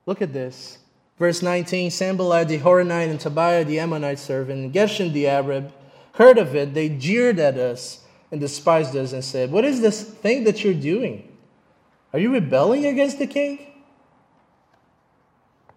Look 0.07 0.21
at 0.23 0.33
this. 0.33 0.79
Verse 1.19 1.43
19 1.43 1.91
Sanballat 1.91 2.47
the 2.47 2.59
Horonite 2.59 3.09
and 3.09 3.19
Tobiah 3.19 3.63
the 3.63 3.79
Ammonite 3.79 4.17
servant, 4.17 4.59
and 4.59 4.73
Geshem 4.73 5.13
the 5.13 5.27
Arab, 5.27 5.71
heard 6.13 6.39
of 6.39 6.55
it, 6.55 6.73
they 6.73 6.89
jeered 6.89 7.37
at 7.37 7.57
us 7.57 8.03
and 8.31 8.41
despised 8.41 8.95
us 8.95 9.13
and 9.13 9.23
said, 9.23 9.51
What 9.51 9.65
is 9.65 9.81
this 9.81 10.01
thing 10.01 10.45
that 10.45 10.63
you're 10.63 10.73
doing? 10.73 11.31
Are 12.13 12.19
you 12.19 12.33
rebelling 12.33 12.85
against 12.85 13.19
the 13.19 13.27
king? 13.27 13.59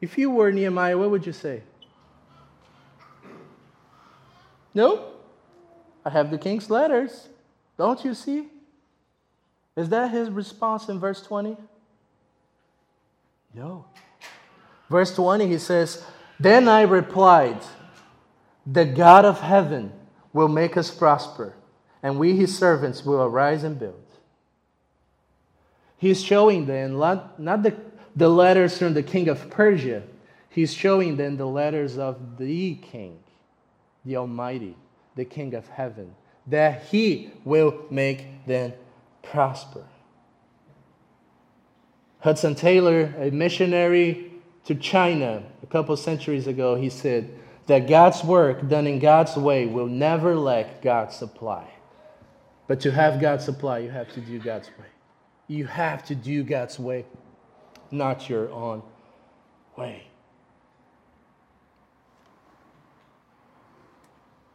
If 0.01 0.17
you 0.17 0.31
were 0.31 0.51
Nehemiah, 0.51 0.97
what 0.97 1.11
would 1.11 1.27
you 1.27 1.33
say? 1.33 1.63
No, 4.73 5.07
I 6.05 6.11
have 6.11 6.31
the 6.31 6.39
king's 6.39 6.71
letters. 6.71 7.29
Don't 7.77 8.05
you 8.05 8.15
see? 8.15 8.49
Is 9.77 9.89
that 9.89 10.11
his 10.11 10.31
response 10.31 10.89
in 10.89 11.01
verse 11.01 11.21
20? 11.23 11.57
No. 13.55 13.87
Verse 14.91 15.15
20, 15.15 15.47
he 15.47 15.59
says, 15.59 16.05
Then 16.41 16.69
I 16.69 16.83
replied, 16.83 17.63
The 18.67 18.85
God 18.85 19.25
of 19.25 19.41
heaven 19.41 19.93
will 20.33 20.49
make 20.49 20.77
us 20.77 20.91
prosper, 20.91 21.55
and 22.03 22.19
we, 22.19 22.37
his 22.37 22.59
servants, 22.59 23.05
will 23.05 23.23
arise 23.23 23.63
and 23.63 23.79
build. 23.79 23.95
He's 25.97 26.23
showing 26.23 26.67
them 26.67 26.99
not, 26.99 27.39
not 27.39 27.63
the, 27.63 27.77
the 28.17 28.29
letters 28.29 28.77
from 28.77 28.95
the 28.95 29.03
king 29.03 29.29
of 29.29 29.49
Persia, 29.49 30.03
he's 30.49 30.75
showing 30.75 31.17
them 31.17 31.37
the 31.37 31.47
letters 31.47 31.97
of 31.97 32.39
the 32.39 32.75
king, 32.75 33.21
the 34.05 34.17
Almighty, 34.17 34.77
the 35.15 35.25
king 35.25 35.55
of 35.55 35.69
heaven, 35.69 36.17
that 36.49 36.83
he 36.87 37.31
will 37.45 37.85
make 37.91 38.45
them 38.47 38.73
prosper. 39.23 39.85
Hudson 42.21 42.55
Taylor, 42.55 43.15
a 43.19 43.31
missionary 43.31 44.30
to 44.65 44.75
China 44.75 45.43
a 45.63 45.67
couple 45.67 45.97
centuries 45.97 46.47
ago, 46.47 46.77
he 46.77 46.91
said, 46.91 47.33
that 47.67 47.89
God's 47.89 48.25
work 48.25 48.69
done 48.69 48.87
in 48.87 48.99
God's 48.99 49.37
way 49.37 49.65
will 49.67 49.87
never 49.87 50.35
lack 50.35 50.83
God's 50.83 51.15
supply. 51.15 51.71
But 52.67 52.81
to 52.81 52.91
have 52.91 53.21
God's 53.21 53.45
supply, 53.45 53.79
you 53.79 53.91
have 53.91 54.13
to 54.15 54.21
do 54.21 54.39
God's 54.39 54.69
way. 54.69 54.87
You 55.47 55.67
have 55.67 56.05
to 56.07 56.15
do 56.15 56.43
God's 56.43 56.79
way, 56.79 57.05
not 57.91 58.29
your 58.29 58.51
own 58.51 58.83
way. 59.77 60.05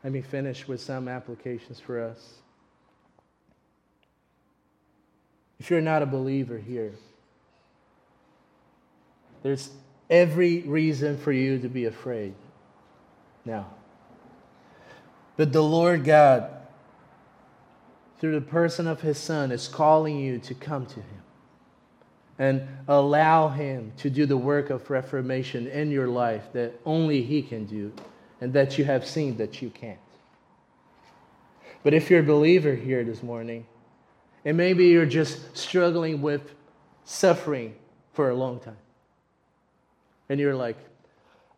Let 0.04 0.14
me 0.14 0.22
finish 0.22 0.68
with 0.68 0.82
some 0.82 1.08
applications 1.08 1.80
for 1.80 2.02
us. 2.02 2.36
If 5.60 5.70
you're 5.70 5.82
not 5.82 6.02
a 6.02 6.06
believer 6.06 6.58
here, 6.58 6.94
there's 9.42 9.70
every 10.10 10.62
reason 10.62 11.18
for 11.18 11.32
you 11.32 11.60
to 11.60 11.70
be 11.70 11.86
afraid 11.86 12.34
now. 13.44 13.68
But 15.38 15.52
the 15.52 15.64
Lord 15.64 16.04
God, 16.04 16.50
through 18.20 18.40
the 18.40 18.46
person 18.46 18.88
of 18.88 19.02
His 19.02 19.18
Son, 19.18 19.52
is 19.52 19.68
calling 19.68 20.18
you 20.18 20.40
to 20.40 20.54
come 20.54 20.86
to 20.86 20.96
Him 20.96 21.24
and 22.38 22.68
allow 22.88 23.50
Him 23.50 23.92
to 23.98 24.10
do 24.10 24.26
the 24.26 24.38
work 24.38 24.70
of 24.70 24.90
reformation 24.90 25.68
in 25.68 25.92
your 25.92 26.08
life 26.08 26.44
that 26.54 26.80
only 26.86 27.22
He 27.22 27.42
can 27.42 27.66
do 27.66 27.92
and 28.42 28.54
that 28.54 28.78
you 28.78 28.86
have 28.86 29.06
seen 29.06 29.38
that 29.38 29.62
you 29.62 29.70
can't. 29.70 30.00
But 31.84 31.94
if 31.94 32.10
you're 32.10 32.22
a 32.22 32.24
believer 32.24 32.74
here 32.74 33.04
this 33.04 33.22
morning, 33.22 33.66
and 34.44 34.58
maybe 34.58 34.88
you're 34.88 35.06
just 35.06 35.56
struggling 35.56 36.22
with 36.22 36.54
suffering 37.04 37.76
for 38.14 38.30
a 38.30 38.36
long 38.36 38.60
time, 38.60 38.78
and 40.30 40.40
you're 40.40 40.56
like, 40.56 40.78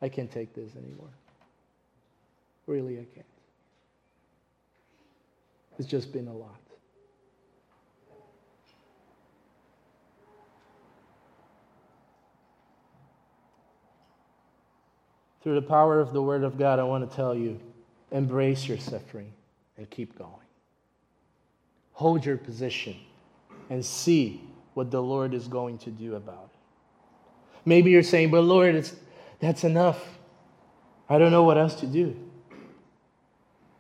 I 0.02 0.10
can't 0.10 0.32
take 0.32 0.54
this 0.54 0.76
anymore. 0.76 1.10
Really, 2.66 3.00
I 3.00 3.06
can't. 3.14 3.26
It's 5.80 5.88
just 5.88 6.12
been 6.12 6.28
a 6.28 6.34
lot. 6.34 6.60
Through 15.44 15.56
the 15.56 15.62
power 15.62 16.00
of 16.00 16.12
the 16.14 16.22
Word 16.22 16.44
of 16.44 16.58
God, 16.58 16.80
I 16.80 16.84
want 16.84 17.10
to 17.10 17.16
tell 17.16 17.34
you 17.34 17.60
embrace 18.12 18.68
your 18.68 18.78
suffering 18.78 19.32
and 19.78 19.90
keep 19.90 20.18
going. 20.18 20.32
Hold 21.94 22.26
your 22.26 22.38
position 22.38 22.96
and 23.70 23.84
see 23.86 24.42
what 24.74 24.92
the 24.92 25.02
Lord 25.02 25.34
is 25.34 25.48
going 25.48 25.78
to 25.80 25.90
do 25.90 26.16
about 26.16 26.52
it. 26.54 26.57
Maybe 27.68 27.92
you're 27.92 28.02
saying, 28.02 28.32
but 28.32 28.44
Lord, 28.44 28.76
it's, 28.76 28.96
that's 29.42 29.66
enough. 29.66 30.02
I 31.10 31.18
don't 31.18 31.32
know 31.32 31.44
what 31.44 31.58
else 31.58 31.76
to 31.82 31.86
do. 31.86 32.16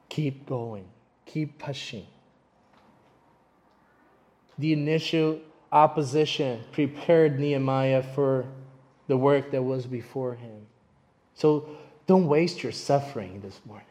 Keep 0.09 0.45
going, 0.45 0.83
keep 1.25 1.57
pushing. 1.57 2.05
The 4.59 4.73
initial 4.73 5.39
opposition 5.71 6.65
prepared 6.73 7.39
Nehemiah 7.39 8.03
for 8.03 8.45
the 9.07 9.15
work 9.15 9.51
that 9.51 9.63
was 9.63 9.85
before 9.85 10.35
him. 10.35 10.67
So 11.33 11.69
don't 12.07 12.27
waste 12.27 12.63
your 12.63 12.73
suffering 12.73 13.39
this 13.39 13.61
morning. 13.65 13.85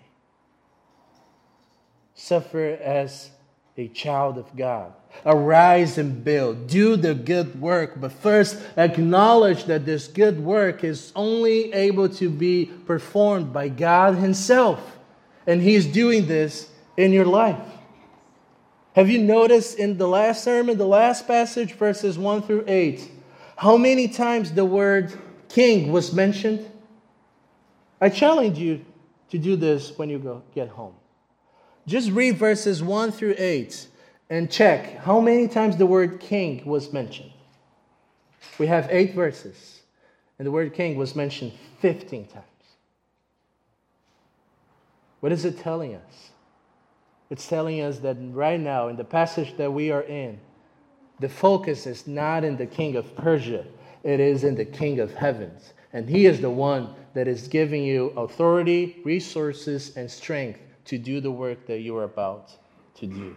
Suffer 2.12 2.78
as 2.82 3.30
a 3.76 3.88
child 3.88 4.38
of 4.38 4.54
God. 4.56 4.92
Arise 5.24 5.98
and 5.98 6.24
build. 6.24 6.66
Do 6.66 6.96
the 6.96 7.14
good 7.14 7.60
work, 7.60 8.00
but 8.00 8.12
first 8.12 8.58
acknowledge 8.76 9.64
that 9.64 9.84
this 9.84 10.08
good 10.08 10.40
work 10.40 10.84
is 10.84 11.12
only 11.14 11.72
able 11.72 12.08
to 12.10 12.30
be 12.30 12.66
performed 12.86 13.52
by 13.52 13.68
God 13.68 14.16
Himself. 14.16 14.98
And 15.46 15.62
He's 15.62 15.86
doing 15.86 16.26
this 16.26 16.70
in 16.96 17.12
your 17.12 17.24
life. 17.24 17.60
Have 18.94 19.10
you 19.10 19.18
noticed 19.18 19.78
in 19.78 19.98
the 19.98 20.08
last 20.08 20.42
sermon, 20.42 20.78
the 20.78 20.86
last 20.86 21.26
passage, 21.26 21.74
verses 21.74 22.18
1 22.18 22.42
through 22.42 22.64
8, 22.66 23.10
how 23.56 23.76
many 23.76 24.08
times 24.08 24.52
the 24.52 24.64
word 24.64 25.12
king 25.50 25.92
was 25.92 26.14
mentioned? 26.14 26.70
I 28.00 28.08
challenge 28.08 28.58
you 28.58 28.84
to 29.30 29.38
do 29.38 29.56
this 29.56 29.96
when 29.98 30.08
you 30.08 30.18
go 30.18 30.42
get 30.54 30.68
home. 30.68 30.94
Just 31.86 32.10
read 32.10 32.36
verses 32.36 32.82
1 32.82 33.12
through 33.12 33.36
8 33.38 33.86
and 34.28 34.50
check 34.50 34.98
how 34.98 35.20
many 35.20 35.46
times 35.46 35.76
the 35.76 35.86
word 35.86 36.18
king 36.18 36.66
was 36.66 36.92
mentioned. 36.92 37.30
We 38.58 38.66
have 38.66 38.88
eight 38.90 39.14
verses, 39.14 39.82
and 40.38 40.46
the 40.46 40.50
word 40.50 40.74
king 40.74 40.96
was 40.96 41.14
mentioned 41.14 41.52
15 41.80 42.26
times. 42.26 42.44
What 45.20 45.30
is 45.30 45.44
it 45.44 45.58
telling 45.58 45.94
us? 45.94 46.30
It's 47.30 47.46
telling 47.46 47.80
us 47.80 47.98
that 48.00 48.16
right 48.30 48.60
now, 48.60 48.88
in 48.88 48.96
the 48.96 49.04
passage 49.04 49.56
that 49.56 49.72
we 49.72 49.90
are 49.90 50.02
in, 50.02 50.40
the 51.20 51.28
focus 51.28 51.86
is 51.86 52.06
not 52.06 52.44
in 52.44 52.56
the 52.56 52.66
king 52.66 52.96
of 52.96 53.14
Persia, 53.16 53.64
it 54.02 54.20
is 54.20 54.44
in 54.44 54.54
the 54.54 54.64
king 54.64 55.00
of 55.00 55.14
heavens. 55.14 55.72
And 55.92 56.08
he 56.08 56.26
is 56.26 56.40
the 56.40 56.50
one 56.50 56.94
that 57.14 57.26
is 57.28 57.48
giving 57.48 57.82
you 57.82 58.08
authority, 58.16 59.00
resources, 59.04 59.96
and 59.96 60.10
strength 60.10 60.60
to 60.86 60.98
do 60.98 61.20
the 61.20 61.30
work 61.30 61.66
that 61.66 61.80
you 61.80 61.96
are 61.96 62.04
about 62.04 62.50
to 62.96 63.06
do. 63.06 63.36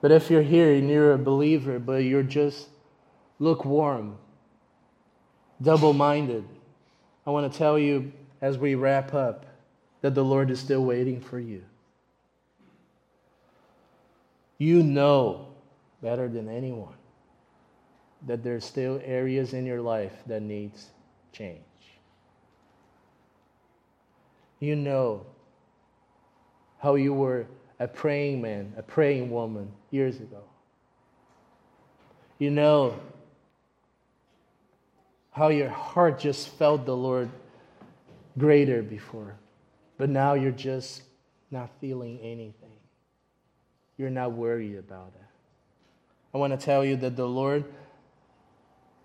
But 0.00 0.12
if 0.12 0.30
you're 0.30 0.42
here 0.42 0.74
and 0.74 0.88
you're 0.88 1.14
a 1.14 1.18
believer, 1.18 1.78
but 1.78 2.04
you're 2.04 2.22
just 2.22 2.68
lukewarm, 3.38 4.18
double 5.62 5.94
minded, 5.94 6.44
I 7.26 7.30
want 7.30 7.50
to 7.50 7.58
tell 7.58 7.78
you 7.78 8.12
as 8.42 8.58
we 8.58 8.74
wrap 8.74 9.14
up 9.14 9.46
that 10.02 10.14
the 10.14 10.24
Lord 10.24 10.50
is 10.50 10.60
still 10.60 10.84
waiting 10.84 11.20
for 11.20 11.40
you. 11.40 11.64
You 14.58 14.82
know 14.82 15.48
better 16.02 16.28
than 16.28 16.50
anyone 16.50 16.94
that 18.26 18.42
there's 18.42 18.64
still 18.64 19.00
areas 19.04 19.54
in 19.54 19.64
your 19.66 19.80
life 19.80 20.12
that 20.26 20.42
needs 20.42 20.90
change. 21.32 21.64
You 24.64 24.76
know 24.76 25.26
how 26.78 26.94
you 26.94 27.12
were 27.12 27.46
a 27.78 27.86
praying 27.86 28.40
man, 28.40 28.72
a 28.78 28.82
praying 28.82 29.30
woman 29.30 29.70
years 29.90 30.16
ago. 30.16 30.42
You 32.38 32.50
know 32.50 32.98
how 35.32 35.48
your 35.48 35.68
heart 35.68 36.18
just 36.18 36.48
felt 36.48 36.86
the 36.86 36.96
Lord 36.96 37.28
greater 38.38 38.82
before, 38.82 39.36
but 39.98 40.08
now 40.08 40.32
you're 40.32 40.50
just 40.50 41.02
not 41.50 41.68
feeling 41.78 42.18
anything. 42.20 42.78
You're 43.98 44.08
not 44.08 44.32
worried 44.32 44.78
about 44.78 45.12
it. 45.14 45.26
I 46.32 46.38
want 46.38 46.58
to 46.58 46.64
tell 46.64 46.86
you 46.86 46.96
that 46.96 47.16
the 47.16 47.28
Lord, 47.28 47.64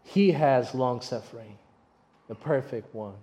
He 0.03 0.31
has 0.31 0.73
long 0.73 1.01
suffering, 1.01 1.57
the 2.29 2.35
perfect 2.35 2.95
one. 2.95 3.15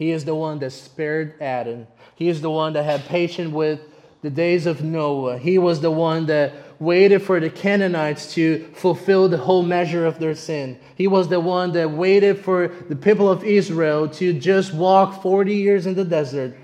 He 0.00 0.12
is 0.12 0.24
the 0.24 0.34
one 0.34 0.60
that 0.60 0.70
spared 0.70 1.34
Adam. 1.42 1.86
He 2.14 2.30
is 2.30 2.40
the 2.40 2.50
one 2.50 2.72
that 2.72 2.86
had 2.86 3.04
patience 3.04 3.52
with 3.52 3.80
the 4.22 4.30
days 4.30 4.64
of 4.64 4.82
Noah. 4.82 5.36
He 5.36 5.58
was 5.58 5.82
the 5.82 5.90
one 5.90 6.24
that 6.24 6.54
waited 6.80 7.20
for 7.20 7.38
the 7.38 7.50
Canaanites 7.50 8.32
to 8.32 8.66
fulfill 8.72 9.28
the 9.28 9.36
whole 9.36 9.62
measure 9.62 10.06
of 10.06 10.18
their 10.18 10.34
sin. 10.34 10.80
He 10.94 11.06
was 11.06 11.28
the 11.28 11.38
one 11.38 11.72
that 11.72 11.90
waited 11.90 12.38
for 12.38 12.68
the 12.88 12.96
people 12.96 13.30
of 13.30 13.44
Israel 13.44 14.08
to 14.08 14.32
just 14.32 14.72
walk 14.72 15.22
40 15.22 15.54
years 15.54 15.84
in 15.84 15.96
the 15.96 16.04
desert. 16.06 16.56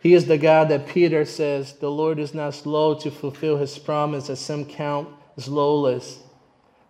He 0.00 0.14
is 0.14 0.26
the 0.26 0.38
God 0.38 0.68
that 0.68 0.86
Peter 0.86 1.24
says, 1.24 1.72
The 1.72 1.90
Lord 1.90 2.20
is 2.20 2.34
not 2.34 2.54
slow 2.54 2.94
to 3.00 3.10
fulfill 3.10 3.56
his 3.56 3.76
promise, 3.80 4.30
as 4.30 4.38
some 4.38 4.64
count 4.64 5.08
slowness, 5.38 6.20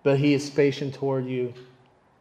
but 0.03 0.19
he 0.19 0.35
is 0.35 0.51
patient 0.51 0.93
toward 0.93 1.25
you, 1.25 1.55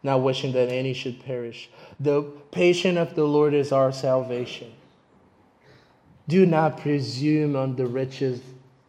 not 0.06 0.22
wishing 0.22 0.52
that 0.52 0.70
any 0.70 0.94
should 0.94 1.20
perish. 1.26 1.68
The 2.00 2.22
patience 2.52 3.00
of 3.00 3.16
the 3.16 3.26
Lord 3.26 3.56
is 3.56 3.72
our 3.72 3.92
salvation. 3.92 4.72
Do 6.28 6.46
not 6.46 6.80
presume 6.80 7.56
on 7.56 7.76
the 7.76 7.88
riches 7.88 8.40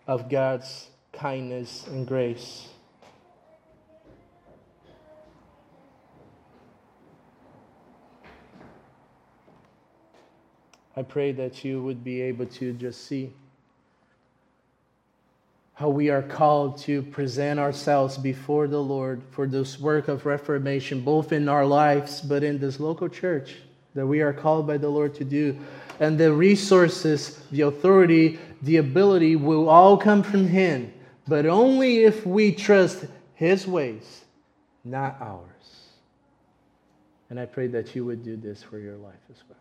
of 0.07 0.29
God's 0.29 0.91
kindness 1.15 1.87
and 1.87 2.07
grace. 2.07 2.69
I 10.95 11.03
pray 11.03 11.33
that 11.33 11.65
you 11.65 11.83
would 11.83 12.05
be 12.05 12.21
able 12.21 12.47
to 12.47 12.75
just 12.75 13.07
see 13.07 13.33
how 15.77 15.91
we 15.91 16.09
are 16.09 16.23
called 16.23 16.79
to 16.79 17.03
present 17.03 17.61
ourselves 17.61 18.17
before 18.17 18.67
the 18.67 18.83
Lord 18.83 19.23
for 19.31 19.47
this 19.47 19.79
work 19.79 20.09
of 20.09 20.25
reformation, 20.25 21.03
both 21.03 21.33
in 21.33 21.51
our 21.51 21.67
lives 21.67 22.23
but 22.23 22.43
in 22.43 22.59
this 22.59 22.81
local 22.81 23.11
church 23.11 23.57
that 23.95 24.07
we 24.07 24.23
are 24.23 24.33
called 24.33 24.67
by 24.67 24.79
the 24.79 24.89
Lord 24.89 25.15
to 25.17 25.25
do 25.25 25.55
and 26.01 26.19
the 26.19 26.33
resources, 26.33 27.39
the 27.51 27.63
authority, 27.63 28.39
the 28.63 28.79
ability 28.79 29.37
will 29.37 29.69
all 29.69 29.99
come 29.99 30.23
from 30.23 30.49
Him, 30.49 30.93
but 31.29 31.45
only 31.45 32.05
if 32.05 32.27
we 32.27 32.53
trust 32.53 33.05
His 33.35 33.67
ways, 33.67 34.25
not 34.83 35.19
ours. 35.21 35.43
And 37.29 37.39
I 37.39 37.45
pray 37.45 37.67
that 37.67 37.95
you 37.95 38.07
would 38.07 38.25
do 38.25 38.37
this 38.37 38.63
for 38.63 38.79
your 38.79 38.97
life 38.97 39.15
as 39.31 39.43
well. 39.47 39.59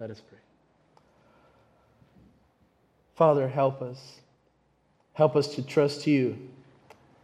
Let 0.00 0.10
us 0.10 0.20
pray. 0.20 0.38
Father, 3.14 3.48
help 3.48 3.80
us. 3.80 4.20
Help 5.14 5.36
us 5.36 5.54
to 5.54 5.62
trust 5.62 6.06
you. 6.06 6.36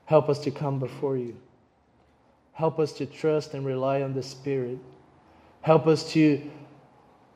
Help 0.06 0.28
us 0.28 0.38
to 0.40 0.50
come 0.50 0.78
before 0.78 1.16
you. 1.16 1.36
Help 2.52 2.78
us 2.78 2.92
to 2.94 3.06
trust 3.06 3.52
and 3.54 3.66
rely 3.66 4.02
on 4.02 4.14
the 4.14 4.22
Spirit. 4.22 4.78
Help 5.60 5.86
us 5.86 6.10
to 6.12 6.50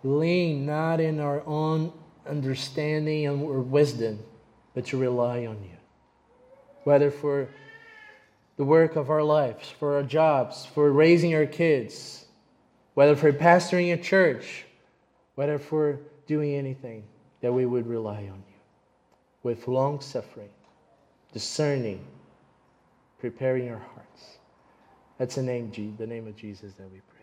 lean 0.03 0.65
not 0.65 1.01
in 1.01 1.21
our 1.21 1.45
own 1.47 1.93
understanding 2.29 3.29
or 3.29 3.61
wisdom, 3.61 4.19
but 4.75 4.87
to 4.87 4.97
rely 4.97 5.47
on 5.47 5.63
you. 5.63 5.77
Whether 6.85 7.11
for 7.11 7.49
the 8.57 8.65
work 8.65 8.97
of 8.97 9.11
our 9.11 9.23
lives, 9.23 9.69
for 9.69 9.97
our 9.97 10.03
jobs, 10.03 10.65
for 10.67 10.93
raising 10.93 11.35
our 11.35 11.47
kids, 11.47 12.27
whether 12.95 13.17
for 13.17 13.33
pastoring 13.33 13.93
a 13.93 13.97
church, 13.97 14.65
whether 15.35 15.59
for 15.59 15.99
doing 16.27 16.55
anything, 16.55 17.05
that 17.41 17.53
we 17.53 17.67
would 17.67 17.87
rely 17.87 18.29
on 18.31 18.43
you 18.49 18.54
with 19.45 19.69
long 19.69 20.01
suffering, 20.01 20.49
discerning, 21.33 22.05
preparing 23.21 23.69
our 23.71 23.79
hearts. 23.79 24.39
That's 25.19 25.37
the 25.37 25.43
name, 25.43 25.71
the 25.99 26.07
name 26.07 26.27
of 26.27 26.35
Jesus 26.35 26.73
that 26.75 26.91
we 26.91 27.01
pray. 27.09 27.14